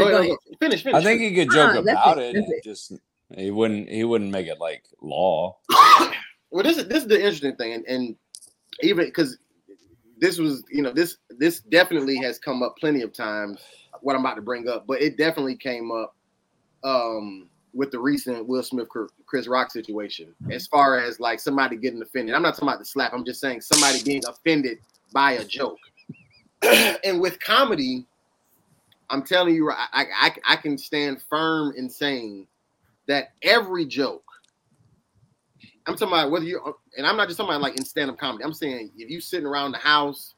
But 0.00 0.04
Go 0.06 0.10
go 0.10 0.16
ahead, 0.16 0.26
ahead. 0.26 0.58
Finish, 0.58 0.82
finish. 0.82 1.00
I 1.00 1.04
think 1.04 1.20
he 1.20 1.34
could 1.34 1.50
joke 1.50 1.74
Ah, 1.74 1.78
about 1.78 2.18
it, 2.18 2.34
it. 2.36 2.44
that's 2.48 2.64
Just 2.64 2.92
he 3.36 3.50
wouldn't. 3.50 3.88
He 3.88 4.04
wouldn't 4.04 4.30
make 4.30 4.46
it 4.46 4.58
like 4.58 4.84
law. 5.02 5.56
well, 6.50 6.62
this 6.62 6.78
is 6.78 6.88
this 6.88 7.02
is 7.02 7.08
the 7.08 7.16
interesting 7.16 7.56
thing, 7.56 7.74
and, 7.74 7.84
and 7.86 8.16
even 8.82 9.04
because 9.04 9.38
this 10.18 10.38
was, 10.38 10.64
you 10.70 10.82
know, 10.82 10.92
this 10.92 11.18
this 11.38 11.60
definitely 11.60 12.16
has 12.18 12.38
come 12.38 12.62
up 12.62 12.76
plenty 12.78 13.02
of 13.02 13.12
times. 13.12 13.60
What 14.02 14.14
I'm 14.14 14.20
about 14.24 14.36
to 14.36 14.42
bring 14.42 14.68
up, 14.68 14.86
but 14.86 15.02
it 15.02 15.18
definitely 15.18 15.56
came 15.56 15.90
up 15.92 16.16
um, 16.84 17.48
with 17.74 17.90
the 17.90 17.98
recent 17.98 18.46
Will 18.46 18.62
Smith 18.62 18.88
Chris 19.26 19.46
Rock 19.46 19.70
situation. 19.70 20.34
As 20.50 20.66
far 20.66 20.98
as 20.98 21.20
like 21.20 21.38
somebody 21.38 21.76
getting 21.76 22.00
offended, 22.00 22.34
I'm 22.34 22.42
not 22.42 22.54
talking 22.54 22.68
about 22.68 22.78
the 22.78 22.84
slap. 22.86 23.12
I'm 23.12 23.24
just 23.24 23.40
saying 23.40 23.60
somebody 23.60 24.02
being 24.02 24.22
offended 24.26 24.78
by 25.12 25.32
a 25.32 25.44
joke. 25.44 25.78
and 27.04 27.20
with 27.20 27.38
comedy, 27.40 28.06
I'm 29.10 29.22
telling 29.22 29.54
you, 29.54 29.70
I, 29.70 29.86
I 29.92 30.30
I 30.48 30.56
can 30.56 30.78
stand 30.78 31.22
firm 31.28 31.74
in 31.76 31.90
saying 31.90 32.46
that 33.06 33.32
every 33.42 33.84
joke 33.84 34.24
I'm 35.86 35.96
talking 35.96 36.14
about 36.14 36.30
whether 36.30 36.44
you 36.44 36.60
and 36.96 37.06
I'm 37.06 37.16
not 37.16 37.28
just 37.28 37.38
talking 37.38 37.50
about 37.50 37.62
like 37.62 37.76
in 37.76 37.84
stand-up 37.84 38.18
comedy. 38.18 38.44
I'm 38.44 38.52
saying 38.54 38.92
if 38.96 39.10
you 39.10 39.20
sitting 39.20 39.46
around 39.46 39.72
the 39.72 39.78
house, 39.78 40.34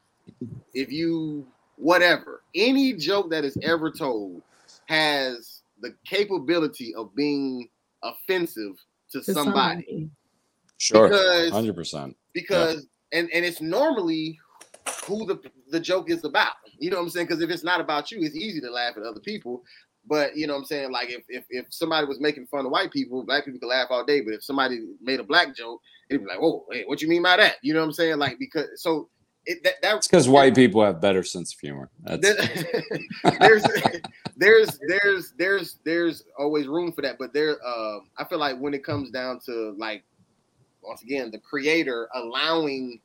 if 0.73 0.91
you 0.91 1.45
whatever, 1.77 2.41
any 2.55 2.93
joke 2.93 3.29
that 3.31 3.43
is 3.43 3.57
ever 3.61 3.91
told 3.91 4.41
has 4.87 5.61
the 5.81 5.93
capability 6.05 6.95
of 6.95 7.13
being 7.15 7.69
offensive 8.03 8.73
to, 9.11 9.21
To 9.21 9.33
somebody. 9.33 10.09
Sure, 10.77 11.07
Because 11.07 11.51
hundred 11.51 11.75
percent. 11.75 12.15
because 12.33 12.87
and 13.11 13.29
and 13.31 13.45
it's 13.45 13.61
normally 13.61 14.39
who 15.05 15.25
the 15.25 15.39
the 15.69 15.79
joke 15.79 16.09
is 16.09 16.23
about. 16.23 16.53
You 16.83 16.89
know 16.89 16.97
what 16.97 17.03
I'm 17.03 17.09
saying? 17.09 17.27
Because 17.27 17.41
if 17.41 17.49
it's 17.49 17.63
not 17.63 17.79
about 17.79 18.11
you, 18.11 18.21
it's 18.21 18.35
easy 18.35 18.59
to 18.59 18.69
laugh 18.69 18.97
at 18.97 19.03
other 19.03 19.21
people. 19.21 19.63
But 20.05 20.35
you 20.35 20.47
know 20.47 20.53
what 20.53 20.59
I'm 20.59 20.65
saying? 20.65 20.91
Like 20.91 21.09
if, 21.09 21.23
if 21.29 21.45
if 21.49 21.65
somebody 21.69 22.05
was 22.05 22.19
making 22.19 22.47
fun 22.47 22.65
of 22.65 22.71
white 22.71 22.91
people, 22.91 23.23
black 23.23 23.45
people 23.45 23.61
could 23.61 23.67
laugh 23.67 23.87
all 23.89 24.03
day. 24.03 24.19
But 24.19 24.33
if 24.33 24.43
somebody 24.43 24.81
made 25.01 25.21
a 25.21 25.23
black 25.23 25.55
joke, 25.55 25.81
it'd 26.09 26.23
be 26.23 26.27
like, 26.27 26.41
"Whoa, 26.41 26.65
hey, 26.69 26.83
what 26.85 27.01
you 27.01 27.07
mean 27.07 27.23
by 27.23 27.37
that?" 27.37 27.55
You 27.61 27.73
know 27.73 27.79
what 27.79 27.85
I'm 27.85 27.93
saying? 27.93 28.17
Like 28.17 28.37
because 28.37 28.67
so 28.75 29.07
it, 29.45 29.63
that, 29.63 29.75
that 29.81 29.95
It's 29.95 30.07
because 30.07 30.27
white 30.27 30.55
people 30.61 30.83
have 30.83 30.99
better 30.99 31.23
sense 31.23 31.53
of 31.53 31.59
humor. 31.61 31.89
That's 32.03 32.21
there's 33.39 33.63
there's 34.35 34.79
there's 34.87 35.33
there's 35.37 35.79
there's 35.85 36.23
always 36.37 36.67
room 36.67 36.91
for 36.91 37.01
that 37.01 37.17
but 37.19 37.33
there 37.33 37.57
uh, 37.65 37.99
i 38.17 38.23
feel 38.23 38.39
like 38.39 38.57
when 38.57 38.73
it 38.73 38.83
comes 38.83 39.11
down 39.11 39.39
to 39.45 39.75
like 39.77 40.03
once 40.81 41.03
again 41.03 41.29
the 41.29 41.37
creator 41.37 42.09
allowing 42.15 42.99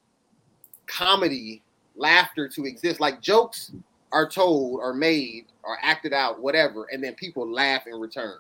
comedy 0.86 1.62
laughter 1.99 2.49
to 2.49 2.64
exist. 2.64 3.01
Like 3.01 3.20
jokes 3.20 3.72
are 4.12 4.28
told 4.28 4.80
or 4.80 4.94
made 4.94 5.46
or 5.64 5.76
acted 5.82 6.12
out 6.12 6.40
whatever 6.40 6.86
and 6.90 7.03
then 7.03 7.14
people 7.14 7.51
laugh 7.51 7.86
in 7.86 7.94
return. 7.94 8.38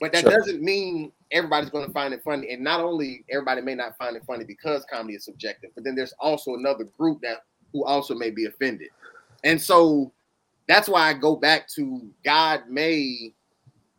But 0.00 0.12
that 0.12 0.22
Sure. 0.22 0.32
doesn't 0.32 0.62
mean 0.62 1.12
everybody's 1.30 1.70
going 1.70 1.86
to 1.86 1.92
find 1.92 2.12
it 2.12 2.22
funny 2.22 2.52
and 2.52 2.62
not 2.62 2.80
only 2.80 3.24
everybody 3.30 3.62
may 3.62 3.74
not 3.74 3.96
find 3.96 4.16
it 4.16 4.24
funny 4.26 4.44
because 4.44 4.84
comedy 4.92 5.14
is 5.14 5.24
subjective 5.24 5.70
but 5.74 5.84
then 5.84 5.94
there's 5.94 6.12
also 6.18 6.54
another 6.54 6.84
group 6.84 7.20
that 7.22 7.44
who 7.72 7.84
also 7.84 8.14
may 8.14 8.30
be 8.30 8.44
offended. 8.44 8.88
And 9.44 9.60
so 9.60 10.12
that's 10.68 10.88
why 10.88 11.08
I 11.08 11.14
go 11.14 11.36
back 11.36 11.68
to 11.70 12.08
God 12.24 12.62
may, 12.68 13.32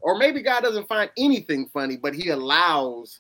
or 0.02 0.18
maybe 0.18 0.42
God 0.42 0.62
doesn't 0.62 0.88
find 0.88 1.10
anything 1.18 1.70
funny, 1.74 1.98
but 1.98 2.14
He 2.14 2.30
allows 2.30 3.20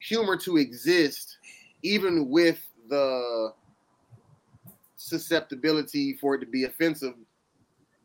humor 0.00 0.36
to 0.36 0.56
exist 0.58 1.38
even 1.82 2.28
with 2.28 2.60
the 2.88 3.52
susceptibility 5.02 6.14
for 6.14 6.34
it 6.34 6.40
to 6.40 6.46
be 6.46 6.64
offensive, 6.64 7.14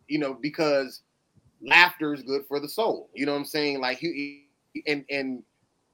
you 0.07 0.19
know, 0.19 0.33
because 0.33 1.01
laughter 1.61 2.13
is 2.13 2.23
good 2.23 2.45
for 2.47 2.59
the 2.59 2.69
soul. 2.69 3.09
You 3.13 3.25
know 3.25 3.33
what 3.33 3.39
I'm 3.39 3.45
saying? 3.45 3.79
Like 3.79 4.03
and 4.87 5.05
and 5.09 5.43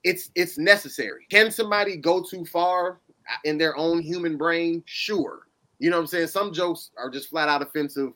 it's 0.03 0.29
it's 0.35 0.57
necessary. 0.57 1.25
Can 1.29 1.51
somebody 1.51 1.97
go 1.97 2.23
too 2.23 2.45
far 2.45 2.99
in 3.43 3.57
their 3.57 3.75
own 3.77 4.01
human 4.01 4.37
brain? 4.37 4.83
Sure. 4.85 5.47
You 5.79 5.89
know 5.89 5.97
what 5.97 6.03
I'm 6.03 6.07
saying? 6.07 6.27
Some 6.27 6.53
jokes 6.53 6.91
are 6.97 7.09
just 7.09 7.29
flat 7.29 7.49
out 7.49 7.61
offensive, 7.61 8.13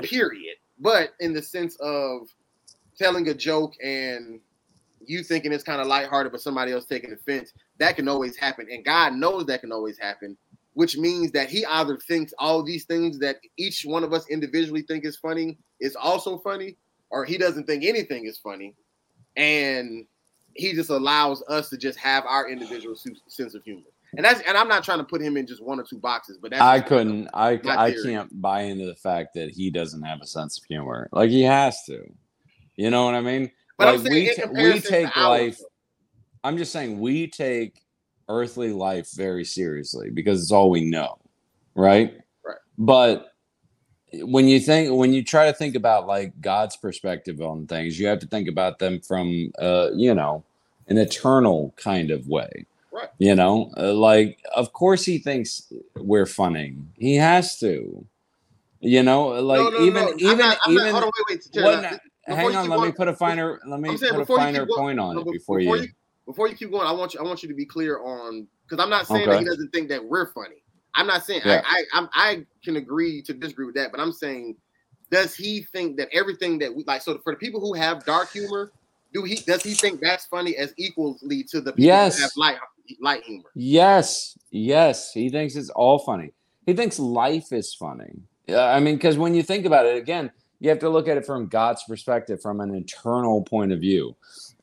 period. 0.00 0.56
But 0.78 1.14
in 1.20 1.32
the 1.32 1.42
sense 1.42 1.76
of 1.80 2.28
telling 2.96 3.28
a 3.28 3.34
joke 3.34 3.74
and 3.82 4.40
you 5.04 5.22
thinking 5.22 5.52
it's 5.52 5.64
kind 5.64 5.80
of 5.80 5.86
lighthearted, 5.86 6.32
but 6.32 6.40
somebody 6.40 6.72
else 6.72 6.84
taking 6.84 7.12
offense, 7.12 7.52
that 7.78 7.96
can 7.96 8.08
always 8.08 8.36
happen. 8.36 8.66
And 8.70 8.84
God 8.84 9.14
knows 9.14 9.46
that 9.46 9.60
can 9.60 9.72
always 9.72 9.98
happen, 9.98 10.36
which 10.74 10.96
means 10.96 11.32
that 11.32 11.50
He 11.50 11.64
either 11.66 11.96
thinks 11.96 12.32
all 12.38 12.62
these 12.62 12.84
things 12.84 13.18
that 13.20 13.36
each 13.56 13.82
one 13.84 14.04
of 14.04 14.12
us 14.12 14.28
individually 14.28 14.82
think 14.82 15.04
is 15.04 15.16
funny 15.16 15.58
is 15.80 15.96
also 15.96 16.38
funny, 16.38 16.76
or 17.10 17.24
He 17.24 17.38
doesn't 17.38 17.64
think 17.64 17.84
anything 17.84 18.26
is 18.26 18.38
funny. 18.38 18.74
And 19.36 20.06
He 20.54 20.72
just 20.72 20.90
allows 20.90 21.42
us 21.48 21.70
to 21.70 21.76
just 21.76 21.98
have 21.98 22.24
our 22.26 22.48
individual 22.48 22.96
sense 23.28 23.54
of 23.54 23.62
humor. 23.64 23.82
And 24.16 24.24
that's 24.24 24.40
and 24.40 24.56
I'm 24.56 24.68
not 24.68 24.84
trying 24.84 24.98
to 24.98 25.04
put 25.04 25.20
him 25.20 25.36
in 25.36 25.46
just 25.46 25.62
one 25.62 25.78
or 25.78 25.82
two 25.82 25.98
boxes, 25.98 26.38
but 26.40 26.50
that's 26.50 26.62
I 26.62 26.80
couldn't. 26.80 27.28
I 27.34 27.60
I 27.66 27.92
theory. 27.92 28.04
can't 28.04 28.40
buy 28.40 28.62
into 28.62 28.86
the 28.86 28.94
fact 28.94 29.34
that 29.34 29.50
he 29.50 29.70
doesn't 29.70 30.02
have 30.02 30.20
a 30.22 30.26
sense 30.26 30.56
of 30.58 30.64
humor. 30.64 31.08
Like 31.12 31.30
he 31.30 31.42
has 31.42 31.84
to. 31.84 32.04
You 32.76 32.90
know 32.90 33.04
what 33.04 33.14
I 33.14 33.20
mean? 33.20 33.50
But 33.76 33.88
I'm 33.88 34.02
like 34.02 34.12
saying 34.12 34.24
we 34.24 34.34
ta- 34.34 34.72
we 34.72 34.80
take 34.80 35.16
life. 35.16 35.60
I'm 36.42 36.56
just 36.56 36.72
saying 36.72 36.98
we 36.98 37.26
take 37.26 37.82
earthly 38.28 38.72
life 38.72 39.10
very 39.12 39.44
seriously 39.44 40.10
because 40.10 40.42
it's 40.42 40.52
all 40.52 40.70
we 40.70 40.84
know, 40.84 41.18
right? 41.74 42.14
Right. 42.44 42.56
But 42.76 43.32
when 44.12 44.48
you 44.48 44.60
think 44.60 44.92
when 44.92 45.12
you 45.12 45.22
try 45.22 45.46
to 45.46 45.52
think 45.52 45.74
about 45.74 46.06
like 46.06 46.38
God's 46.40 46.76
perspective 46.76 47.40
on 47.40 47.66
things, 47.66 47.98
you 47.98 48.06
have 48.06 48.18
to 48.20 48.26
think 48.26 48.48
about 48.48 48.78
them 48.78 49.00
from 49.00 49.52
uh, 49.58 49.90
you 49.94 50.14
know, 50.14 50.44
an 50.88 50.98
eternal 50.98 51.74
kind 51.76 52.10
of 52.10 52.28
way. 52.28 52.66
Right. 52.92 53.08
You 53.18 53.34
know, 53.34 53.70
Uh, 53.76 53.94
like 53.94 54.38
of 54.54 54.72
course 54.72 55.04
he 55.04 55.18
thinks 55.18 55.72
we're 55.96 56.26
funny. 56.26 56.76
He 56.96 57.16
has 57.16 57.58
to. 57.60 58.04
You 58.80 59.02
know, 59.02 59.28
like 59.28 59.60
no, 59.60 59.70
no, 59.70 59.84
even 59.86 60.04
no. 60.04 60.14
Even 60.18 60.38
not, 60.38 60.58
even 60.68 60.92
not, 60.92 61.02
wait, 61.02 61.12
wait. 61.28 61.48
Tara, 61.52 61.66
well, 61.66 61.82
now, 61.82 61.90
no, 61.90 61.98
before 62.26 62.36
hang 62.36 62.56
on, 62.56 62.68
let 62.68 62.80
me 62.86 62.92
put 62.92 63.08
a 63.08 63.14
finer 63.14 63.58
let 63.66 63.80
me 63.80 63.96
saying 63.96 64.12
put 64.12 64.22
a 64.22 64.26
finer 64.26 64.66
point 64.66 65.00
on 65.00 65.18
it 65.18 65.24
be- 65.24 65.32
before, 65.32 65.60
you, 65.60 65.88
before 66.28 66.46
you 66.46 66.54
keep 66.54 66.70
going, 66.70 66.86
I 66.86 66.92
want 66.92 67.14
you 67.14 67.20
I 67.20 67.22
want 67.22 67.42
you 67.42 67.48
to 67.48 67.54
be 67.54 67.64
clear 67.64 68.00
on 68.00 68.46
because 68.68 68.84
I'm 68.84 68.90
not 68.90 69.06
saying 69.06 69.30
that 69.30 69.38
he 69.38 69.46
doesn't 69.46 69.72
think 69.72 69.88
that 69.88 70.04
we're 70.04 70.30
funny. 70.32 70.62
I'm 70.94 71.06
not 71.06 71.24
saying 71.24 71.40
Yeah. 71.42 71.62
I, 71.66 71.78
I 71.78 71.84
I'm 71.98 72.08
I 72.12 72.46
can 72.62 72.76
agree 72.76 73.22
to 73.22 73.32
disagree 73.32 73.64
with 73.64 73.74
that, 73.76 73.90
but 73.90 73.98
I'm 73.98 74.12
saying 74.12 74.56
does 75.10 75.34
he 75.34 75.62
think 75.72 75.96
that 75.96 76.08
everything 76.12 76.58
that 76.58 76.74
we 76.74 76.84
like 76.84 77.00
so 77.00 77.16
for 77.24 77.32
the 77.32 77.38
people 77.38 77.60
who 77.60 77.72
have 77.72 78.04
dark 78.04 78.30
humor, 78.30 78.72
do 79.14 79.24
he 79.24 79.36
does 79.36 79.62
he 79.62 79.72
think 79.72 80.00
that's 80.00 80.26
funny 80.26 80.54
as 80.56 80.74
equally 80.76 81.44
to 81.44 81.62
the 81.62 81.72
people 81.72 81.84
Yes. 81.86 82.18
who 82.18 82.22
have 82.24 82.32
light 82.36 82.58
light 83.00 83.22
humor? 83.22 83.48
Yes, 83.54 84.36
yes, 84.50 85.10
he 85.12 85.30
thinks 85.30 85.56
it's 85.56 85.70
all 85.70 85.98
funny. 85.98 86.32
He 86.66 86.74
thinks 86.74 86.98
life 86.98 87.54
is 87.54 87.72
funny. 87.72 88.20
Yeah, 88.46 88.66
I 88.66 88.80
mean, 88.80 88.96
because 88.96 89.16
when 89.16 89.34
you 89.34 89.42
think 89.42 89.64
about 89.64 89.86
it, 89.86 89.96
again, 89.96 90.30
you 90.60 90.68
have 90.68 90.78
to 90.80 90.90
look 90.90 91.08
at 91.08 91.16
it 91.16 91.24
from 91.24 91.46
God's 91.46 91.84
perspective, 91.84 92.42
from 92.42 92.60
an 92.60 92.74
eternal 92.74 93.42
point 93.42 93.72
of 93.72 93.80
view. 93.80 94.14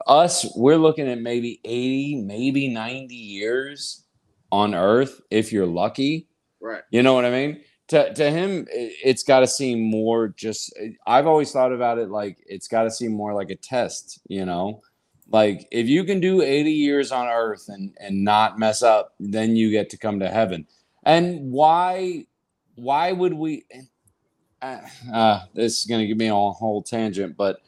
Us, 0.07 0.45
we're 0.55 0.77
looking 0.77 1.07
at 1.07 1.19
maybe 1.19 1.59
80, 1.63 2.21
maybe 2.21 2.67
90 2.67 3.15
years 3.15 4.03
on 4.51 4.75
earth, 4.75 5.21
if 5.31 5.51
you're 5.51 5.65
lucky. 5.65 6.27
Right. 6.61 6.83
You 6.91 7.03
know 7.03 7.13
what 7.13 7.25
I 7.25 7.31
mean? 7.31 7.61
To, 7.89 8.13
to 8.13 8.31
him, 8.31 8.65
it's 8.71 9.23
got 9.23 9.41
to 9.41 9.47
seem 9.47 9.79
more 9.79 10.29
just. 10.29 10.77
I've 11.05 11.27
always 11.27 11.51
thought 11.51 11.71
about 11.71 11.99
it 11.99 12.09
like 12.09 12.37
it's 12.47 12.67
got 12.67 12.83
to 12.83 12.91
seem 12.91 13.13
more 13.13 13.33
like 13.33 13.51
a 13.51 13.55
test, 13.55 14.19
you 14.27 14.45
know? 14.45 14.81
Like 15.29 15.67
if 15.71 15.87
you 15.87 16.03
can 16.03 16.19
do 16.19 16.41
80 16.41 16.71
years 16.71 17.11
on 17.11 17.27
earth 17.27 17.65
and, 17.67 17.93
and 17.99 18.23
not 18.23 18.59
mess 18.59 18.83
up, 18.83 19.13
then 19.19 19.55
you 19.55 19.71
get 19.71 19.89
to 19.91 19.97
come 19.97 20.19
to 20.19 20.29
heaven. 20.29 20.67
And 21.03 21.51
why 21.51 22.25
why 22.75 23.11
would 23.11 23.33
we 23.33 23.65
uh, 24.61 24.79
uh, 25.13 25.39
this 25.53 25.79
is 25.79 25.85
going 25.85 26.01
to 26.01 26.07
give 26.07 26.17
me 26.17 26.27
a 26.27 26.33
whole 26.33 26.81
tangent, 26.81 27.37
but 27.37 27.59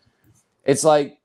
it's 0.66 0.84
like 0.84 1.17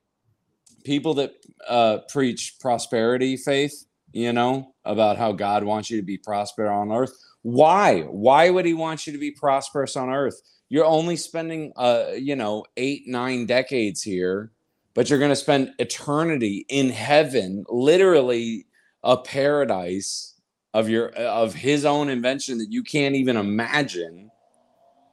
people 0.84 1.14
that 1.14 1.34
uh, 1.68 1.98
preach 2.08 2.56
prosperity 2.60 3.36
faith, 3.36 3.86
you 4.12 4.32
know, 4.32 4.74
about 4.84 5.16
how 5.16 5.32
God 5.32 5.64
wants 5.64 5.90
you 5.90 5.96
to 5.96 6.02
be 6.02 6.18
prosperous 6.18 6.70
on 6.70 6.92
earth. 6.92 7.12
Why? 7.42 8.02
Why 8.02 8.50
would 8.50 8.66
he 8.66 8.74
want 8.74 9.06
you 9.06 9.12
to 9.12 9.18
be 9.18 9.30
prosperous 9.30 9.96
on 9.96 10.10
earth? 10.10 10.40
You're 10.68 10.84
only 10.84 11.16
spending, 11.16 11.72
uh, 11.76 12.12
you 12.16 12.36
know, 12.36 12.64
eight, 12.76 13.06
nine 13.06 13.46
decades 13.46 14.02
here, 14.02 14.52
but 14.94 15.10
you're 15.10 15.18
going 15.18 15.30
to 15.30 15.36
spend 15.36 15.74
eternity 15.78 16.64
in 16.68 16.90
heaven, 16.90 17.64
literally 17.68 18.66
a 19.02 19.16
paradise 19.16 20.34
of 20.74 20.88
your 20.88 21.08
of 21.10 21.54
his 21.54 21.84
own 21.84 22.08
invention 22.08 22.58
that 22.58 22.70
you 22.70 22.82
can't 22.82 23.14
even 23.14 23.36
imagine. 23.36 24.30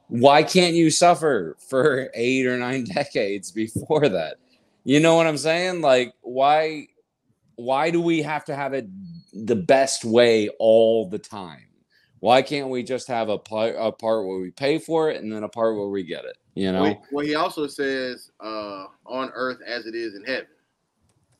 Why 0.08 0.42
can't 0.42 0.74
you 0.74 0.90
suffer 0.90 1.56
for 1.68 2.10
eight 2.14 2.46
or 2.46 2.56
nine 2.56 2.84
decades 2.94 3.52
before 3.52 4.08
that? 4.08 4.36
You 4.84 5.00
know 5.00 5.14
what 5.14 5.26
I'm 5.26 5.38
saying? 5.38 5.80
Like, 5.82 6.14
why 6.22 6.88
why 7.56 7.90
do 7.90 8.00
we 8.00 8.22
have 8.22 8.44
to 8.46 8.56
have 8.56 8.72
it 8.72 8.86
the 9.32 9.56
best 9.56 10.04
way 10.04 10.48
all 10.58 11.08
the 11.08 11.18
time? 11.18 11.66
Why 12.20 12.42
can't 12.42 12.68
we 12.68 12.82
just 12.82 13.08
have 13.08 13.28
a, 13.28 13.38
pl- 13.38 13.76
a 13.78 13.92
part 13.92 14.26
where 14.26 14.38
we 14.38 14.50
pay 14.50 14.78
for 14.78 15.10
it 15.10 15.22
and 15.22 15.32
then 15.32 15.42
a 15.42 15.48
part 15.48 15.76
where 15.76 15.88
we 15.88 16.02
get 16.04 16.24
it? 16.24 16.36
You 16.54 16.72
know, 16.72 16.82
Well, 16.82 17.02
well, 17.12 17.26
he 17.26 17.34
also 17.34 17.66
says 17.66 18.30
uh, 18.40 18.86
on 19.06 19.30
earth 19.34 19.58
as 19.66 19.86
it 19.86 19.94
is 19.94 20.14
in 20.14 20.24
heaven. 20.24 20.46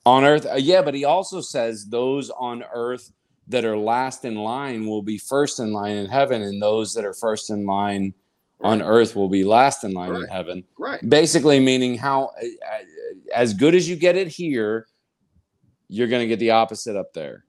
on 0.07 0.24
earth, 0.24 0.47
uh, 0.47 0.55
yeah, 0.57 0.82
but 0.82 0.95
he 0.95 1.05
also 1.05 1.41
says 1.41 1.86
those 1.86 2.30
on 2.30 2.64
earth 2.72 3.12
that 3.49 3.64
are 3.64 3.76
last 3.76 4.24
in 4.24 4.36
line 4.36 4.86
will 4.86 5.03
be 5.03 5.18
first 5.18 5.59
in 5.59 5.72
line 5.72 5.97
in 5.97 6.07
heaven, 6.07 6.43
and 6.43 6.62
those 6.62 6.95
that 6.95 7.05
are 7.05 7.14
first 7.14 7.51
in 7.51 7.66
line 7.66 8.14
on 8.63 8.83
earth 8.83 9.17
will 9.17 9.29
be 9.29 9.45
last 9.45 9.85
in 9.85 9.93
line 9.93 10.15
in 10.15 10.27
heaven. 10.27 10.65
Right. 10.79 11.01
Basically, 11.09 11.61
meaning 11.61 11.97
how 11.97 12.33
uh, 12.43 12.45
uh, 12.45 12.79
as 13.35 13.55
good 13.55 13.75
as 13.75 13.89
you 13.89 13.97
get 13.97 14.17
it 14.17 14.29
here, 14.29 14.87
you're 15.89 16.09
going 16.09 16.21
to 16.21 16.27
get 16.27 16.39
the 16.39 16.51
opposite 16.51 16.97
up 16.97 17.13
there. 17.13 17.45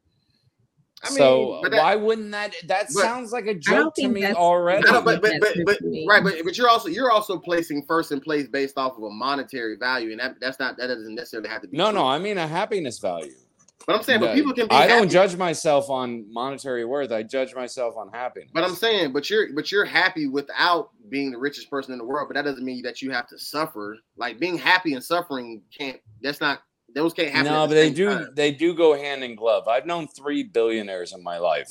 I 1.04 1.10
mean, 1.10 1.18
so 1.18 1.62
that- 1.64 1.72
why 1.72 1.96
wouldn't 1.96 2.32
that? 2.32 2.54
That 2.68 2.92
sounds 2.92 3.32
like 3.32 3.48
a 3.48 3.56
joke 3.56 3.96
to 3.96 4.08
me 4.08 4.26
already. 4.26 4.88
I 4.88 4.92
know, 4.92 5.02
but 5.02 5.22
but 5.22 5.34
but, 5.40 5.54
but 5.56 5.66
what 5.66 5.82
you 5.82 5.90
mean. 5.90 6.08
right, 6.08 6.24
but 6.24 6.36
but 6.44 6.58
you're 6.58 6.70
also 6.70 6.90
you're 6.90 7.12
also 7.12 7.40
placing 7.40 7.84
first 7.84 8.12
in 8.12 8.20
place 8.20 8.48
based 8.48 8.78
off 8.78 8.98
of 8.98 9.04
a 9.04 9.10
monetary 9.10 9.78
value, 9.78 10.12
and 10.12 10.20
that 10.20 10.40
that's 10.40 10.60
not 10.60 10.78
that 10.78 10.88
doesn't 10.88 11.16
necessarily 11.16 11.50
have 11.50 11.64
to 11.64 11.68
be. 11.68 11.78
no, 11.78 11.90
true. 11.90 12.00
no, 12.00 12.08
I 12.08 12.20
mean 12.20 12.38
a 12.38 12.48
happiness 12.48 13.00
value. 13.00 13.32
But 13.88 13.96
I'm 13.96 14.04
saying, 14.04 14.20
but 14.20 14.34
people 14.36 14.54
can 14.54 14.68
be. 14.68 14.76
I 14.76 14.88
don't 14.88 15.10
judge 15.10 15.36
myself 15.36 15.90
on 15.90 16.26
monetary 16.32 16.86
worth. 16.86 17.12
I 17.12 17.24
judge 17.24 17.54
myself 17.56 17.96
on 17.98 18.12
happiness. 18.12 18.50
But 18.54 18.64
I'm 18.64 18.76
saying, 18.76 19.12
but 19.14 19.30
you're 19.30 19.54
but 19.54 19.72
you're 19.72 19.86
happy 19.86 20.28
without 20.28 20.90
being 21.10 21.32
the 21.32 21.38
richest 21.40 21.70
person 21.70 21.92
in 21.94 21.98
the 21.98 22.06
world. 22.06 22.28
But 22.30 22.36
that 22.36 22.44
doesn't 22.46 22.64
mean 22.64 22.84
that 22.84 23.02
you 23.02 23.12
have 23.12 23.28
to 23.28 23.38
suffer. 23.40 23.98
Like 24.18 24.40
being 24.40 24.58
happy 24.58 24.94
and 24.94 25.04
suffering 25.04 25.62
can't. 25.78 26.00
That's 26.22 26.40
not. 26.42 26.62
Those 26.94 27.14
can't 27.14 27.30
happen. 27.32 27.52
no, 27.52 27.62
the 27.64 27.68
but 27.70 27.74
they 27.76 27.90
do. 27.90 28.10
time. 28.10 28.28
They 28.36 28.52
do 28.52 28.74
go 28.76 28.96
hand 28.98 29.24
in 29.24 29.36
glove. 29.36 29.68
I've 29.68 29.86
known 29.86 30.08
three 30.10 30.44
billionaires 30.44 31.14
in 31.14 31.24
my 31.24 31.38
life, 31.38 31.70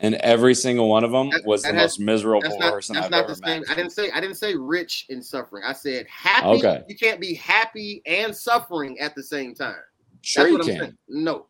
and 0.00 0.14
every 0.16 0.54
single 0.54 0.88
one 0.90 1.04
of 1.04 1.10
them 1.10 1.30
That- 1.30 1.44
was 1.46 1.62
that 1.62 1.72
the 1.72 1.78
has- 1.78 1.98
most 1.98 2.00
miserable 2.00 2.42
That's 2.42 2.58
not. 2.58 2.72
person 2.74 2.96
I've 2.98 3.10
not 3.10 3.24
ever 3.24 3.28
the 3.34 3.36
same. 3.36 3.60
met. 3.62 3.70
I 3.70 3.74
didn't 3.74 3.92
say. 3.92 4.10
I 4.10 4.20
didn't 4.20 4.36
say 4.36 4.54
rich 4.54 5.06
and 5.08 5.24
suffering. 5.24 5.64
I 5.66 5.72
said 5.72 6.06
happy. 6.08 6.46
Okay. 6.46 6.82
You 6.86 6.96
can't 6.96 7.18
be 7.20 7.34
happy 7.34 8.02
and 8.06 8.36
suffering 8.36 8.98
at 9.00 9.14
the 9.14 9.22
same 9.22 9.54
time. 9.54 9.76
Sure, 10.22 10.48
you 10.48 10.58
can. 10.58 10.66
saying. 10.78 10.98
No. 11.08 11.46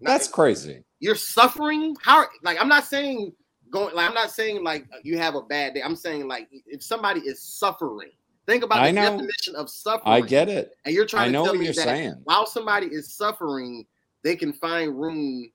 Not- 0.00 0.12
That's 0.12 0.28
crazy. 0.28 0.84
you're 1.00 1.14
suffering. 1.14 1.94
How? 2.02 2.24
Like 2.42 2.60
I'm 2.60 2.68
not 2.68 2.84
saying 2.84 3.32
going 3.70 3.94
like 3.94 4.08
I'm 4.08 4.14
not 4.14 4.30
saying 4.30 4.64
like 4.64 4.86
you 5.02 5.18
have 5.18 5.34
a 5.34 5.42
bad 5.42 5.74
day. 5.74 5.82
I'm 5.82 5.96
saying 5.96 6.26
like 6.28 6.48
if 6.66 6.82
somebody 6.82 7.20
is 7.20 7.42
suffering, 7.42 8.10
think 8.46 8.64
about 8.64 8.80
I 8.80 8.88
the 8.88 8.92
know. 8.94 9.10
definition 9.10 9.54
of 9.56 9.68
suffering. 9.70 10.12
I 10.12 10.20
get 10.20 10.48
it. 10.48 10.72
And 10.84 10.94
you're 10.94 11.06
trying 11.06 11.28
I 11.28 11.32
know 11.32 11.42
to 11.42 11.46
tell 11.48 11.52
what 11.54 11.58
me 11.60 11.64
you're 11.66 11.74
that 11.74 11.84
saying. 11.84 12.14
while 12.24 12.46
somebody 12.46 12.86
is 12.86 13.14
suffering, 13.14 13.86
they 14.22 14.36
can 14.36 14.52
find 14.52 14.98
room 14.98 15.50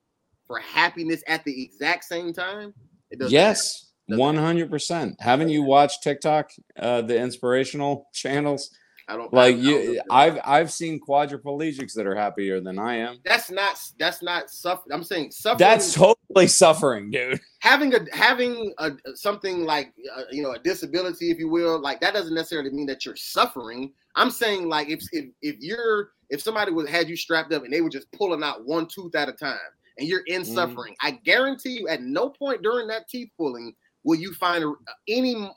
for 0.47 0.59
happiness 0.59 1.23
at 1.27 1.43
the 1.43 1.63
exact 1.63 2.03
same 2.05 2.31
time. 2.33 2.73
It 3.09 3.19
doesn't 3.19 3.33
Yes, 3.33 3.91
one 4.07 4.35
hundred 4.35 4.69
percent. 4.69 5.19
Haven't 5.19 5.49
you 5.49 5.63
watched 5.63 6.03
TikTok, 6.03 6.51
uh, 6.77 7.01
the 7.01 7.17
inspirational 7.17 8.07
channels? 8.13 8.69
I 9.07 9.15
don't 9.15 9.31
Like 9.31 9.55
I 9.55 9.57
don't 9.57 9.63
you, 9.65 9.77
if- 9.93 10.01
I've 10.09 10.39
I've 10.43 10.71
seen 10.71 10.99
quadriplegics 10.99 11.93
that 11.93 12.07
are 12.07 12.15
happier 12.15 12.59
than 12.59 12.79
I 12.79 12.95
am. 12.95 13.19
That's 13.23 13.51
not 13.51 13.77
that's 13.99 14.23
not 14.23 14.49
suffering. 14.49 14.93
I'm 14.93 15.03
saying 15.03 15.31
suffering. 15.31 15.59
That's 15.59 15.93
totally 15.93 16.47
suffering, 16.47 17.11
dude. 17.11 17.39
having 17.59 17.93
a 17.93 17.99
having 18.13 18.73
a 18.79 18.91
something 19.13 19.63
like 19.63 19.93
uh, 20.17 20.23
you 20.31 20.41
know 20.41 20.51
a 20.53 20.59
disability, 20.59 21.29
if 21.29 21.37
you 21.37 21.49
will. 21.49 21.79
Like 21.79 21.99
that 22.01 22.13
doesn't 22.15 22.33
necessarily 22.33 22.71
mean 22.71 22.87
that 22.87 23.05
you're 23.05 23.15
suffering. 23.15 23.93
I'm 24.15 24.31
saying 24.31 24.69
like 24.69 24.89
if 24.89 25.01
if 25.11 25.25
if 25.43 25.55
you're 25.59 26.09
if 26.31 26.41
somebody 26.41 26.71
was 26.71 26.89
had 26.89 27.07
you 27.07 27.15
strapped 27.15 27.53
up 27.53 27.63
and 27.63 27.71
they 27.71 27.81
were 27.81 27.89
just 27.89 28.11
pulling 28.11 28.41
out 28.41 28.65
one 28.65 28.87
tooth 28.87 29.13
at 29.13 29.29
a 29.29 29.33
time 29.33 29.59
and 29.99 30.07
you're 30.07 30.23
in 30.25 30.41
Mhm. 30.41 30.53
suffering, 30.55 30.95
I 31.01 31.11
guarantee 31.11 31.77
you 31.79 31.87
at 31.89 32.01
no 32.01 32.29
point 32.29 32.63
during 32.63 32.87
that 32.87 33.07
teeth 33.07 33.29
pulling 33.37 33.75
will 34.03 34.17
you 34.19 34.33
find 34.33 34.65
any 35.07 35.47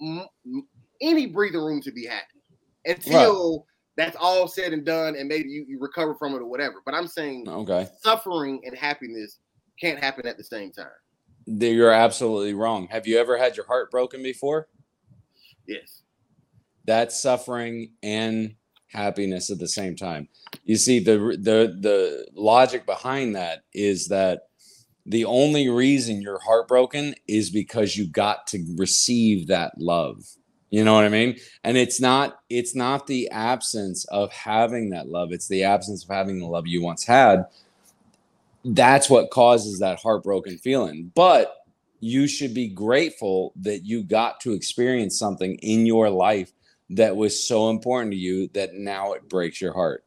any 1.01 1.27
breathing 1.27 1.61
room 1.61 1.81
to 1.83 1.93
be 1.93 2.05
happy 2.05 2.38
until 2.89 3.67
that's 3.97 4.17
all 4.17 4.49
said 4.49 4.73
and 4.73 4.85
done 4.85 5.17
and 5.17 5.29
maybe 5.29 5.49
you, 5.49 5.65
you 5.69 5.79
recover 5.81 6.15
from 6.15 6.35
it 6.35 6.39
or 6.39 6.47
whatever. 6.47 6.77
But 6.85 6.95
I'm 6.95 7.07
saying 7.09 7.47
Okay, 7.49 7.89
suffering 8.01 8.61
and 8.65 8.77
happiness 8.77 9.39
can't 9.81 9.99
happen 9.99 10.27
at 10.27 10.37
the 10.37 10.45
same 10.45 10.73
time. 10.73 10.87
you're 11.47 11.93
absolutely 11.93 12.55
wrong. 12.55 12.89
Have 12.91 13.07
you 13.07 13.19
ever 13.19 13.39
had 13.39 13.57
your 13.57 13.67
heart 13.67 13.91
broken 13.91 14.23
before? 14.23 14.69
Yes. 15.67 16.03
That's 16.87 17.21
suffering 17.21 17.93
and 18.03 18.55
happiness 18.91 19.51
at 19.51 19.59
the 19.59 19.69
same 19.69 19.95
time. 19.95 20.29
You 20.65 20.77
see, 20.77 20.99
the 20.99 21.19
the 21.19 21.77
the 21.81 22.29
logic 22.35 22.87
behind 22.87 23.37
that 23.37 23.65
is 23.75 24.09
that 24.09 24.43
the 25.05 25.25
only 25.25 25.69
reason 25.69 26.23
you're 26.23 26.41
heartbroken 26.41 27.15
is 27.27 27.51
because 27.51 27.97
you 27.97 28.07
got 28.11 28.47
to 28.49 28.65
receive 28.77 29.47
that 29.49 29.73
love. 29.79 30.23
You 30.71 30.85
know 30.85 30.95
what 30.95 31.05
I 31.05 31.09
mean? 31.09 31.39
And 31.65 31.77
it's 31.77 32.01
not 32.01 32.41
it's 32.51 32.75
not 32.75 33.07
the 33.07 33.31
absence 33.31 34.05
of 34.07 34.33
having 34.33 34.91
that 34.91 35.09
love, 35.09 35.33
it's 35.33 35.49
the 35.49 35.65
absence 35.65 36.05
of 36.05 36.11
having 36.11 36.39
the 36.39 36.47
love 36.47 36.67
you 36.67 36.83
once 36.83 37.05
had. 37.05 37.47
That's 38.65 39.09
what 39.09 39.31
causes 39.31 39.79
that 39.79 39.99
heartbroken 40.01 40.59
feeling. 40.59 41.11
But 41.15 41.55
you 42.01 42.27
should 42.27 42.55
be 42.55 42.69
grateful 42.69 43.53
that 43.57 43.85
you 43.85 44.03
got 44.03 44.41
to 44.41 44.53
experience 44.53 45.19
something 45.19 45.55
in 45.57 45.87
your 45.87 46.11
life 46.11 46.53
that 46.91 47.17
was 47.17 47.47
so 47.47 47.71
important 47.71 48.13
to 48.13 48.19
you 48.19 48.49
that 48.55 48.75
now 48.75 49.13
it 49.13 49.29
breaks 49.29 49.61
your 49.61 49.73
heart. 49.73 50.05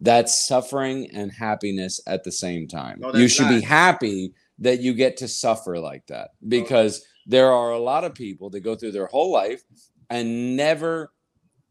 That's 0.00 0.46
suffering 0.46 1.10
and 1.12 1.32
happiness 1.32 2.00
at 2.06 2.24
the 2.24 2.32
same 2.32 2.68
time. 2.68 3.00
No, 3.00 3.14
you 3.14 3.28
should 3.28 3.48
be 3.48 3.60
happy 3.60 4.34
that 4.58 4.80
you 4.80 4.92
get 4.94 5.16
to 5.18 5.28
suffer 5.28 5.78
like 5.78 6.06
that 6.06 6.30
because 6.46 7.04
there 7.26 7.50
are 7.50 7.70
a 7.70 7.78
lot 7.78 8.04
of 8.04 8.14
people 8.14 8.50
that 8.50 8.60
go 8.60 8.74
through 8.74 8.92
their 8.92 9.06
whole 9.06 9.32
life 9.32 9.62
and 10.10 10.56
never 10.56 11.12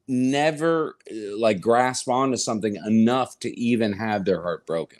never 0.08 0.98
uh, 1.12 1.38
like 1.38 1.62
grasp 1.62 2.10
onto 2.10 2.38
something 2.38 2.76
enough 2.86 3.40
to 3.40 3.58
even 3.60 3.94
have 3.94 4.26
their 4.26 4.42
heart 4.42 4.66
broken. 4.66 5.00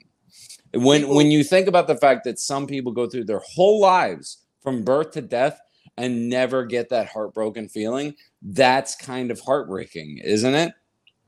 When 0.74 1.08
when 1.10 1.30
you 1.30 1.44
think 1.44 1.68
about 1.68 1.88
the 1.88 1.98
fact 1.98 2.24
that 2.24 2.40
some 2.40 2.68
people 2.68 2.92
go 2.92 3.08
through 3.08 3.26
their 3.26 3.42
whole 3.46 3.80
lives 3.80 4.40
from 4.62 4.84
birth 4.84 5.12
to 5.12 5.22
death 5.22 5.60
and 5.98 6.30
never 6.30 6.66
get 6.66 6.90
that 6.90 7.08
heartbroken 7.08 7.68
feeling 7.68 8.16
that's 8.42 8.96
kind 8.96 9.30
of 9.30 9.40
heartbreaking 9.40 10.20
isn't 10.24 10.56
it? 10.56 10.74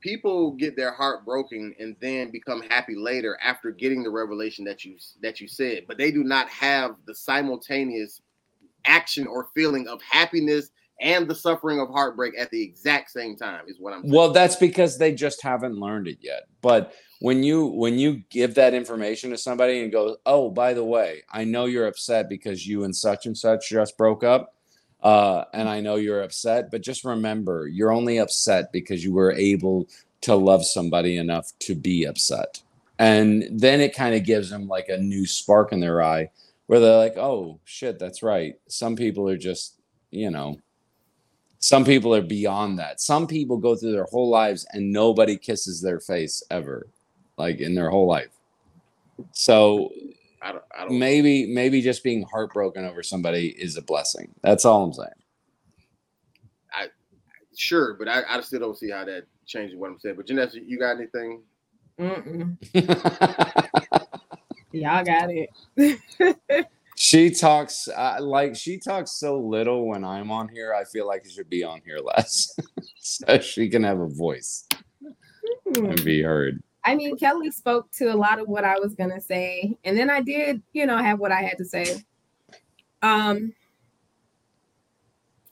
People 0.00 0.52
get 0.52 0.76
their 0.76 0.92
heart 0.92 1.24
broken 1.24 1.74
and 1.78 1.96
then 2.00 2.30
become 2.30 2.62
happy 2.62 2.94
later 2.94 3.38
after 3.42 3.70
getting 3.70 4.02
the 4.02 4.10
revelation 4.10 4.64
that 4.64 4.84
you 4.84 4.96
that 5.22 5.40
you 5.40 5.46
said 5.46 5.84
but 5.86 5.98
they 5.98 6.10
do 6.10 6.24
not 6.24 6.48
have 6.48 6.96
the 7.06 7.14
simultaneous 7.14 8.20
action 8.86 9.26
or 9.26 9.48
feeling 9.54 9.86
of 9.86 10.00
happiness 10.02 10.70
and 11.00 11.28
the 11.28 11.34
suffering 11.34 11.80
of 11.80 11.88
heartbreak 11.88 12.34
at 12.38 12.50
the 12.50 12.62
exact 12.62 13.10
same 13.10 13.36
time 13.36 13.64
is 13.68 13.78
what 13.78 13.92
i'm 13.92 14.02
saying. 14.02 14.14
well 14.14 14.32
that's 14.32 14.56
because 14.56 14.98
they 14.98 15.12
just 15.12 15.42
haven't 15.42 15.78
learned 15.78 16.08
it 16.08 16.18
yet. 16.20 16.44
But 16.62 16.94
when 17.20 17.42
you 17.42 17.66
when 17.66 17.98
you 17.98 18.22
give 18.30 18.54
that 18.54 18.74
information 18.74 19.30
to 19.30 19.38
somebody 19.38 19.82
and 19.82 19.92
go 19.92 20.16
oh 20.26 20.50
by 20.50 20.74
the 20.74 20.84
way 20.84 21.22
i 21.32 21.44
know 21.44 21.64
you're 21.64 21.86
upset 21.86 22.28
because 22.28 22.66
you 22.66 22.84
and 22.84 22.94
such 22.94 23.24
and 23.24 23.36
such 23.36 23.70
just 23.70 23.96
broke 23.96 24.22
up 24.22 24.54
uh, 25.02 25.44
and 25.54 25.66
i 25.66 25.80
know 25.80 25.96
you're 25.96 26.22
upset 26.22 26.70
but 26.70 26.82
just 26.82 27.04
remember 27.04 27.68
you're 27.68 27.92
only 27.92 28.18
upset 28.18 28.70
because 28.70 29.02
you 29.02 29.14
were 29.14 29.32
able 29.32 29.88
to 30.22 30.34
love 30.34 30.64
somebody 30.64 31.18
enough 31.18 31.52
to 31.60 31.74
be 31.74 32.04
upset. 32.04 32.60
And 32.98 33.44
then 33.50 33.80
it 33.80 33.94
kind 33.94 34.14
of 34.14 34.24
gives 34.24 34.50
them 34.50 34.66
like 34.66 34.88
a 34.88 34.96
new 34.96 35.26
spark 35.26 35.72
in 35.72 35.80
their 35.80 36.02
eye 36.02 36.30
where 36.66 36.80
they're 36.80 36.98
like 36.98 37.16
oh 37.16 37.60
shit 37.64 37.98
that's 37.98 38.22
right. 38.22 38.54
Some 38.68 38.96
people 38.96 39.28
are 39.28 39.36
just 39.36 39.78
you 40.10 40.30
know 40.30 40.58
some 41.66 41.84
people 41.84 42.14
are 42.14 42.22
beyond 42.22 42.78
that. 42.78 43.00
Some 43.00 43.26
people 43.26 43.56
go 43.56 43.74
through 43.74 43.90
their 43.90 44.04
whole 44.04 44.30
lives 44.30 44.64
and 44.72 44.92
nobody 44.92 45.36
kisses 45.36 45.80
their 45.80 45.98
face 45.98 46.40
ever, 46.48 46.86
like 47.38 47.58
in 47.58 47.74
their 47.74 47.90
whole 47.90 48.06
life. 48.06 48.30
So 49.32 49.90
i 50.42 50.52
don't, 50.52 50.62
I 50.78 50.84
don't 50.84 50.96
maybe 50.96 51.44
maybe 51.52 51.82
just 51.82 52.04
being 52.04 52.24
heartbroken 52.30 52.84
over 52.84 53.02
somebody 53.02 53.48
is 53.48 53.76
a 53.76 53.82
blessing. 53.82 54.32
That's 54.42 54.64
all 54.64 54.84
I'm 54.84 54.92
saying. 54.92 55.08
I 56.72 56.86
sure 57.56 57.94
but 57.94 58.06
I, 58.06 58.22
I 58.28 58.40
still 58.42 58.60
don't 58.60 58.78
see 58.78 58.92
how 58.92 59.04
that 59.04 59.24
changes 59.44 59.76
what 59.76 59.90
i'm 59.90 59.98
saying 59.98 60.14
but 60.14 60.26
Janessa, 60.26 60.60
you 60.64 60.78
got 60.78 60.98
anything 60.98 61.42
Mm-mm. 61.98 62.58
Y'all 64.72 65.02
got 65.02 65.30
it. 65.30 66.68
she 66.96 67.30
talks 67.30 67.88
uh, 67.88 68.16
like 68.20 68.56
she 68.56 68.78
talks 68.78 69.12
so 69.12 69.38
little 69.38 69.86
when 69.86 70.02
I'm 70.02 70.30
on 70.30 70.48
here. 70.48 70.74
I 70.74 70.84
feel 70.84 71.06
like 71.06 71.24
she 71.24 71.30
should 71.30 71.50
be 71.50 71.62
on 71.62 71.80
here 71.84 71.98
less, 72.16 72.58
so 72.98 73.38
she 73.38 73.68
can 73.68 73.84
have 73.84 74.00
a 74.00 74.08
voice 74.08 74.66
and 75.74 76.02
be 76.04 76.22
heard. 76.22 76.62
I 76.84 76.94
mean, 76.94 77.16
Kelly 77.16 77.50
spoke 77.50 77.90
to 77.92 78.12
a 78.12 78.16
lot 78.16 78.38
of 78.38 78.48
what 78.48 78.64
I 78.64 78.78
was 78.78 78.94
gonna 78.94 79.20
say, 79.20 79.76
and 79.84 79.96
then 79.96 80.08
I 80.10 80.22
did, 80.22 80.62
you 80.72 80.86
know, 80.86 80.96
have 80.96 81.20
what 81.20 81.32
I 81.32 81.42
had 81.42 81.58
to 81.58 81.64
say. 81.64 82.02
Um, 83.02 83.52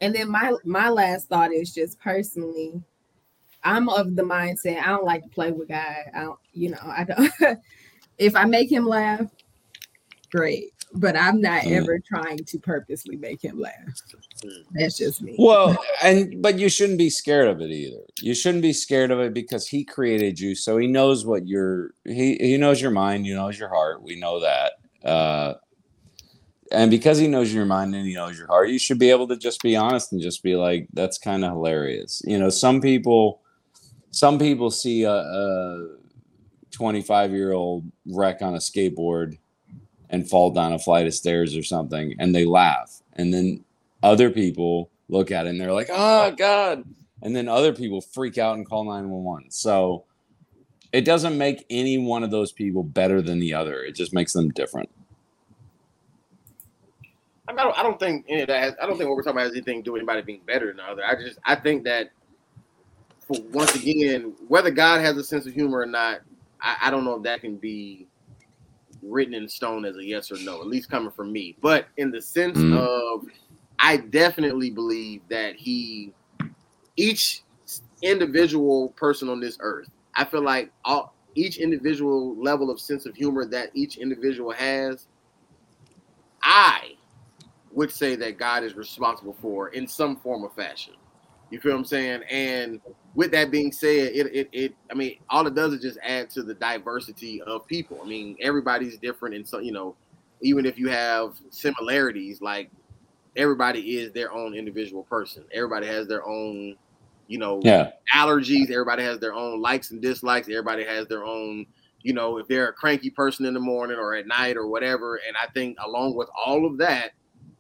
and 0.01 0.15
then 0.15 0.31
my 0.31 0.55
my 0.65 0.89
last 0.89 1.29
thought 1.29 1.53
is 1.53 1.75
just 1.75 2.01
personally, 2.01 2.83
I'm 3.65 3.89
of 3.91 4.17
the 4.17 4.23
mindset 4.23 4.81
I 4.81 4.89
don't 4.89 5.05
like 5.05 5.23
to 5.25 5.29
play 5.29 5.51
with 5.51 5.69
God. 5.69 5.97
I 6.15 6.21
don't, 6.23 6.39
you 6.53 6.71
know, 6.71 6.79
I 6.83 7.05
don't. 7.05 7.59
if 8.19 8.35
I 8.35 8.45
make 8.45 8.73
him 8.73 8.87
laugh, 8.87 9.27
great, 10.31 10.74
but 10.95 11.17
I'm 11.17 11.41
not 11.41 11.63
Mm. 11.65 11.73
ever 11.73 11.99
trying 11.99 12.39
to 12.39 12.59
purposely 12.59 13.17
make 13.17 13.43
him 13.43 13.59
laugh. 13.61 13.73
That's 14.73 14.99
just 14.99 15.23
me. 15.23 15.35
Well, 15.39 15.77
and 16.03 16.41
but 16.43 16.59
you 16.59 16.69
shouldn't 16.69 16.99
be 16.99 17.11
scared 17.11 17.49
of 17.49 17.61
it 17.61 17.71
either. 17.71 18.03
You 18.21 18.35
shouldn't 18.35 18.63
be 18.63 18.73
scared 18.73 19.11
of 19.11 19.19
it 19.21 19.35
because 19.35 19.67
he 19.67 19.85
created 19.85 20.39
you, 20.39 20.55
so 20.55 20.77
he 20.79 20.87
knows 20.87 21.25
what 21.27 21.47
your 21.47 21.91
he 22.05 22.37
he 22.37 22.57
knows 22.57 22.81
your 22.81 22.91
mind, 22.91 23.27
he 23.27 23.33
knows 23.35 23.59
your 23.59 23.69
heart. 23.69 24.03
We 24.03 24.17
know 24.17 24.41
that. 24.41 24.73
Uh 25.05 25.55
and 26.73 26.91
because 26.91 27.19
he 27.19 27.29
knows 27.29 27.53
your 27.53 27.67
mind 27.67 27.95
and 27.95 28.07
he 28.07 28.15
knows 28.15 28.37
your 28.39 28.47
heart, 28.49 28.71
you 28.71 28.79
should 28.79 28.99
be 28.99 29.11
able 29.11 29.29
to 29.29 29.37
just 29.37 29.63
be 29.63 29.77
honest 29.77 30.13
and 30.13 30.21
just 30.21 30.43
be 30.43 30.57
like, 30.57 30.89
that's 30.93 31.19
kind 31.19 31.45
of 31.45 31.53
hilarious. 31.53 32.23
You 32.25 32.39
know, 32.39 32.49
some 32.51 32.81
people 32.81 33.41
some 34.11 34.39
people 34.39 34.71
see 34.71 35.03
a, 35.03 35.13
a 35.13 35.89
25 36.71 37.33
year 37.33 37.53
old 37.53 37.85
wreck 38.07 38.43
on 38.43 38.55
a 38.55 38.59
skateboard 38.59 39.39
and 40.15 40.31
fall 40.31 40.51
down 40.51 40.73
a 40.73 40.79
flight 40.79 41.07
of 41.07 41.13
stairs 41.13 41.57
or 41.57 41.63
something 41.63 42.15
and 42.21 42.35
they 42.35 42.45
laugh. 42.45 43.03
And 43.15 43.35
then 43.35 43.65
other 44.03 44.31
people 44.31 44.91
look 45.09 45.33
at 45.33 45.47
it 45.47 45.51
and 45.51 45.61
they're 45.61 45.73
like, 45.73 45.91
oh 45.91 46.31
God. 46.31 46.85
And 47.21 47.35
then 47.35 47.49
other 47.49 47.73
people 47.73 48.01
freak 48.01 48.39
out 48.39 48.57
and 48.57 48.67
call 48.67 48.85
911. 48.85 49.51
So 49.51 50.05
it 50.93 51.05
doesn't 51.05 51.37
make 51.37 51.67
any 51.69 51.99
one 51.99 52.23
of 52.23 52.31
those 52.31 52.53
people 52.53 52.85
better 52.85 53.21
than 53.21 53.41
the 53.41 53.55
other. 53.55 53.83
It 53.83 53.97
just 53.97 54.15
makes 54.15 54.33
them 54.33 54.51
different. 54.51 54.89
I 57.49 57.53
don't. 57.53 57.79
I 57.79 57.83
don't 57.83 58.01
think 58.01 58.25
any 58.29 58.43
of 58.43 58.49
that. 58.49 58.63
Has, 58.63 58.75
I 58.81 58.87
don't 58.87 58.97
think 58.97 59.09
what 59.09 59.17
we're 59.17 59.23
talking 59.23 59.39
about 59.39 59.45
has 59.45 59.53
anything 59.53 59.81
to 59.81 59.83
do 59.83 59.93
with 59.93 60.01
anybody 60.01 60.23
being 60.23 60.41
better 60.47 60.69
than 60.69 60.79
the 60.79 60.85
other. 60.85 61.05
I 61.05 61.15
just. 61.15 61.39
I 61.45 61.57
think 61.57 61.85
that, 61.85 62.11
for 63.27 63.37
once 63.53 63.75
again, 63.75 64.35
whether 64.49 64.71
God 64.71 65.03
has 65.03 65.17
a 65.19 65.23
sense 65.23 65.47
of 65.47 65.53
humor 65.53 65.81
or 65.81 65.87
not, 65.87 66.21
I, 66.61 66.77
I 66.85 66.91
don't 66.91 67.05
know 67.05 67.17
if 67.17 67.23
that 67.25 67.43
can 67.43 67.57
be 67.57 68.07
written 69.05 69.35
in 69.35 69.49
stone 69.49 69.85
as 69.85 69.97
a 69.97 70.05
yes 70.05 70.31
or 70.33 70.39
no. 70.39 70.61
At 70.61 70.67
least 70.67 70.91
coming 70.91 71.11
from 71.11 71.33
me. 71.33 71.57
But 71.61 71.89
in 71.97 72.11
the 72.11 72.23
sense 72.23 72.59
Mm. 72.59 72.73
of, 72.77 73.27
I 73.79 73.99
definitely 73.99 74.71
believe 74.71 75.23
that 75.29 75.57
he, 75.57 76.13
each 76.97 77.43
individual 78.03 78.91
person 78.91 79.29
on 79.29 79.41
this 79.41 79.57
earth, 79.61 79.89
I 80.17 80.25
feel 80.25 80.43
like 80.43 80.73
all 80.85 81.15
each 81.35 81.59
individual 81.59 82.37
level 82.37 82.71
of 82.71 82.81
sense 82.81 83.07
of 83.07 83.15
humor 83.17 83.45
that 83.47 83.71
each 83.75 83.97
individual 83.97 84.53
has, 84.53 85.09
I 86.43 86.93
would 87.73 87.91
say 87.91 88.15
that 88.17 88.39
God 88.39 88.63
is 88.63 88.75
responsible 88.75 89.37
for 89.41 89.69
in 89.71 89.89
some 89.89 90.17
form 90.17 90.45
or 90.45 90.51
fashion. 90.51 90.95
You 91.55 91.61
feel 91.61 91.71
what 91.73 91.79
I'm 91.79 91.85
saying? 91.85 92.23
And 92.29 92.81
with 93.15 93.31
that 93.31 93.53
being 93.53 93.71
said, 93.71 94.11
it, 94.13 94.27
it, 94.35 94.49
it 94.53 94.75
I 94.91 94.95
mean, 94.95 95.19
all 95.31 95.47
it 95.47 95.55
does 95.55 95.73
is 95.73 95.81
just 95.81 95.99
add 96.03 96.29
to 96.31 96.43
the 96.43 96.55
diversity 96.55 97.41
of 97.43 97.65
people. 97.69 98.01
I 98.03 98.09
mean, 98.09 98.37
everybody's 98.41 98.99
different, 98.99 99.37
and 99.37 99.47
so 99.47 99.61
you 99.61 99.71
know, 99.71 99.95
even 100.41 100.67
if 100.67 100.77
you 100.77 100.89
have 100.89 101.37
similarities, 101.51 102.41
like 102.43 102.73
everybody 103.37 103.99
is 103.99 104.13
their 104.13 104.33
own 104.33 104.55
individual 104.55 105.05
person. 105.05 105.45
Everybody 105.53 105.87
has 105.87 106.09
their 106.09 106.27
own, 106.27 106.75
you 107.29 107.39
know, 107.39 107.61
Yeah. 107.63 107.93
allergies. 108.13 108.69
Everybody 108.73 109.05
has 109.05 109.21
their 109.21 109.33
own 109.33 109.61
likes 109.63 109.93
and 109.93 110.03
dislikes. 110.03 110.49
Everybody 110.49 110.83
has 110.83 111.07
their 111.07 111.25
own, 111.25 111.67
you 112.03 112.15
know, 112.15 112.39
if 112.39 112.49
they're 112.49 112.69
a 112.69 112.73
cranky 112.73 113.11
person 113.11 113.47
in 113.47 113.55
the 113.55 113.61
morning 113.61 113.97
or 113.97 114.17
at 114.17 114.27
night 114.27 114.57
or 114.57 114.67
whatever. 114.67 115.21
And 115.27 115.37
I 115.37 115.47
think 115.53 115.77
along 115.85 116.17
with 116.17 116.29
all 116.45 116.67
of 116.67 116.79
that, 116.79 117.13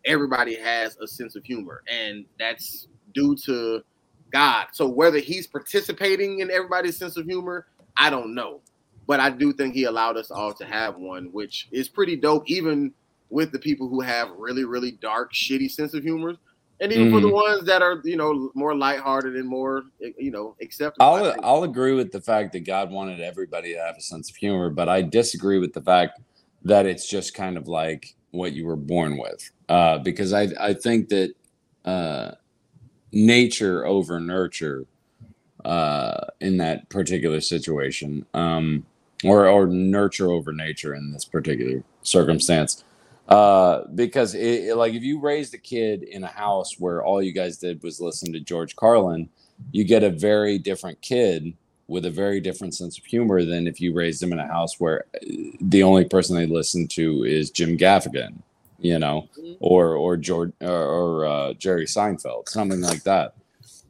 everybody 0.04 0.56
has 0.56 0.96
a 0.98 1.06
sense 1.06 1.36
of 1.36 1.44
humor, 1.44 1.82
and 1.88 2.24
that's 2.40 2.88
due 3.14 3.36
to 3.46 3.82
God. 4.32 4.66
So 4.72 4.88
whether 4.88 5.18
he's 5.18 5.46
participating 5.46 6.40
in 6.40 6.50
everybody's 6.50 6.96
sense 6.96 7.16
of 7.16 7.26
humor, 7.26 7.66
I 7.96 8.10
don't 8.10 8.34
know. 8.34 8.60
But 9.06 9.20
I 9.20 9.30
do 9.30 9.52
think 9.52 9.74
he 9.74 9.84
allowed 9.84 10.16
us 10.16 10.30
all 10.30 10.52
to 10.54 10.64
have 10.64 10.96
one, 10.96 11.26
which 11.32 11.68
is 11.70 11.88
pretty 11.88 12.16
dope, 12.16 12.44
even 12.46 12.92
with 13.30 13.52
the 13.52 13.58
people 13.58 13.88
who 13.88 14.00
have 14.00 14.30
really, 14.36 14.64
really 14.64 14.92
dark, 14.92 15.32
shitty 15.32 15.70
sense 15.70 15.94
of 15.94 16.02
humor. 16.02 16.36
And 16.80 16.92
even 16.92 17.10
for 17.10 17.20
the 17.20 17.32
ones 17.32 17.64
that 17.66 17.82
are, 17.82 18.00
you 18.04 18.16
know, 18.16 18.50
more 18.54 18.74
lighthearted 18.74 19.36
and 19.36 19.48
more, 19.48 19.84
you 20.00 20.30
know, 20.30 20.56
acceptable. 20.60 21.06
I'll. 21.06 21.36
I'll 21.42 21.62
agree 21.62 21.94
with 21.94 22.10
the 22.10 22.20
fact 22.20 22.52
that 22.52 22.66
God 22.66 22.90
wanted 22.90 23.20
everybody 23.20 23.72
to 23.74 23.78
have 23.78 23.96
a 23.96 24.00
sense 24.00 24.28
of 24.28 24.36
humor, 24.36 24.70
but 24.70 24.88
I 24.88 25.02
disagree 25.02 25.58
with 25.58 25.72
the 25.72 25.80
fact 25.80 26.20
that 26.64 26.84
it's 26.84 27.08
just 27.08 27.34
kind 27.34 27.56
of 27.56 27.68
like 27.68 28.14
what 28.32 28.52
you 28.52 28.66
were 28.66 28.76
born 28.76 29.16
with. 29.18 29.50
Uh, 29.68 29.98
because 29.98 30.32
I 30.32 30.48
I 30.60 30.74
think 30.74 31.08
that 31.10 31.34
uh, 31.84 32.32
nature 33.14 33.86
over 33.86 34.20
nurture 34.20 34.86
uh, 35.66 36.26
in 36.40 36.58
that 36.58 36.88
particular 36.90 37.40
situation, 37.42 38.26
um, 38.34 38.86
or 39.24 39.48
or 39.48 39.68
nurture 39.68 40.30
over 40.30 40.52
nature 40.52 40.94
in 40.94 41.12
this 41.12 41.26
particular 41.26 41.84
circumstance. 42.02 42.84
Uh, 43.28 43.84
because 43.94 44.34
it, 44.34 44.64
it- 44.70 44.76
like 44.76 44.94
if 44.94 45.04
you 45.04 45.20
raised 45.20 45.54
a 45.54 45.58
kid 45.58 46.04
in 46.04 46.24
a 46.24 46.28
house 46.28 46.78
where 46.80 47.04
all 47.04 47.22
you 47.22 47.32
guys 47.32 47.58
did 47.58 47.82
was 47.84 48.00
listen 48.00 48.32
to 48.34 48.40
George 48.40 48.76
Carlin, 48.76 49.30
you 49.72 49.84
get 49.84 50.04
a 50.04 50.10
very 50.10 50.58
different 50.58 51.00
kid 51.02 51.54
with 51.88 52.06
a 52.06 52.10
very 52.10 52.40
different 52.40 52.74
sense 52.74 52.98
of 52.98 53.04
humor 53.06 53.44
than 53.44 53.68
if 53.68 53.80
you 53.80 53.94
raised 53.94 54.22
them 54.22 54.32
in 54.32 54.40
a 54.40 54.48
house 54.48 54.80
where 54.80 55.06
uh, 55.16 55.26
the 55.60 55.82
only 55.84 56.04
person 56.06 56.36
they 56.36 56.46
listen 56.46 56.88
to 56.88 57.24
is 57.24 57.50
Jim 57.50 57.78
Gaffigan, 57.78 58.42
you 58.84 58.98
know, 58.98 59.28
Mhm. 59.38 59.56
or 59.60 59.96
or 59.96 60.16
George 60.18 60.52
or, 60.60 60.68
or 60.70 61.24
uh, 61.26 61.52
Jerry 61.54 61.86
Seinfeld, 61.86 62.48
something 62.50 62.80
like 62.82 63.02
that. 63.04 63.34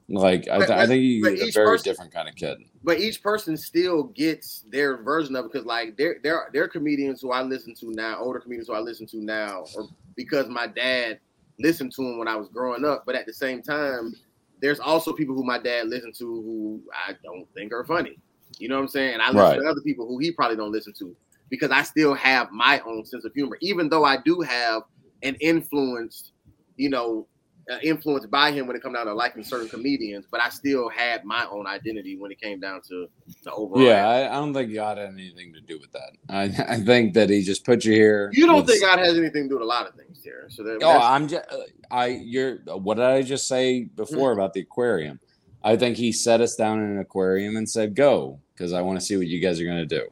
Like 0.09 0.49
I, 0.49 0.59
But- 0.59 0.67
th- 0.69 0.79
I 0.79 0.87
think 0.87 1.03
you 1.03 1.23
get 1.25 1.49
a 1.49 1.51
very 1.51 1.67
person- 1.67 1.85
different 1.91 2.13
kind 2.13 2.29
of 2.29 2.35
kid. 2.37 2.59
but 2.85 3.01
each 3.01 3.23
person 3.23 3.57
still 3.57 4.05
gets 4.05 4.65
their 4.71 4.99
version 4.99 5.35
of 5.35 5.47
it 5.47 5.53
because 5.53 5.67
like 5.67 5.97
there 5.97 6.19
there 6.23 6.49
there 6.53 6.63
are 6.65 6.69
comedians 6.69 7.21
who 7.21 7.33
I 7.33 7.43
listen 7.43 7.75
to 7.81 7.91
now, 7.91 8.19
older 8.21 8.39
comedians 8.39 8.69
who 8.69 8.75
I 8.75 8.81
listen 8.81 9.07
to 9.09 9.17
now, 9.17 9.65
or 9.77 9.89
because 10.15 10.47
my 10.49 10.67
dad 10.69 11.19
listened 11.59 11.93
to 11.97 12.03
him 12.03 12.19
when 12.19 12.29
I 12.29 12.37
was 12.37 12.49
growing 12.49 12.85
up. 12.85 13.05
But 13.07 13.15
at 13.17 13.27
the 13.27 13.33
same 13.33 13.63
time, 13.63 14.15
there's 14.61 14.79
also 14.81 15.13
people 15.13 15.35
who 15.35 15.43
my 15.45 15.59
dad 15.59 15.89
listened 15.89 16.15
to 16.17 16.27
who 16.27 16.81
I 16.93 17.15
don't 17.25 17.49
think 17.55 17.73
are 17.73 17.85
funny. 17.85 18.17
You 18.59 18.69
know 18.69 18.77
what 18.77 18.83
I'm 18.83 18.89
saying? 18.89 19.15
And 19.15 19.23
I 19.23 19.29
listen 19.29 19.41
Right. 19.41 19.61
to 19.61 19.67
other 19.69 19.81
people 19.81 20.07
who 20.07 20.19
he 20.19 20.31
probably 20.31 20.57
don't 20.57 20.71
listen 20.71 20.93
to 21.01 21.17
because 21.51 21.71
I 21.71 21.83
still 21.83 22.15
have 22.15 22.51
my 22.51 22.81
own 22.87 23.05
sense 23.05 23.25
of 23.25 23.33
humor, 23.35 23.57
even 23.61 23.89
though 23.89 24.05
I 24.05 24.19
do 24.25 24.41
have 24.41 24.83
an 25.23 25.37
influenced, 25.41 26.33
you 26.77 26.91
know, 26.91 27.27
uh, 27.71 27.79
influenced 27.83 28.31
by 28.31 28.51
him 28.53 28.67
when 28.67 28.77
it 28.77 28.83
comes 28.83 28.95
down 28.95 29.07
to 29.07 29.15
liking 29.15 29.43
certain 29.43 29.69
comedians, 29.69 30.27
but 30.31 30.41
I 30.41 30.51
still 30.51 30.89
had 30.91 31.25
my 31.25 31.47
own 31.51 31.67
identity 31.67 32.17
when 32.19 32.31
it 32.31 32.41
came 32.41 32.61
down 32.61 32.83
to 32.89 33.07
the 33.43 33.53
overall. 33.53 33.81
Yeah, 33.83 34.07
I, 34.07 34.29
I 34.29 34.35
don't 34.35 34.53
think 34.53 34.75
God 34.75 34.99
had 34.99 35.09
anything 35.09 35.55
to 35.55 35.61
do 35.63 35.79
with 35.81 35.91
that. 35.93 36.13
I, 36.29 36.75
I 36.75 36.81
think 36.81 37.15
that 37.15 37.31
he 37.31 37.43
just 37.43 37.65
put 37.65 37.85
you 37.85 37.93
here. 37.95 38.31
you 38.35 38.47
don't 38.47 38.57
with- 38.57 38.67
think 38.67 38.83
God 38.83 38.99
has 38.99 39.17
anything 39.17 39.45
to 39.45 39.49
do 39.49 39.55
with 39.55 39.63
a 39.63 39.67
lot 39.67 39.87
of 39.87 39.95
things 39.95 40.21
here. 40.23 40.47
So 40.51 40.63
that, 40.63 40.83
Oh, 40.83 40.99
I'm 41.01 41.29
just 41.29 41.45
I 41.91 42.07
you're 42.09 42.57
what 42.67 42.97
did 42.97 43.05
I 43.05 43.23
just 43.23 43.47
say 43.49 43.85
before 43.85 44.33
about 44.33 44.53
the 44.53 44.61
aquarium? 44.61 45.21
I 45.63 45.77
think 45.77 45.97
he 45.97 46.13
set 46.13 46.43
us 46.43 46.57
down 46.57 46.81
in 46.81 46.91
an 46.91 46.99
aquarium 46.99 47.57
and 47.57 47.69
said 47.69 47.95
go 47.95 48.41
because 48.55 48.75
I 48.75 48.83
want 48.83 49.01
to 49.01 49.05
see 49.05 49.17
what 49.17 49.27
you 49.27 49.41
guys 49.41 49.59
are 49.61 49.65
going 49.65 49.77
to 49.79 49.87
do. 49.87 50.07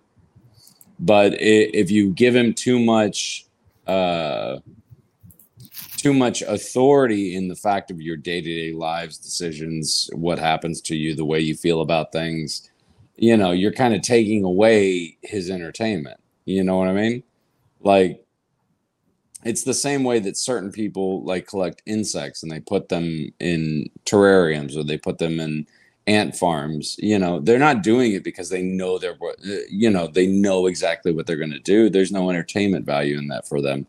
But 1.01 1.35
i- 1.35 1.71
if 1.75 1.91
you 1.91 2.11
give 2.11 2.35
him 2.37 2.55
too 2.55 2.79
much 2.79 3.47
uh 3.87 4.59
too 5.97 6.13
much 6.13 6.43
authority 6.43 7.35
in 7.37 7.49
the 7.49 7.55
fact 7.57 7.91
of 7.91 8.01
your 8.01 8.17
day-to-day 8.17 8.73
lives 8.73 9.19
decisions 9.19 10.11
what 10.15 10.39
happens 10.39 10.81
to 10.81 10.97
you 10.97 11.15
the 11.15 11.25
way 11.25 11.39
you 11.41 11.55
feel 11.55 11.81
about 11.81 12.13
things 12.13 12.71
you 13.17 13.37
know 13.37 13.51
you're 13.53 13.73
kind 13.73 13.95
of 13.95 14.03
taking 14.03 14.45
away 14.45 15.17
his 15.23 15.51
entertainment. 15.51 16.19
You 16.45 16.65
know 16.65 16.77
what 16.77 16.89
i 16.89 16.93
mean? 16.93 17.23
Like 17.81 18.25
it's 19.45 19.65
the 19.65 19.75
same 19.75 20.05
way 20.05 20.21
that 20.21 20.37
certain 20.37 20.71
people 20.71 21.23
like 21.25 21.47
collect 21.49 21.83
insects 21.87 22.43
and 22.43 22.51
they 22.53 22.61
put 22.61 22.89
them 22.89 23.33
in 23.41 23.89
terrariums 24.05 24.77
or 24.77 24.85
they 24.85 24.99
put 24.99 25.19
them 25.19 25.41
in 25.41 25.67
ant 26.07 26.37
farms 26.37 26.97
you 26.99 27.19
know 27.19 27.39
they're 27.41 27.59
not 27.59 27.83
doing 27.83 28.13
it 28.13 28.25
because 28.25 28.49
they 28.49 28.63
know 28.63 28.99
they're 28.99 29.15
what 29.15 29.37
you 29.71 29.89
know 29.89 30.07
they 30.09 30.27
know 30.27 30.67
exactly 30.67 31.13
what 31.13 31.27
they're 31.27 31.37
going 31.37 31.51
to 31.51 31.61
do 31.61 31.89
there's 31.89 32.11
no 32.11 32.29
entertainment 32.29 32.85
value 32.85 33.19
in 33.19 33.29
that 33.29 33.47
for 33.47 33.61
them 33.61 33.87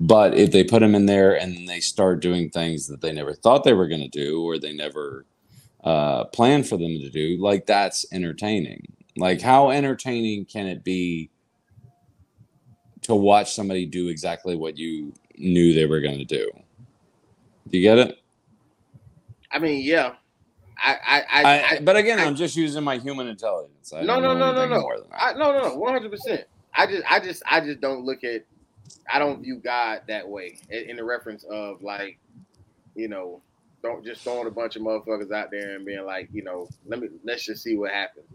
but 0.00 0.34
if 0.34 0.50
they 0.50 0.64
put 0.64 0.80
them 0.80 0.96
in 0.96 1.06
there 1.06 1.38
and 1.38 1.68
they 1.68 1.78
start 1.78 2.20
doing 2.20 2.50
things 2.50 2.88
that 2.88 3.00
they 3.00 3.12
never 3.12 3.32
thought 3.32 3.62
they 3.62 3.74
were 3.74 3.86
going 3.86 4.00
to 4.00 4.08
do 4.08 4.42
or 4.42 4.58
they 4.58 4.72
never 4.72 5.24
uh, 5.84 6.24
planned 6.26 6.68
for 6.68 6.76
them 6.76 6.98
to 6.98 7.10
do 7.10 7.36
like 7.40 7.64
that's 7.66 8.04
entertaining 8.12 8.84
like 9.16 9.40
how 9.40 9.70
entertaining 9.70 10.44
can 10.44 10.66
it 10.66 10.82
be 10.82 11.30
to 13.02 13.14
watch 13.14 13.54
somebody 13.54 13.84
do 13.84 14.08
exactly 14.08 14.56
what 14.56 14.78
you 14.78 15.12
knew 15.36 15.74
they 15.74 15.86
were 15.86 16.00
going 16.00 16.18
to 16.18 16.24
do. 16.24 16.50
Do 17.68 17.78
you 17.78 17.82
get 17.82 17.98
it? 17.98 18.18
I 19.50 19.58
mean, 19.58 19.82
yeah. 19.82 20.14
I, 20.82 20.98
I, 21.06 21.64
I, 21.76 21.80
but 21.80 21.96
again, 21.96 22.18
I- 22.18 22.24
I'm 22.24 22.34
just 22.34 22.56
using 22.56 22.82
my 22.82 22.98
human 22.98 23.28
intelligence. 23.28 23.92
I 23.92 24.02
no, 24.02 24.18
no, 24.20 24.36
no, 24.36 24.52
no, 24.52 24.66
no. 24.66 24.80
more 24.80 24.98
than 24.98 25.08
that. 25.10 25.22
I, 25.22 25.32
no, 25.34 25.52
no, 25.52 25.68
no, 25.68 25.76
one 25.76 25.92
hundred 25.92 26.10
percent. 26.10 26.44
I 26.74 26.86
just, 26.86 27.04
I 27.10 27.20
just, 27.20 27.42
I 27.46 27.60
just 27.60 27.80
don't 27.80 28.04
look 28.04 28.24
at. 28.24 28.44
I 29.12 29.18
don't 29.18 29.42
view 29.42 29.56
God 29.56 30.02
that 30.08 30.28
way 30.28 30.58
in, 30.70 30.90
in 30.90 30.96
the 30.96 31.04
reference 31.04 31.44
of 31.44 31.82
like, 31.82 32.18
you 32.94 33.08
know, 33.08 33.42
don't 33.82 34.04
just 34.04 34.22
throwing 34.22 34.46
a 34.46 34.50
bunch 34.50 34.76
of 34.76 34.82
motherfuckers 34.82 35.32
out 35.32 35.50
there 35.50 35.74
and 35.76 35.84
being 35.84 36.04
like, 36.04 36.28
you 36.32 36.42
know, 36.42 36.68
let 36.86 37.00
me 37.00 37.08
let's 37.24 37.44
just 37.44 37.62
see 37.62 37.76
what 37.76 37.90
happens. 37.90 38.26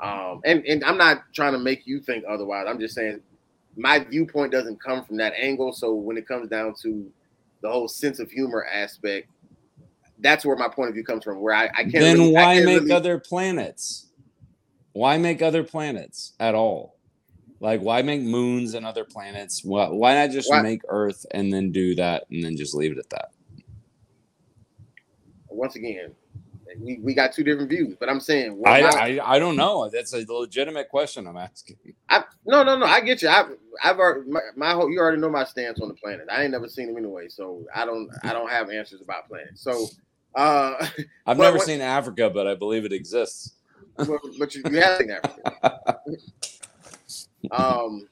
Um, 0.00 0.40
and 0.44 0.64
and 0.66 0.84
I'm 0.84 0.98
not 0.98 1.24
trying 1.34 1.52
to 1.52 1.58
make 1.58 1.86
you 1.86 2.00
think 2.00 2.24
otherwise. 2.28 2.66
I'm 2.68 2.78
just 2.78 2.94
saying 2.94 3.20
my 3.76 4.00
viewpoint 4.00 4.52
doesn't 4.52 4.82
come 4.82 5.04
from 5.04 5.16
that 5.18 5.32
angle. 5.38 5.72
So 5.72 5.94
when 5.94 6.16
it 6.16 6.26
comes 6.26 6.48
down 6.48 6.74
to 6.82 7.10
the 7.62 7.70
whole 7.70 7.88
sense 7.88 8.18
of 8.18 8.30
humor 8.30 8.64
aspect, 8.64 9.28
that's 10.20 10.44
where 10.44 10.56
my 10.56 10.68
point 10.68 10.88
of 10.88 10.94
view 10.94 11.04
comes 11.04 11.24
from. 11.24 11.40
Where 11.40 11.54
I, 11.54 11.64
I 11.66 11.82
can't. 11.82 11.92
then 11.92 12.18
really, 12.18 12.32
why 12.32 12.54
can't 12.54 12.66
make 12.66 12.80
really- 12.82 12.92
other 12.92 13.18
planets? 13.18 14.06
Why 14.92 15.16
make 15.18 15.42
other 15.42 15.62
planets 15.62 16.32
at 16.40 16.54
all? 16.54 16.96
Like, 17.60 17.80
why 17.80 18.02
make 18.02 18.22
moons 18.22 18.74
and 18.74 18.86
other 18.86 19.04
planets? 19.04 19.64
Why, 19.64 19.88
why 19.88 20.14
not 20.14 20.30
just 20.30 20.50
Why- 20.50 20.62
make 20.62 20.82
Earth 20.88 21.24
and 21.32 21.52
then 21.52 21.72
do 21.72 21.94
that 21.96 22.24
and 22.30 22.42
then 22.42 22.56
just 22.56 22.74
leave 22.74 22.92
it 22.92 22.98
at 22.98 23.10
that? 23.10 23.30
once 25.50 25.74
again, 25.74 26.12
we, 26.78 26.98
we 27.02 27.14
got 27.14 27.32
two 27.32 27.42
different 27.42 27.68
views, 27.70 27.96
but 27.98 28.08
I'm 28.08 28.20
saying 28.20 28.62
I, 28.64 28.82
my- 28.82 28.88
I, 28.88 29.34
I 29.34 29.38
don't 29.40 29.56
know. 29.56 29.88
That's 29.92 30.12
a 30.12 30.24
legitimate 30.28 30.88
question 30.88 31.26
I'm 31.26 31.36
asking. 31.36 31.76
I, 32.08 32.22
no, 32.46 32.62
no, 32.62 32.76
no. 32.78 32.86
I 32.86 33.00
get 33.00 33.22
you. 33.22 33.28
I've, 33.28 33.46
I've 33.82 33.98
already, 33.98 34.30
my, 34.30 34.40
my 34.56 34.72
whole, 34.72 34.90
you 34.90 35.00
already 35.00 35.20
know 35.20 35.30
my 35.30 35.44
stance 35.44 35.80
on 35.80 35.88
the 35.88 35.94
planet. 35.94 36.28
I 36.30 36.42
ain't 36.42 36.52
never 36.52 36.68
seen 36.68 36.86
them 36.86 36.96
anyway, 36.96 37.28
so 37.28 37.64
I 37.74 37.84
don't, 37.84 38.08
I 38.22 38.32
don't 38.32 38.50
have 38.50 38.70
answers 38.70 39.00
about 39.00 39.26
planets. 39.28 39.62
So, 39.62 39.86
uh, 40.38 40.86
I've 41.26 41.36
never 41.38 41.58
what- 41.58 41.66
seen 41.66 41.80
Africa, 41.80 42.30
but 42.30 42.46
I 42.46 42.54
believe 42.54 42.84
it 42.84 42.92
exists. 42.92 43.54
but, 43.96 44.08
but 44.38 44.54
you, 44.54 44.62
you 44.70 44.80
have 44.80 44.98
seen 44.98 45.10
Africa. 45.10 45.98
Um, 47.50 48.08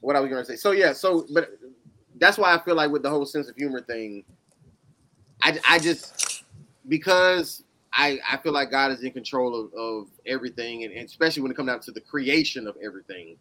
what 0.00 0.16
I 0.16 0.20
was 0.20 0.30
going 0.30 0.42
to 0.44 0.46
say. 0.50 0.56
So 0.56 0.72
yeah. 0.72 0.92
So, 0.92 1.26
but 1.32 1.50
that's 2.18 2.36
why 2.38 2.54
I 2.54 2.58
feel 2.58 2.74
like 2.74 2.90
with 2.90 3.02
the 3.02 3.10
whole 3.10 3.24
sense 3.24 3.48
of 3.48 3.56
humor 3.56 3.80
thing, 3.80 4.24
I, 5.42 5.58
I 5.66 5.78
just 5.78 6.44
because 6.88 7.62
I, 7.92 8.18
I 8.28 8.36
feel 8.38 8.52
like 8.52 8.70
God 8.70 8.92
is 8.92 9.02
in 9.02 9.12
control 9.12 9.54
of, 9.58 9.72
of 9.74 10.08
everything, 10.26 10.84
and, 10.84 10.92
and 10.92 11.06
especially 11.06 11.42
when 11.42 11.50
it 11.52 11.54
comes 11.56 11.68
down 11.68 11.80
to 11.80 11.92
the 11.92 12.00
creation 12.00 12.66
of 12.66 12.76
everything. 12.82 13.36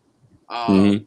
Um, 0.49 0.67
Mhm. 0.67 1.05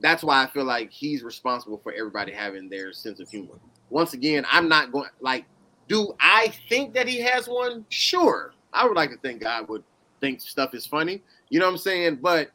That's 0.00 0.22
why 0.24 0.42
I 0.42 0.46
feel 0.46 0.64
like 0.64 0.90
He's 0.90 1.22
responsible 1.22 1.78
for 1.82 1.92
everybody 1.92 2.32
having 2.32 2.70
their 2.70 2.92
sense 2.92 3.20
of 3.20 3.28
humor. 3.28 3.54
Once 3.90 4.14
again, 4.14 4.46
I'm 4.50 4.68
not 4.68 4.92
going 4.92 5.10
like. 5.20 5.44
Do 5.90 6.14
I 6.20 6.54
think 6.68 6.94
that 6.94 7.08
He 7.08 7.20
has 7.20 7.48
one? 7.48 7.84
Sure, 7.90 8.52
I 8.72 8.86
would 8.86 8.96
like 8.96 9.10
to 9.10 9.18
think 9.18 9.42
God 9.42 9.68
would 9.68 9.82
think 10.20 10.40
stuff 10.40 10.72
is 10.72 10.86
funny. 10.86 11.20
You 11.50 11.58
know 11.58 11.66
what 11.66 11.72
I'm 11.72 11.78
saying? 11.78 12.20
But 12.22 12.50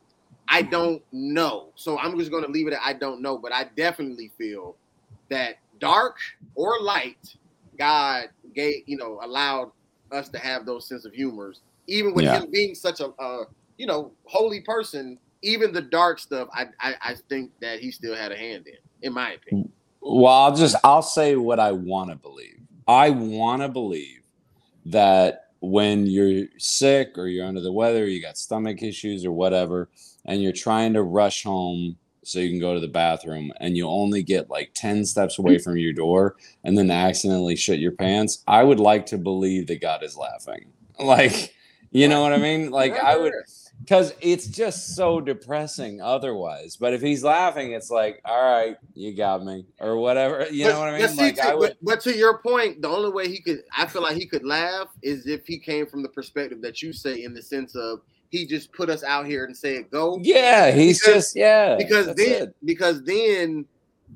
I 0.50 0.62
don't 0.62 1.04
know. 1.12 1.74
So 1.76 2.00
I'm 2.00 2.18
just 2.18 2.32
going 2.32 2.46
to 2.46 2.52
leave 2.52 2.68
it 2.68 2.74
at 2.74 2.80
I 2.82 2.94
don't 2.94 3.22
know. 3.22 3.38
But 3.38 3.52
I 3.52 3.66
definitely 3.76 4.32
feel 4.38 4.78
that 5.30 5.56
dark 5.80 6.16
or 6.56 6.80
light, 6.82 7.18
God 7.78 8.30
gave 8.56 8.84
you 8.88 8.96
know 8.98 9.20
allowed 9.22 9.72
us 10.14 10.30
to 10.30 10.40
have 10.40 10.66
those 10.66 10.88
sense 10.88 11.04
of 11.04 11.14
humors, 11.14 11.60
even 11.88 12.14
with 12.16 12.24
Yeah. 12.24 12.40
him 12.40 12.52
being 12.52 12.74
such 12.74 13.02
a 13.02 13.10
uh, 13.22 13.44
you 13.78 13.86
know 13.86 14.14
holy 14.28 14.62
person. 14.62 15.20
Even 15.44 15.74
the 15.74 15.82
dark 15.82 16.20
stuff, 16.20 16.48
I, 16.54 16.68
I 16.80 16.96
I 17.02 17.16
think 17.30 17.52
that 17.62 17.80
he 17.80 17.92
still 17.92 18.16
had 18.16 18.32
a 18.32 18.38
hand 18.38 18.66
in, 18.68 19.08
in 19.10 19.14
my 19.14 19.34
opinion. 19.34 19.72
Well, 20.02 20.34
I'll 20.34 20.56
just 20.56 20.78
I'll 20.86 21.02
say 21.04 21.36
what 21.36 21.60
I 21.60 21.74
want 21.74 22.12
to 22.12 22.16
believe. 22.16 22.65
I 22.88 23.10
want 23.10 23.62
to 23.62 23.70
believe 23.70 24.22
that 24.86 25.46
when 25.60 26.06
you're 26.06 26.48
sick 26.58 27.18
or 27.18 27.28
you're 27.28 27.46
under 27.46 27.62
the 27.62 27.72
weather, 27.72 28.06
you 28.08 28.22
got 28.22 28.38
stomach 28.38 28.84
issues 28.84 29.26
or 29.26 29.32
whatever, 29.32 29.90
and 30.26 30.42
you're 30.42 30.52
trying 30.52 30.94
to 30.94 31.02
rush 31.02 31.44
home 31.44 31.98
so 32.24 32.40
you 32.40 32.50
can 32.50 32.60
go 32.60 32.74
to 32.74 32.80
the 32.80 32.88
bathroom, 32.88 33.52
and 33.60 33.78
you 33.78 33.88
only 33.88 34.24
get 34.24 34.50
like 34.50 34.72
ten 34.74 35.06
steps 35.06 35.38
away 35.38 35.60
from 35.60 35.78
your 35.78 35.94
door, 35.94 36.36
and 36.64 36.78
then 36.78 36.90
accidentally 36.90 37.56
shit 37.56 37.80
your 37.80 37.92
pants. 37.92 38.44
I 38.48 38.64
would 38.64 38.80
like 38.80 39.06
to 39.08 39.18
believe 39.18 39.68
that 39.68 39.82
God 39.82 40.04
is 40.04 40.18
laughing, 40.18 40.72
like 41.00 41.54
you 41.92 42.08
know 42.08 42.22
what 42.22 42.34
I 42.34 42.38
mean. 42.38 42.72
Like 42.72 42.98
I 42.98 43.18
would 43.18 43.34
because 43.82 44.14
it's 44.22 44.48
just 44.48 44.96
so 44.96 45.22
depressing 45.22 46.02
otherwise. 46.02 46.76
But 46.76 46.94
if 46.94 47.02
he's 47.02 47.24
laughing, 47.24 47.74
it's 47.74 47.90
like, 47.92 48.22
all 48.26 48.42
right, 48.44 48.78
you 48.94 49.16
got 49.16 49.44
me, 49.44 49.66
or 49.80 49.98
whatever. 49.98 50.48
You 50.50 50.66
know 50.70 50.80
what 50.80 50.90
I 50.90 51.00
mean? 51.00 51.16
Like 51.16 51.36
to, 51.36 51.46
I 51.48 51.54
would. 51.56 51.70
but, 51.70 51.78
but 51.82 52.02
to 52.02 52.16
your 52.18 52.40
point, 52.40 52.82
the 52.82 52.90
only 52.90 53.12
way 53.12 53.28
he 53.28 53.40
could, 53.42 53.64
I 53.76 53.86
feel 53.86 54.02
like 54.02 54.16
he 54.16 54.26
could 54.26 54.46
laugh 54.46 54.88
is 55.04 55.28
if 55.28 55.46
he 55.46 55.60
came 55.60 55.86
from 55.86 56.02
the 56.04 56.10
perspective 56.10 56.62
that 56.62 56.82
you 56.82 56.94
say, 56.94 57.24
in 57.24 57.34
the 57.34 57.42
sense 57.42 57.76
of 57.76 58.02
he 58.30 58.46
just 58.48 58.74
put 58.74 58.90
us 58.90 59.04
out 59.04 59.26
here 59.28 59.46
and 59.46 59.56
said 59.56 59.90
go. 59.92 60.20
Yeah, 60.22 60.72
he's 60.72 61.00
Because- 61.00 61.14
just 61.14 61.36
yeah. 61.36 61.76
because 61.78 62.08
then 62.16 62.44
it. 62.44 62.56
because 62.66 63.04
then 63.04 63.66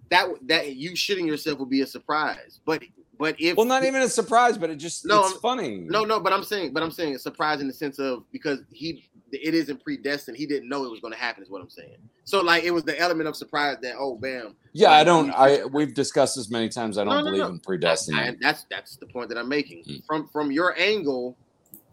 that 0.10 0.28
that 0.48 0.76
you 0.76 0.92
shitting 0.92 1.28
yourself 1.28 1.60
would 1.60 1.70
be 1.70 1.82
a 1.82 1.88
surprise. 1.88 2.60
But 2.66 2.84
but 3.20 3.36
if 3.40 3.56
well, 3.56 3.66
not 3.66 3.84
even 3.86 4.02
a 4.02 4.10
surprise, 4.10 4.58
but 4.58 4.70
it 4.70 4.78
just 4.78 5.06
No, 5.06 5.22
it's 5.22 5.32
I'm- 5.34 5.42
funny. 5.42 5.78
no 5.78 6.04
no, 6.06 6.20
but 6.20 6.34
I'm 6.34 6.44
saying 6.44 6.74
but 6.74 6.82
I'm 6.82 6.92
saying 6.92 7.16
a 7.16 7.20
surprise 7.20 7.62
in 7.62 7.68
the 7.68 7.74
sense 7.74 8.00
of 8.00 8.24
because 8.32 8.60
he 8.72 9.10
it 9.34 9.54
isn't 9.56 9.84
predestined. 9.84 10.38
He 10.38 10.46
didn't 10.46 10.70
know 10.70 10.86
it 10.86 10.92
was 10.92 11.00
going 11.02 11.14
to 11.14 11.20
happen. 11.20 11.44
Is 11.44 11.50
what 11.50 11.62
I'm 11.62 11.70
saying. 11.70 11.98
So 12.26 12.42
like 12.42 12.64
it 12.64 12.72
was 12.72 12.84
the 12.84 13.00
element 13.00 13.30
of 13.30 13.36
surprise 13.36 13.78
that 13.82 13.96
oh 13.98 14.18
bam. 14.18 14.56
yeah, 14.74 14.92
I 14.92 15.04
don't. 15.04 15.32
I 15.32 15.66
we've 15.66 15.94
discussed 15.94 16.36
this 16.36 16.52
many 16.52 16.70
times. 16.70 16.98
I 16.98 17.04
don't 17.04 17.14
No, 17.14 17.22
no, 17.22 17.32
believe 17.32 17.44
no. 17.44 17.50
in 17.50 17.60
predestiny. 17.60 18.20
I- 18.20 18.36
that's 18.42 18.66
that's 18.72 18.98
the 18.98 19.08
point 19.08 19.30
that 19.30 19.38
I'm 19.38 19.50
making. 19.50 19.86
Mm. 19.90 20.04
From 20.08 20.30
from 20.34 20.52
your 20.52 20.78
angle, 20.80 21.38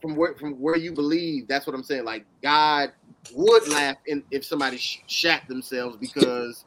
from 0.03 0.17
where 0.17 0.35
from 0.37 0.55
where 0.55 0.77
you 0.77 0.93
believe, 0.93 1.49
that's 1.49 1.67
what 1.67 1.75
I'm 1.75 1.85
saying. 1.85 2.05
Like 2.05 2.27
God 2.43 2.93
would 3.35 3.69
laugh 3.69 3.97
in, 4.07 4.25
if 4.31 4.45
somebody 4.45 4.79
sh- 4.79 5.03
shat 5.09 5.43
themselves 5.49 5.97
because 5.99 6.65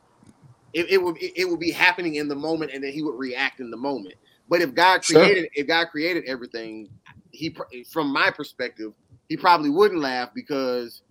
it, 0.74 0.92
it 0.92 1.02
would 1.04 1.18
it, 1.22 1.34
it 1.36 1.50
would 1.50 1.60
be 1.60 1.72
happening 1.72 2.16
in 2.16 2.28
the 2.28 2.36
moment, 2.36 2.72
and 2.74 2.84
then 2.84 2.92
he 2.92 3.02
would 3.04 3.18
react 3.18 3.60
in 3.60 3.72
the 3.72 3.78
moment. 3.78 4.16
But 4.48 4.62
if 4.62 4.74
God 4.74 5.04
Sure. 5.04 5.20
created 5.22 5.50
if 5.54 5.68
God 5.68 5.88
created 5.92 6.26
everything, 6.28 6.90
he 7.32 7.56
from 7.92 8.12
my 8.12 8.32
perspective, 8.32 8.94
he 9.30 9.38
probably 9.38 9.70
wouldn't 9.70 10.02
laugh 10.02 10.30
because 10.36 11.02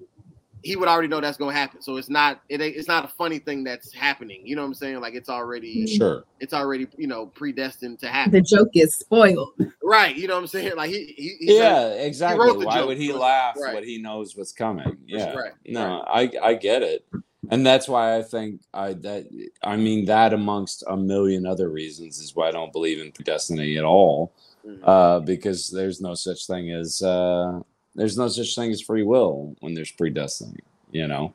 he 0.64 0.75
would 0.75 0.89
already 0.89 1.07
know 1.07 1.21
that's 1.21 1.39
going 1.39 1.55
to 1.55 1.59
happen. 1.59 1.81
So 1.81 1.97
it's 1.97 2.11
not 2.11 2.41
it 2.49 2.61
it's 2.61 2.89
not 2.89 3.05
a 3.05 3.09
funny 3.09 3.39
thing 3.39 3.62
that's 3.62 3.95
happening. 3.95 4.41
You 4.45 4.57
know 4.57 4.62
what 4.62 4.69
I'm 4.69 4.75
saying? 4.75 5.01
Like 5.01 5.14
it's 5.14 5.29
already 5.29 5.87
sure. 5.87 6.25
it's 6.41 6.53
already 6.53 6.89
you 6.99 7.07
know 7.07 7.27
predestined 7.27 8.01
to 8.01 8.09
happen. 8.09 8.33
The 8.33 8.41
joke 8.43 8.71
is 8.75 8.95
spoiled. 8.97 9.53
Right, 9.83 10.14
you 10.16 10.27
know 10.27 10.35
what 10.35 10.41
I'm 10.41 10.47
saying? 10.49 10.73
Like 10.77 10.91
he, 10.91 11.14
he, 11.16 11.37
he 11.47 11.57
Yeah, 11.57 11.91
said- 11.91 12.07
exactly. 12.07 12.45
wrote 12.47 12.59
the 12.59 12.66
Why 12.66 12.75
joke, 12.79 12.89
would 12.89 12.99
he 12.99 13.09
was- 13.12 13.21
laugh 13.21 13.57
right. 13.59 13.75
when 13.75 13.85
he 13.85 14.03
knows 14.03 14.37
what's 14.37 14.53
coming? 14.53 14.99
Yeah. 15.07 15.33
right, 15.33 15.53
No, 15.64 16.05
I 16.07 16.31
I 16.43 16.55
get 16.55 16.83
it. 16.83 17.07
And 17.51 17.64
that's 17.64 17.89
why 17.89 18.16
I 18.19 18.23
think 18.23 18.61
I 18.75 18.95
that 18.95 19.27
I 19.62 19.77
mean 19.77 20.07
that 20.07 20.33
amongst 20.35 20.83
a 20.89 20.97
million 20.97 21.47
other 21.47 21.71
reasons 21.71 22.19
is 22.19 22.35
why 22.35 22.49
I 22.49 22.51
don't 22.51 22.73
believe 22.73 23.01
in 23.01 23.12
predestiny 23.12 23.79
at 23.79 23.85
all. 23.85 24.33
Mhm. 24.66 24.81
Uh, 24.83 25.21
because 25.21 25.71
there's 25.71 26.01
no 26.01 26.14
such 26.14 26.47
thing 26.49 26.73
as 26.73 27.01
uh, 27.01 27.61
there's 27.99 28.16
no 28.16 28.28
such 28.28 28.55
thing 28.55 28.70
as 28.70 28.80
free 28.80 29.03
will 29.03 29.55
when 29.61 29.74
there's 29.74 29.92
predestiny, 29.92 30.61
you 30.90 31.07
know. 31.07 31.34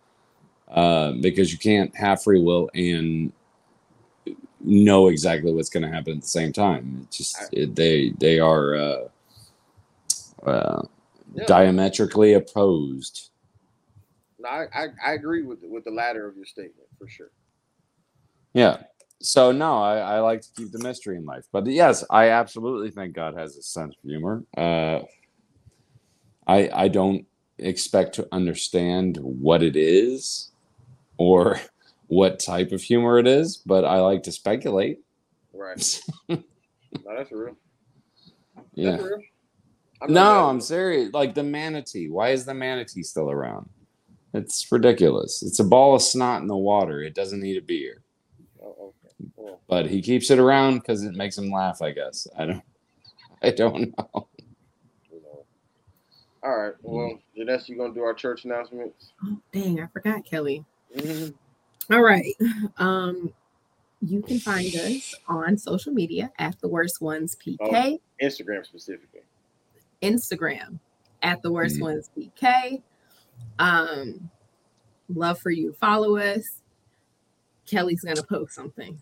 Uh, 0.70 1.12
because 1.22 1.52
you 1.52 1.60
can't 1.60 1.96
have 1.96 2.24
free 2.24 2.42
will 2.42 2.70
and 2.74 3.32
know 4.62 5.10
exactly 5.10 5.54
what's 5.54 5.70
going 5.70 5.84
to 5.84 5.90
happen 5.90 6.14
at 6.14 6.22
the 6.22 6.28
same 6.28 6.52
time. 6.52 7.02
It's 7.04 7.18
just 7.18 7.54
it, 7.54 7.76
they 7.76 8.12
they 8.18 8.40
are 8.40 8.76
uh, 8.76 9.08
uh, 10.46 10.82
Yeah. 11.36 11.46
diametrically 11.46 12.34
opposed. 12.34 13.30
No, 14.40 14.50
I, 14.50 14.68
I, 14.74 14.88
I 15.06 15.14
agree 15.14 15.44
with 15.44 15.62
the, 15.62 15.70
with 15.70 15.84
the 15.84 15.92
latter 15.92 16.28
of 16.28 16.36
your 16.36 16.46
statement 16.46 16.88
for 16.98 17.08
sure. 17.08 17.32
Yeah. 18.54 18.78
So 19.22 19.52
no, 19.52 19.82
I, 19.82 19.98
I 19.98 20.20
like 20.20 20.42
to 20.42 20.50
keep 20.56 20.72
the 20.72 20.80
mystery 20.80 21.18
in 21.18 21.26
life. 21.26 21.46
But 21.52 21.66
yes, 21.68 22.04
I 22.10 22.30
absolutely 22.30 22.92
think 22.92 23.14
God 23.14 23.38
has 23.38 23.56
a 23.58 23.62
sense 23.62 23.96
of 23.96 24.10
humor. 24.10 24.44
Uh, 24.58 25.02
I 26.48 26.70
I 26.74 26.88
don't 26.88 27.26
expect 27.58 28.16
to 28.16 28.28
understand 28.32 29.18
what 29.22 29.64
it 29.64 29.76
is 29.76 30.52
or 31.18 31.60
what 32.08 32.40
type 32.40 32.72
of 32.72 32.82
humor 32.82 33.18
it 33.20 33.28
is, 33.28 33.58
but 33.58 33.86
I 33.86 34.00
like 34.00 34.24
to 34.24 34.32
speculate. 34.32 35.00
Right. 35.54 36.02
no, 36.30 36.44
that's 37.06 37.32
real. 37.32 37.56
Yeah. 38.74 38.92
That's 38.92 39.04
real. 39.04 39.22
I'm 40.02 40.14
No, 40.14 40.50
I'm 40.50 40.62
serious. 40.62 41.14
Like 41.14 41.34
the 41.34 41.44
manatee. 41.44 42.10
Why 42.10 42.30
is 42.30 42.46
the 42.46 42.54
manatee 42.54 43.04
still 43.04 43.32
around? 43.32 43.70
It's 44.34 44.70
ridiculous. 44.72 45.44
It's 45.44 45.60
a 45.60 45.64
ball 45.64 45.96
of 45.96 46.02
snot 46.02 46.42
in 46.42 46.48
the 46.48 46.58
water. 46.58 47.02
It 47.02 47.14
doesn't 47.16 47.40
need 47.40 47.58
a 47.58 47.62
be 47.62 47.80
here. 47.80 48.02
at 48.60 48.66
it. 48.66 48.66
Oh, 48.66 48.94
okay. 49.40 49.56
But 49.68 49.86
he 49.88 50.02
keeps 50.02 50.30
it 50.32 50.40
around 50.40 50.80
because 50.80 51.04
it 51.04 51.16
makes 51.16 51.38
him 51.38 51.52
laugh, 51.52 51.82
I 51.82 51.92
guess. 51.92 52.28
I 52.38 52.46
don't 52.46 52.64
I 53.44 53.52
don't 53.52 53.94
know. 53.98 54.28
You 56.44 56.50
know. 56.50 56.54
All 56.56 56.58
right. 56.62 56.74
Well, 56.82 57.20
Janessa, 57.38 57.70
you 57.70 57.78
gonna 57.78 57.94
do 57.94 58.02
our 58.04 58.14
church 58.14 58.46
announcements? 58.46 59.14
Oh, 59.24 59.38
dang, 59.52 59.82
I 59.82 59.88
forgot, 59.88 60.26
Kelly. 60.26 60.66
Mhm. 60.96 61.34
All 61.92 62.02
right. 62.02 62.34
Um, 62.78 63.34
you 64.02 64.22
can 64.22 64.40
find 64.40 64.68
us 64.76 65.14
on 65.28 65.58
social 65.58 65.94
media 65.94 66.32
at 66.40 66.60
the 66.60 66.68
worst 66.68 67.02
ones 67.02 67.36
PK, 67.36 68.00
Instagram 68.22 68.66
specifically. 68.66 69.22
Instagram 70.02 70.80
at 71.22 71.42
the 71.42 71.52
worst 71.52 71.78
Mhm. 71.78 71.82
ones 71.82 72.10
PK. 72.18 72.82
Um, 73.60 74.30
love 75.10 75.40
for 75.40 75.50
you 75.52 75.74
follow 75.74 76.18
us. 76.18 76.62
Kelly's 77.66 78.02
gonna 78.02 78.24
post 78.24 78.54
something. 78.54 79.02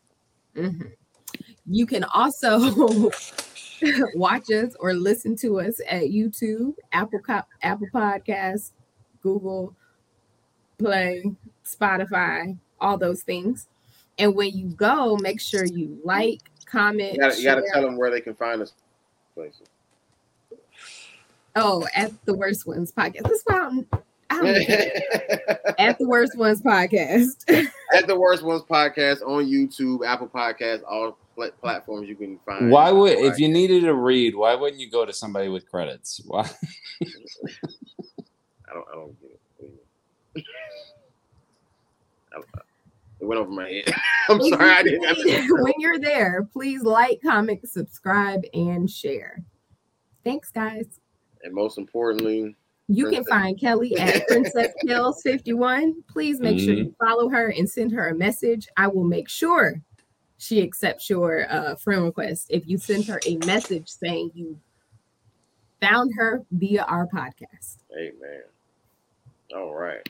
Mhm. 0.56 0.94
You 1.66 1.86
can 1.86 2.04
also 2.04 2.60
watch 4.16 4.50
us 4.52 4.76
or 4.80 4.94
listen 4.94 5.36
to 5.38 5.60
us 5.60 5.80
at 5.90 6.04
YouTube, 6.04 6.74
Apple 6.92 7.20
Apple 7.62 7.88
Podcasts, 7.94 8.72
Google 9.22 9.76
Play, 10.78 11.24
Spotify, 11.66 12.58
all 12.80 12.98
those 12.98 13.22
things. 13.24 13.68
And 14.18 14.36
when 14.36 14.52
you 14.52 14.68
go, 14.70 15.18
make 15.18 15.40
sure 15.42 15.66
you 15.66 16.00
like, 16.04 16.42
comment, 16.66 17.14
You 17.14 17.20
gotta 17.20 17.36
share. 17.36 17.64
tell 17.74 17.82
them 17.82 17.98
where 17.98 18.12
they 18.12 18.22
can 18.22 18.36
find 18.36 18.62
us. 18.62 18.74
Places. 19.36 19.68
Oh, 21.56 21.86
at 21.96 22.12
the 22.26 22.34
Worst 22.34 22.66
Ones 22.68 22.92
podcast. 22.92 23.24
That's 23.24 23.44
why 23.46 23.60
I'm, 23.60 23.88
I 24.30 24.36
don't 24.42 24.68
get 24.68 24.68
it. 25.04 25.76
at 25.80 25.98
the 25.98 26.08
Worst 26.08 26.38
Ones 26.38 26.62
podcast. 26.62 27.44
At 27.94 28.08
the 28.08 28.18
Worst 28.18 28.44
Ones 28.44 28.64
podcast 28.64 29.22
on 29.22 29.46
YouTube, 29.46 30.06
Apple 30.06 30.28
Podcasts, 30.28 30.84
all 30.88 31.18
pla- 31.36 31.52
platforms 31.62 32.08
you 32.10 32.16
can 32.16 32.40
find. 32.46 32.72
Why 32.72 32.92
would 32.92 33.18
if 33.18 33.40
you 33.40 33.48
needed 33.48 33.82
to 33.82 33.94
read, 33.94 34.36
why 34.36 34.56
wouldn't 34.56 34.82
you 34.82 34.90
go 34.90 35.06
to 35.06 35.14
somebody 35.14 35.50
with 35.50 35.70
credits? 35.70 36.22
Why 36.26 36.42
I 37.04 38.74
don't. 38.74 38.86
I 38.90 38.96
don't 38.96 39.20
get 39.22 39.32
it. 39.32 39.40
What 39.60 39.66
do 40.36 40.42
you 40.42 40.46
mean? 40.46 40.46
I 42.32 42.36
don't- 42.36 42.46
It 43.20 43.26
went 43.26 43.42
over 43.42 43.52
my 43.52 43.68
head. 43.70 43.94
I'm 44.30 44.42
sorry. 44.42 44.70
I 44.70 44.84
didn't. 44.84 45.06
I 45.06 45.14
didn't 45.14 45.62
when 45.62 45.74
you're 45.78 46.00
there, 46.00 46.48
please 46.54 46.84
like, 46.84 47.22
comment, 47.22 47.68
subscribe, 47.68 48.42
and 48.54 48.90
share. 48.90 49.44
Thanks, 50.24 50.52
guys. 50.52 51.00
and 51.44 51.54
most 51.54 51.78
importantly, 51.78 52.56
You 52.88 53.10
can 53.10 53.24
find 53.26 53.60
Kelly 53.60 53.98
at 53.98 54.28
Princess 54.28 54.72
Kills 54.86 55.22
51. 55.24 56.04
Please 56.08 56.40
make 56.40 56.60
sure 56.60 56.74
mm-hmm. 56.76 56.86
you 56.86 56.96
follow 57.04 57.28
her 57.30 57.50
and 57.50 57.70
send 57.70 57.92
her 57.94 58.10
a 58.10 58.16
message. 58.16 58.68
I 58.78 58.88
will 58.88 59.04
make 59.04 59.28
sure 59.28 59.82
she 60.42 60.64
accepts 60.64 61.08
your 61.08 61.46
uh, 61.52 61.76
friend 61.76 62.04
request 62.04 62.48
if 62.50 62.68
you 62.68 62.80
send 62.80 63.06
her 63.06 63.22
a 63.28 63.38
message 63.46 63.88
saying 63.88 64.32
you 64.34 64.60
found 65.80 66.12
her 66.16 66.44
via 66.52 66.82
our 66.86 67.06
podcast. 67.06 67.78
man. 68.20 68.42
All 69.56 69.76
right. 69.76 70.10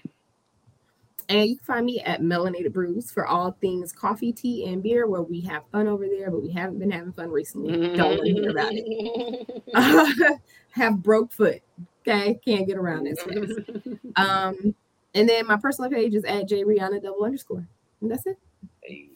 And 1.28 1.50
you 1.50 1.58
can 1.58 1.66
find 1.66 1.86
me 1.86 2.00
at 2.00 2.22
Melanated 2.22 2.72
Brews 2.72 3.12
for 3.12 3.28
all 3.28 3.58
things 3.60 3.92
coffee, 3.92 4.32
tea, 4.32 4.68
and 4.68 4.82
beer, 4.82 5.06
where 5.06 5.22
we 5.22 5.42
have 5.42 5.64
fun 5.70 5.88
over 5.88 6.08
there, 6.08 6.32
but 6.32 6.42
we 6.42 6.52
haven't 6.52 6.80
been 6.80 6.92
having 6.92 7.12
fun 7.12 7.30
recently. 7.30 7.96
Don't 7.98 8.18
want 8.18 8.26
to 8.26 8.34
hear 8.34 8.50
about 8.52 8.72
it. 8.74 10.42
have 10.72 11.04
broke 11.04 11.34
foot. 11.34 11.62
Okay, 12.08 12.40
can't 12.46 12.66
get 12.66 12.78
around 12.78 13.04
this. 13.04 13.22
fast. 13.22 13.88
Um, 14.18 14.76
and 15.14 15.28
then 15.28 15.48
my 15.48 15.58
personal 15.58 15.90
page 15.90 16.14
is 16.14 16.26
at 16.26 16.48
J 16.48 16.64
Rihanna 16.64 17.02
double 17.02 17.24
underscore. 17.24 17.66
And 18.02 18.12
that's 18.12 18.26
it. 18.26 18.38
Hey. 18.82 19.12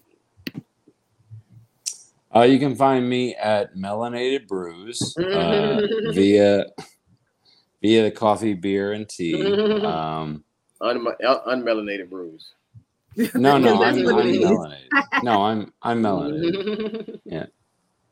Uh, 2.35 2.41
you 2.43 2.59
can 2.59 2.75
find 2.75 3.07
me 3.09 3.33
at 3.35 3.75
Melanated 3.75 4.47
Brews 4.47 5.15
uh, 5.17 5.81
via 6.11 6.65
via 7.81 8.03
the 8.03 8.11
coffee, 8.11 8.53
beer, 8.53 8.93
and 8.93 9.07
tea. 9.07 9.33
Um, 9.85 10.43
Un- 10.81 11.05
unmelanated 11.47 12.09
brews. 12.09 12.53
no, 13.35 13.57
no, 13.57 13.81
I'm, 13.83 13.97
I'm 14.07 14.33
melanated. 14.33 15.23
No, 15.23 15.45
I'm 15.45 15.73
I'm 15.81 16.01
melanated. 16.01 17.19
Yeah, 17.23 17.45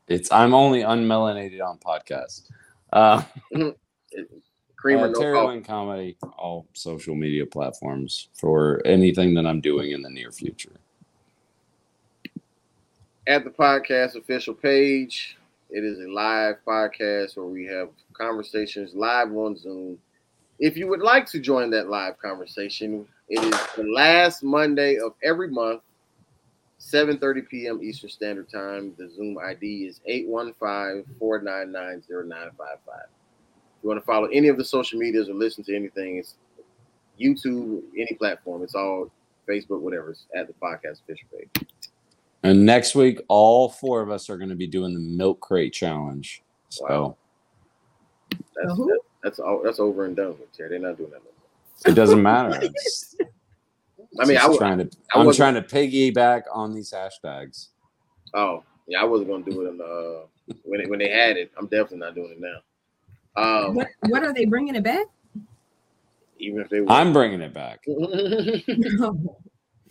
It's 0.08 0.32
I'm 0.32 0.54
only 0.54 0.80
unmelanated 0.80 1.60
on 1.60 1.78
podcasts. 1.78 2.48
Uh, 2.92 3.22
Cream 4.76 4.98
uh, 4.98 5.08
no 5.08 5.12
Terry 5.12 5.34
coffee. 5.34 5.48
Wayne 5.48 5.64
Comedy, 5.64 6.16
all 6.38 6.66
social 6.72 7.14
media 7.14 7.44
platforms 7.44 8.28
for 8.34 8.80
anything 8.86 9.34
that 9.34 9.46
I'm 9.46 9.60
doing 9.60 9.90
in 9.92 10.00
the 10.00 10.10
near 10.10 10.30
future. 10.30 10.80
At 13.26 13.42
the 13.44 13.50
podcast 13.50 14.16
official 14.16 14.52
page, 14.52 15.38
it 15.70 15.82
is 15.82 15.98
a 15.98 16.10
live 16.10 16.56
podcast 16.66 17.38
where 17.38 17.46
we 17.46 17.64
have 17.64 17.88
conversations 18.12 18.94
live 18.94 19.32
on 19.32 19.56
Zoom. 19.56 19.98
If 20.58 20.76
you 20.76 20.88
would 20.88 21.00
like 21.00 21.24
to 21.30 21.40
join 21.40 21.70
that 21.70 21.88
live 21.88 22.18
conversation, 22.18 23.08
it 23.30 23.42
is 23.42 23.58
the 23.76 23.84
last 23.84 24.42
Monday 24.42 24.98
of 24.98 25.14
every 25.22 25.48
month, 25.48 25.80
7:30 26.78 27.48
p.m. 27.48 27.82
Eastern 27.82 28.10
Standard 28.10 28.50
Time. 28.50 28.94
The 28.98 29.08
Zoom 29.08 29.38
ID 29.38 29.86
is 29.86 30.02
815-499-0955. 30.06 31.04
If 32.02 32.68
you 33.82 33.88
want 33.88 34.00
to 34.00 34.04
follow 34.04 34.26
any 34.26 34.48
of 34.48 34.58
the 34.58 34.64
social 34.66 34.98
medias 34.98 35.30
or 35.30 35.34
listen 35.34 35.64
to 35.64 35.74
anything, 35.74 36.18
it's 36.18 36.34
YouTube, 37.18 37.84
any 37.96 38.14
platform. 38.18 38.62
It's 38.62 38.74
all 38.74 39.10
Facebook, 39.48 39.80
whatever. 39.80 40.10
It's 40.10 40.26
at 40.36 40.46
the 40.46 40.52
podcast 40.62 41.00
official 41.04 41.28
page. 41.32 41.68
And 42.44 42.64
next 42.66 42.94
week, 42.94 43.20
all 43.28 43.68
four 43.70 44.02
of 44.02 44.10
us 44.10 44.28
are 44.30 44.36
going 44.36 44.50
to 44.50 44.54
be 44.54 44.66
doing 44.66 44.92
the 44.94 45.00
milk 45.00 45.40
crate 45.40 45.72
challenge. 45.72 46.42
So 46.68 46.84
Wow. 46.88 47.16
That's, 48.30 48.76
who? 48.76 48.86
that- 48.86 49.00
that's 49.22 49.38
all. 49.38 49.62
That's 49.64 49.80
over 49.80 50.04
and 50.04 50.14
done 50.14 50.36
with. 50.38 50.52
Terry. 50.52 50.68
They're 50.68 50.78
not 50.78 50.98
doing 50.98 51.08
that. 51.10 51.22
no 51.24 51.24
more. 51.24 51.92
it 51.92 51.94
doesn't 51.94 52.22
matter. 52.22 52.68
It's, 54.16 54.20
I 54.20 54.26
mean, 54.26 54.36
I 54.36 54.40
just 54.42 54.50
would. 54.50 54.58
trying 54.58 54.78
to 54.78 54.88
I 55.12 55.18
I'm 55.20 55.32
trying 55.32 55.54
to 55.54 55.62
piggyback 55.62 56.42
on 56.52 56.72
these 56.72 56.92
hashtags. 56.92 57.70
Oh, 58.32 58.62
yeah, 58.86 59.00
I 59.00 59.04
wasn't 59.04 59.28
gonna 59.30 59.42
do 59.44 59.66
it 59.66 59.70
in 59.70 59.80
uh, 59.80 60.26
when 60.62 60.80
it, 60.82 60.88
when 60.90 61.00
they 61.00 61.08
had 61.08 61.36
it. 61.36 61.50
I'm 61.56 61.66
definitely 61.66 61.98
not 61.98 62.14
doing 62.14 62.30
it 62.30 62.38
now. 62.40 62.60
Um, 63.66 63.74
What 63.74 63.88
what 64.02 64.22
are 64.22 64.32
they 64.32 64.44
bringing 64.44 64.76
it 64.76 64.84
back? 64.84 65.06
even 66.38 66.60
if 66.60 66.68
they 66.68 66.80
were. 66.80 66.92
I'm 66.92 67.12
bringing 67.12 67.40
it 67.40 67.52
back 67.54 67.82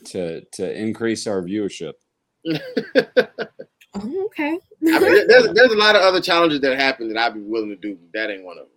to 0.06 0.42
to 0.42 0.80
increase 0.80 1.28
our 1.28 1.42
viewership. 1.42 1.94
okay. 3.96 4.60
I 4.86 5.00
mean, 5.00 5.28
there's 5.28 5.54
there's 5.54 5.72
a 5.72 5.78
lot 5.78 5.96
of 5.96 6.02
other 6.02 6.22
challenges 6.22 6.60
that 6.62 6.78
happen 6.78 7.08
that 7.10 7.18
I'd 7.18 7.34
be 7.34 7.42
willing 7.42 7.70
to 7.70 7.76
do. 7.76 7.98
That 8.14 8.30
ain't 8.30 8.44
one 8.44 8.58
of 8.58 8.66
them. 8.66 8.74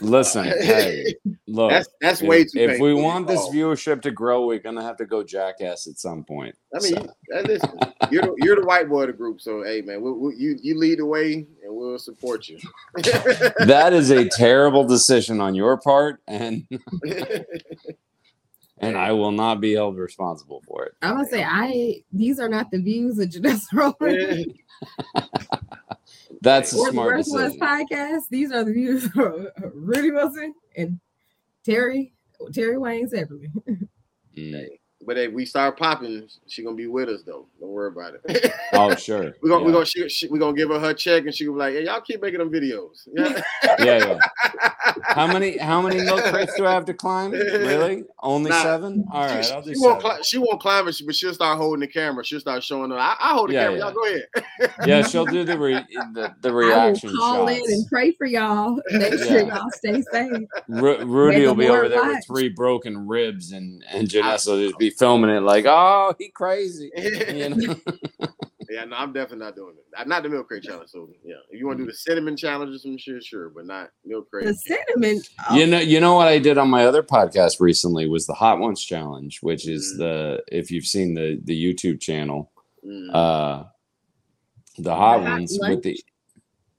Listen, 0.00 0.44
hey, 0.60 1.14
look. 1.46 1.70
That's 1.70 1.88
that's 2.00 2.22
if, 2.22 2.28
way 2.28 2.44
too. 2.44 2.58
if 2.58 2.80
we 2.80 2.94
want 2.94 3.26
this 3.26 3.40
Oh, 3.42 3.50
viewership 3.50 4.00
to 4.02 4.10
grow, 4.10 4.46
we're 4.46 4.60
gonna 4.60 4.82
have 4.82 4.96
to 4.98 5.06
go 5.06 5.22
jackass 5.22 5.86
at 5.88 5.98
some 5.98 6.24
point. 6.24 6.54
I 6.74 6.78
mean, 6.80 6.94
So, 6.94 7.02
you, 7.02 7.36
uh, 7.36 7.40
listen, 7.42 7.78
you're 8.10 8.22
the, 8.22 8.34
you're 8.38 8.56
the 8.56 8.66
white 8.66 8.88
boy 8.88 9.02
of 9.02 9.06
the 9.08 9.12
group, 9.12 9.40
so 9.40 9.62
hey, 9.64 9.82
man, 9.82 10.00
we, 10.00 10.12
we, 10.12 10.36
you 10.36 10.56
you 10.62 10.78
lead 10.78 11.00
the 11.00 11.06
way, 11.06 11.34
and 11.34 11.46
we'll 11.74 11.98
support 11.98 12.48
you. 12.48 12.58
that 12.94 13.92
is 13.92 14.10
a 14.10 14.28
terrible 14.28 14.84
decision 14.84 15.40
on 15.40 15.54
your 15.54 15.76
part, 15.76 16.22
and 16.28 16.66
and 18.82 18.96
I 18.98 19.12
will 19.12 19.30
not 19.30 19.60
be 19.60 19.74
held 19.74 19.96
responsible 19.96 20.62
for 20.66 20.84
it. 20.84 20.94
I'm 21.00 21.14
gonna 21.14 21.28
say 21.28 21.44
I 21.44 22.02
these 22.12 22.38
are 22.38 22.48
not 22.48 22.70
the 22.70 22.80
views 22.82 23.18
of 23.18 23.28
Janessa 23.28 23.72
Rowland 23.72 24.58
That's 26.42 26.74
a 26.74 26.76
or 26.76 26.86
the 26.86 26.92
smart 26.92 27.16
Worst 27.16 27.32
Was 27.32 27.52
decision. 27.52 27.60
podcast. 27.60 28.22
These 28.30 28.50
are 28.52 28.64
the 28.64 28.72
views 28.72 29.04
of 29.04 29.46
Rudy 29.74 30.10
Wilson 30.10 30.54
and 30.76 30.98
Terry 31.64 32.12
Terry 32.52 32.76
Wayne 32.76 33.08
separately. 33.08 33.48
Mm. 34.36 34.66
but 35.06 35.18
if 35.18 35.30
we 35.30 35.44
start 35.44 35.78
popping, 35.78 36.26
she 36.48 36.64
gonna 36.64 36.74
be 36.74 36.88
with 36.88 37.08
us 37.08 37.22
though. 37.22 37.46
Don't 37.60 37.70
worry 37.70 37.88
about 37.88 38.14
it. 38.24 38.52
Oh, 38.74 38.94
sure. 38.96 39.34
We're 39.42 39.50
gonna 39.50 39.60
yeah. 39.60 39.66
we're 39.66 39.72
gonna 39.72 39.86
she, 39.86 40.08
she, 40.08 40.28
we 40.28 40.38
gonna 40.38 40.56
give 40.56 40.70
her 40.70 40.80
her 40.80 40.94
check 40.94 41.26
and 41.26 41.34
she 41.34 41.44
gonna 41.44 41.56
be 41.56 41.58
like, 41.58 41.74
hey, 41.74 41.84
y'all 41.84 42.00
keep 42.00 42.22
making 42.22 42.38
them 42.38 42.50
videos. 42.50 43.06
Yeah. 43.14 43.42
yeah, 43.78 43.98
yeah. 43.98 44.71
How 45.04 45.26
many 45.26 45.58
how 45.58 45.80
many 45.80 46.00
milk 46.02 46.22
crates 46.24 46.54
do 46.56 46.66
I 46.66 46.72
have 46.72 46.84
to 46.86 46.94
climb? 46.94 47.30
Really? 47.32 48.04
Only 48.20 48.50
Nah. 48.50 48.62
seven? 48.62 49.04
All 49.12 49.26
right, 49.26 49.44
she, 49.44 49.52
I'll 49.52 49.62
do 49.62 49.74
she 49.74 49.80
won't 49.80 50.02
seven. 50.02 50.16
cli- 50.16 50.24
she 50.24 50.38
won't 50.38 50.60
climb 50.60 50.88
it, 50.88 51.00
but 51.06 51.14
she'll 51.14 51.34
start 51.34 51.58
holding 51.58 51.80
the 51.80 51.86
camera. 51.86 52.24
She'll 52.24 52.40
start 52.40 52.62
showing 52.64 52.90
them. 52.90 52.98
I, 52.98 53.16
I 53.20 53.32
hold 53.34 53.50
the 53.50 53.54
Yeah, 53.54 53.64
camera. 53.64 53.78
yeah. 53.78 53.84
Y'all 53.84 53.92
go 53.94 54.04
ahead. 54.06 54.72
Yeah, 54.86 55.02
she'll 55.02 55.26
do 55.26 55.44
the 55.44 55.58
re- 55.58 55.86
the, 56.14 56.34
the 56.40 56.48
I 56.50 56.90
will 56.90 56.98
call 57.16 57.46
shots. 57.48 57.68
in 57.68 57.72
and 57.74 57.86
pray 57.88 58.12
for 58.12 58.26
y'all. 58.26 58.80
Make 58.90 59.14
sure 59.14 59.40
Yeah. 59.40 59.54
y'all 59.56 59.70
stay 59.70 60.02
safe. 60.02 60.48
Ru- 60.68 61.04
Rudy 61.04 61.38
May 61.38 61.46
will 61.46 61.54
be 61.54 61.68
over 61.68 61.88
there 61.88 62.04
with 62.06 62.24
three 62.26 62.48
broken 62.48 63.06
ribs, 63.06 63.52
and 63.52 63.84
and 63.90 64.08
Janessa 64.08 64.48
will 64.48 64.66
just 64.68 64.78
be 64.78 64.90
filming 64.90 65.30
it 65.30 65.40
like, 65.42 65.64
oh, 65.66 66.14
he 66.18 66.28
crazy. 66.30 66.90
You 66.96 67.48
know? 67.50 67.76
yeah, 68.72 68.84
no, 68.84 68.96
I'm 68.96 69.12
definitely 69.12 69.44
not 69.44 69.54
doing 69.56 69.74
it. 69.76 69.84
Uh, 69.96 70.04
Not 70.04 70.22
the 70.22 70.28
milk 70.28 70.48
crate 70.48 70.62
challenge. 70.62 70.90
So 70.90 71.08
yeah, 71.24 71.34
if 71.50 71.58
you 71.60 71.66
want 71.66 71.78
to 71.78 71.84
do 71.84 71.90
the 71.90 71.96
cinnamon 71.96 72.36
challenge 72.36 72.74
or 72.74 72.78
some 72.78 72.96
shit, 72.98 73.22
sure, 73.24 73.50
but 73.50 73.66
not 73.66 73.90
milk 74.04 74.30
crate. 74.30 74.46
The 74.46 74.54
cinnamon. 74.54 75.22
oh, 75.50 75.56
You 75.56 75.66
know, 75.66 75.78
you 75.78 76.00
know 76.00 76.14
what 76.14 76.28
I 76.28 76.38
did 76.38 76.58
on 76.58 76.70
my 76.70 76.86
other 76.86 77.02
podcast 77.02 77.60
recently 77.60 78.08
was 78.08 78.26
the 78.26 78.34
Hot 78.34 78.58
Ones 78.58 78.82
Challenge, 78.84 79.38
which 79.42 79.68
is 79.68 79.94
Mm. 79.94 79.98
the 79.98 80.42
if 80.50 80.70
you've 80.70 80.86
seen 80.86 81.14
the 81.14 81.40
the 81.44 81.56
YouTube 81.74 82.00
channel, 82.00 82.50
Mm. 82.86 83.14
uh, 83.14 83.64
the 84.78 84.94
Hot 84.94 85.20
Hot 85.20 85.30
Ones 85.30 85.58
Lunch? 85.60 85.70
with 85.74 85.82
the 85.84 86.00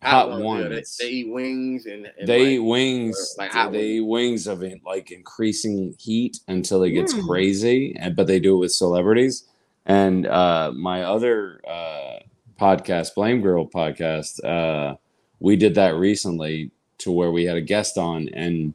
Hot 0.01 0.29
ones, 0.31 0.43
Ones. 0.43 0.63
yeah, 0.63 0.69
they, 0.69 1.05
they 1.05 1.13
eat 1.13 1.29
wings 1.31 1.85
and, 1.85 2.11
and 2.19 2.27
they 2.27 2.55
eat 2.55 2.59
wings. 2.59 3.35
like 3.37 3.53
they 3.53 3.57
hot 3.59 3.71
they 3.71 3.85
eat 3.85 4.01
wings 4.01 4.47
of 4.47 4.61
it, 4.63 4.81
like 4.85 5.11
increasing 5.11 5.95
heat 5.97 6.39
until 6.49 6.83
it 6.83 6.91
gets 6.91 7.13
Mm. 7.13 7.25
crazy, 7.27 7.95
and 7.97 8.13
but 8.15 8.27
they 8.27 8.39
do 8.39 8.55
it 8.55 8.59
with 8.59 8.73
celebrities. 8.73 9.45
And 9.85 10.25
uh, 10.27 10.71
my 10.75 11.03
other 11.03 11.59
uh, 11.67 12.19
podcast, 12.59 13.15
Blame 13.15 13.41
Girl 13.41 13.67
podcast, 13.67 14.43
uh, 14.43 14.95
we 15.39 15.55
did 15.55 15.75
that 15.75 15.95
recently 15.95 16.71
to 16.99 17.11
where 17.11 17.31
we 17.31 17.43
had 17.43 17.57
a 17.57 17.61
guest 17.61 17.97
on, 17.97 18.29
and 18.29 18.73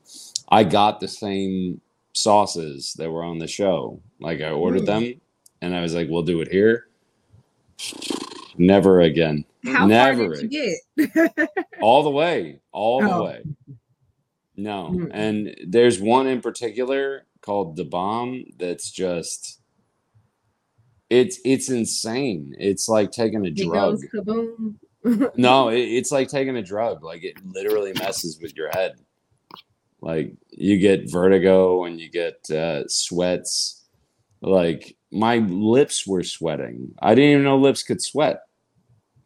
I 0.50 0.64
got 0.64 1.00
the 1.00 1.08
same 1.08 1.80
sauces 2.12 2.92
that 2.98 3.10
were 3.10 3.22
on 3.24 3.38
the 3.38 3.46
show. 3.46 4.00
Like 4.20 4.40
I 4.42 4.50
ordered 4.50 4.82
Mm. 4.82 4.86
them, 4.86 5.20
and 5.62 5.74
I 5.74 5.80
was 5.80 5.94
like, 5.94 6.08
"We'll 6.10 6.22
do 6.24 6.40
it 6.42 6.48
here." 6.52 6.88
Never 8.58 9.00
again. 9.00 9.44
How 9.64 9.86
Never 9.86 10.26
far 10.26 10.34
did 10.42 10.52
you 10.52 10.76
get? 10.96 11.48
all 11.80 12.02
the 12.02 12.10
way 12.10 12.60
all 12.72 13.00
the 13.02 13.10
Oh. 13.14 13.24
way 13.24 13.42
no 14.56 14.90
Mm. 14.92 15.10
and 15.12 15.56
there's 15.66 16.00
one 16.00 16.26
in 16.26 16.40
particular 16.40 17.26
called 17.40 17.76
the 17.76 17.84
bomb 17.84 18.44
that's 18.58 18.90
just 18.90 19.60
it's 21.10 21.38
it's 21.44 21.70
insane. 21.70 22.54
It's 22.58 22.88
like 22.88 23.10
taking 23.10 23.46
a 23.46 23.50
it 23.50 23.56
drug. 23.56 24.00
no 25.36 25.68
it, 25.70 25.80
it's 25.80 26.12
like 26.12 26.28
taking 26.28 26.56
a 26.56 26.62
drug. 26.62 27.02
Like 27.02 27.24
it 27.24 27.34
literally 27.44 27.92
messes 27.94 28.38
with 28.40 28.56
your 28.56 28.68
head. 28.70 28.96
Like 30.00 30.32
you 30.50 30.78
get 30.78 31.10
vertigo 31.10 31.84
and 31.84 32.00
you 32.00 32.10
get 32.10 32.50
uh, 32.50 32.86
sweats. 32.88 33.84
Like 34.40 34.96
my 35.10 35.38
lips 35.38 36.06
were 36.06 36.22
sweating. 36.22 36.94
I 37.00 37.14
didn't 37.14 37.30
even 37.30 37.44
know 37.44 37.58
lips 37.58 37.82
could 37.82 38.00
sweat 38.02 38.40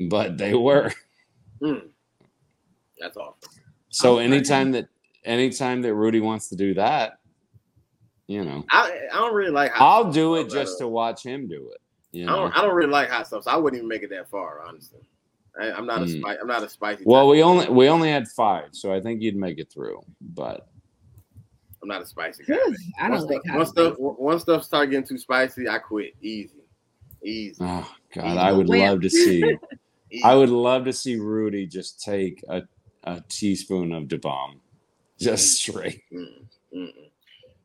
but 0.09 0.39
they 0.39 0.55
were. 0.55 0.93
Mm. 1.63 1.91
That's 2.99 3.17
awesome. 3.17 3.51
So 3.91 4.19
anytime 4.19 4.73
that 4.73 4.89
anytime 5.25 5.81
that 5.83 5.95
Rudy 5.95 6.19
wants 6.19 6.49
to 6.49 6.57
do 6.57 6.75
that, 6.75 7.21
you 8.29 8.45
know, 8.45 8.65
I 8.71 8.99
I 9.13 9.17
don't 9.17 9.35
really 9.35 9.51
like. 9.51 9.73
Hot 9.73 9.85
I'll 9.85 10.05
sauce, 10.05 10.15
do 10.15 10.21
so, 10.21 10.35
it 10.37 10.51
just 10.51 10.79
to 10.79 10.89
watch 10.89 11.23
him 11.25 11.49
do 11.49 11.71
it. 11.75 11.81
You 12.13 12.25
I 12.29 12.37
don't. 12.37 12.57
I 12.57 12.63
don't 12.63 12.75
really 12.75 12.91
like 12.91 13.09
hot 13.11 13.27
sauce. 13.29 13.47
I 13.47 13.57
wouldn't 13.57 13.79
even 13.79 13.89
make 13.89 14.03
it 14.03 14.11
that 14.11 14.29
far, 14.31 14.61
honestly. 14.67 15.01
I, 15.61 15.71
I'm 15.73 15.87
not 15.87 16.03
a 16.03 16.05
Mm. 16.07 16.21
spicy. 16.21 16.39
I'm 16.41 16.47
not 16.47 16.63
a 16.63 16.69
spicy. 16.69 17.03
Well, 17.05 17.27
type 17.27 17.31
we 17.33 17.41
of- 17.43 17.49
only 17.49 17.69
we 17.69 17.89
only 17.89 18.11
had 18.11 18.29
five, 18.29 18.69
so 18.73 18.93
I 18.93 19.01
think 19.01 19.21
you'd 19.23 19.37
make 19.37 19.59
it 19.59 19.71
through. 19.73 20.01
But 20.21 20.69
I'm 21.83 21.89
not 21.89 22.03
a 22.03 22.07
spicy 22.07 22.45
guy. 22.45 22.55
I 23.01 23.09
don't 23.09 23.19
once 23.19 23.25
like 23.25 23.43
stuff, 23.43 23.57
once 23.57 23.69
stuff 23.71 23.95
once 23.99 24.43
stuff 24.43 24.65
start 24.65 24.91
getting 24.91 25.07
too 25.07 25.19
spicy, 25.19 25.69
I 25.69 25.79
quit. 25.79 26.15
Easy, 26.23 26.63
easy. 27.25 27.57
oh 27.61 27.91
god, 28.15 28.37
I 28.39 28.53
would 28.53 28.69
Well- 28.69 28.93
love 28.93 29.01
to 29.03 29.11
see. 29.11 29.43
I 30.25 30.35
would 30.35 30.51
love 30.51 30.85
to 30.85 30.93
see 30.93 31.17
Rudy 31.17 31.67
just 31.67 32.03
take 32.03 32.45
a, 32.47 32.63
a 33.05 33.23
teaspoon 33.31 33.93
of 33.93 34.09
Da 34.09 34.19
Bomb, 34.19 34.61
just 35.19 35.55
straight. 35.55 36.03
Mm, 36.13 36.45
mm-mm. 36.77 37.02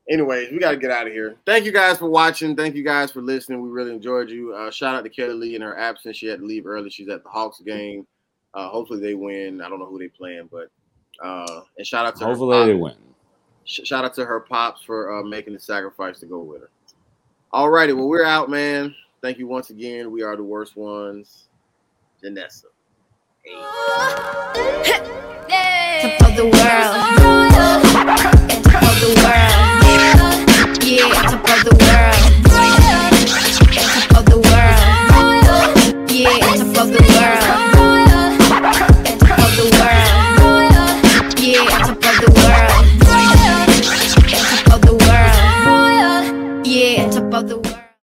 Anyways, 0.10 0.52
we 0.52 0.60
got 0.60 0.72
to 0.72 0.78
get 0.78 0.90
out 0.90 1.06
of 1.08 1.12
here. 1.14 1.36
Thank 1.46 1.66
you 1.66 1.72
guys 1.74 1.98
for 1.98 2.10
watching. 2.10 2.56
Thank 2.56 2.76
you 2.76 2.84
guys 2.84 3.12
for 3.12 3.22
listening. 3.22 3.62
We 3.62 3.70
really 3.70 3.92
enjoyed 3.94 4.30
you. 4.30 4.54
Uh, 4.54 4.72
shout 4.72 4.96
out 4.96 5.04
to 5.04 5.10
Kelly 5.10 5.34
Lee 5.34 5.56
in 5.56 5.62
her 5.62 5.78
absence. 5.78 6.16
She 6.18 6.28
had 6.28 6.40
to 6.40 6.46
leave 6.46 6.66
early. 6.66 6.90
She's 6.90 7.10
at 7.10 7.24
the 7.24 7.30
Hawks 7.30 7.60
game. 7.60 8.08
Uh, 8.54 8.70
hopefully 8.70 9.02
they 9.02 9.16
win. 9.16 9.62
I 9.62 9.68
don't 9.68 9.80
know 9.80 9.86
who 9.86 10.00
they 10.00 10.08
playing, 10.08 10.50
but 10.52 10.70
uh, 11.22 11.62
and 11.78 11.86
shout 11.86 12.06
out 12.06 12.16
to 12.16 12.24
her 12.24 12.30
Hopefully 12.30 12.66
they 12.68 12.80
pops. 12.80 12.84
win. 12.84 12.96
Sh- 13.66 13.82
shout 13.84 14.06
out 14.06 14.14
to 14.16 14.26
her 14.26 14.40
pops 14.40 14.82
for 14.82 15.20
uh, 15.20 15.24
making 15.24 15.54
the 15.54 15.60
sacrifice 15.60 16.20
to 16.22 16.26
go 16.26 16.40
with 16.40 16.62
her. 16.62 16.70
All 17.52 17.70
righty, 17.70 17.92
well 17.94 18.08
we're 18.08 18.24
out, 18.24 18.50
man. 18.50 18.96
Thank 19.22 19.38
you 19.40 19.48
once 19.48 19.70
again. 19.72 20.10
We 20.12 20.22
are 20.24 20.38
the 20.38 20.44
worst 20.44 20.78
ones. 20.78 21.50
Janessa. 22.24 22.66
Hey. 25.50 26.18
top 26.20 26.30
of 26.30 26.36
the 26.36 26.44
world. 26.46 27.87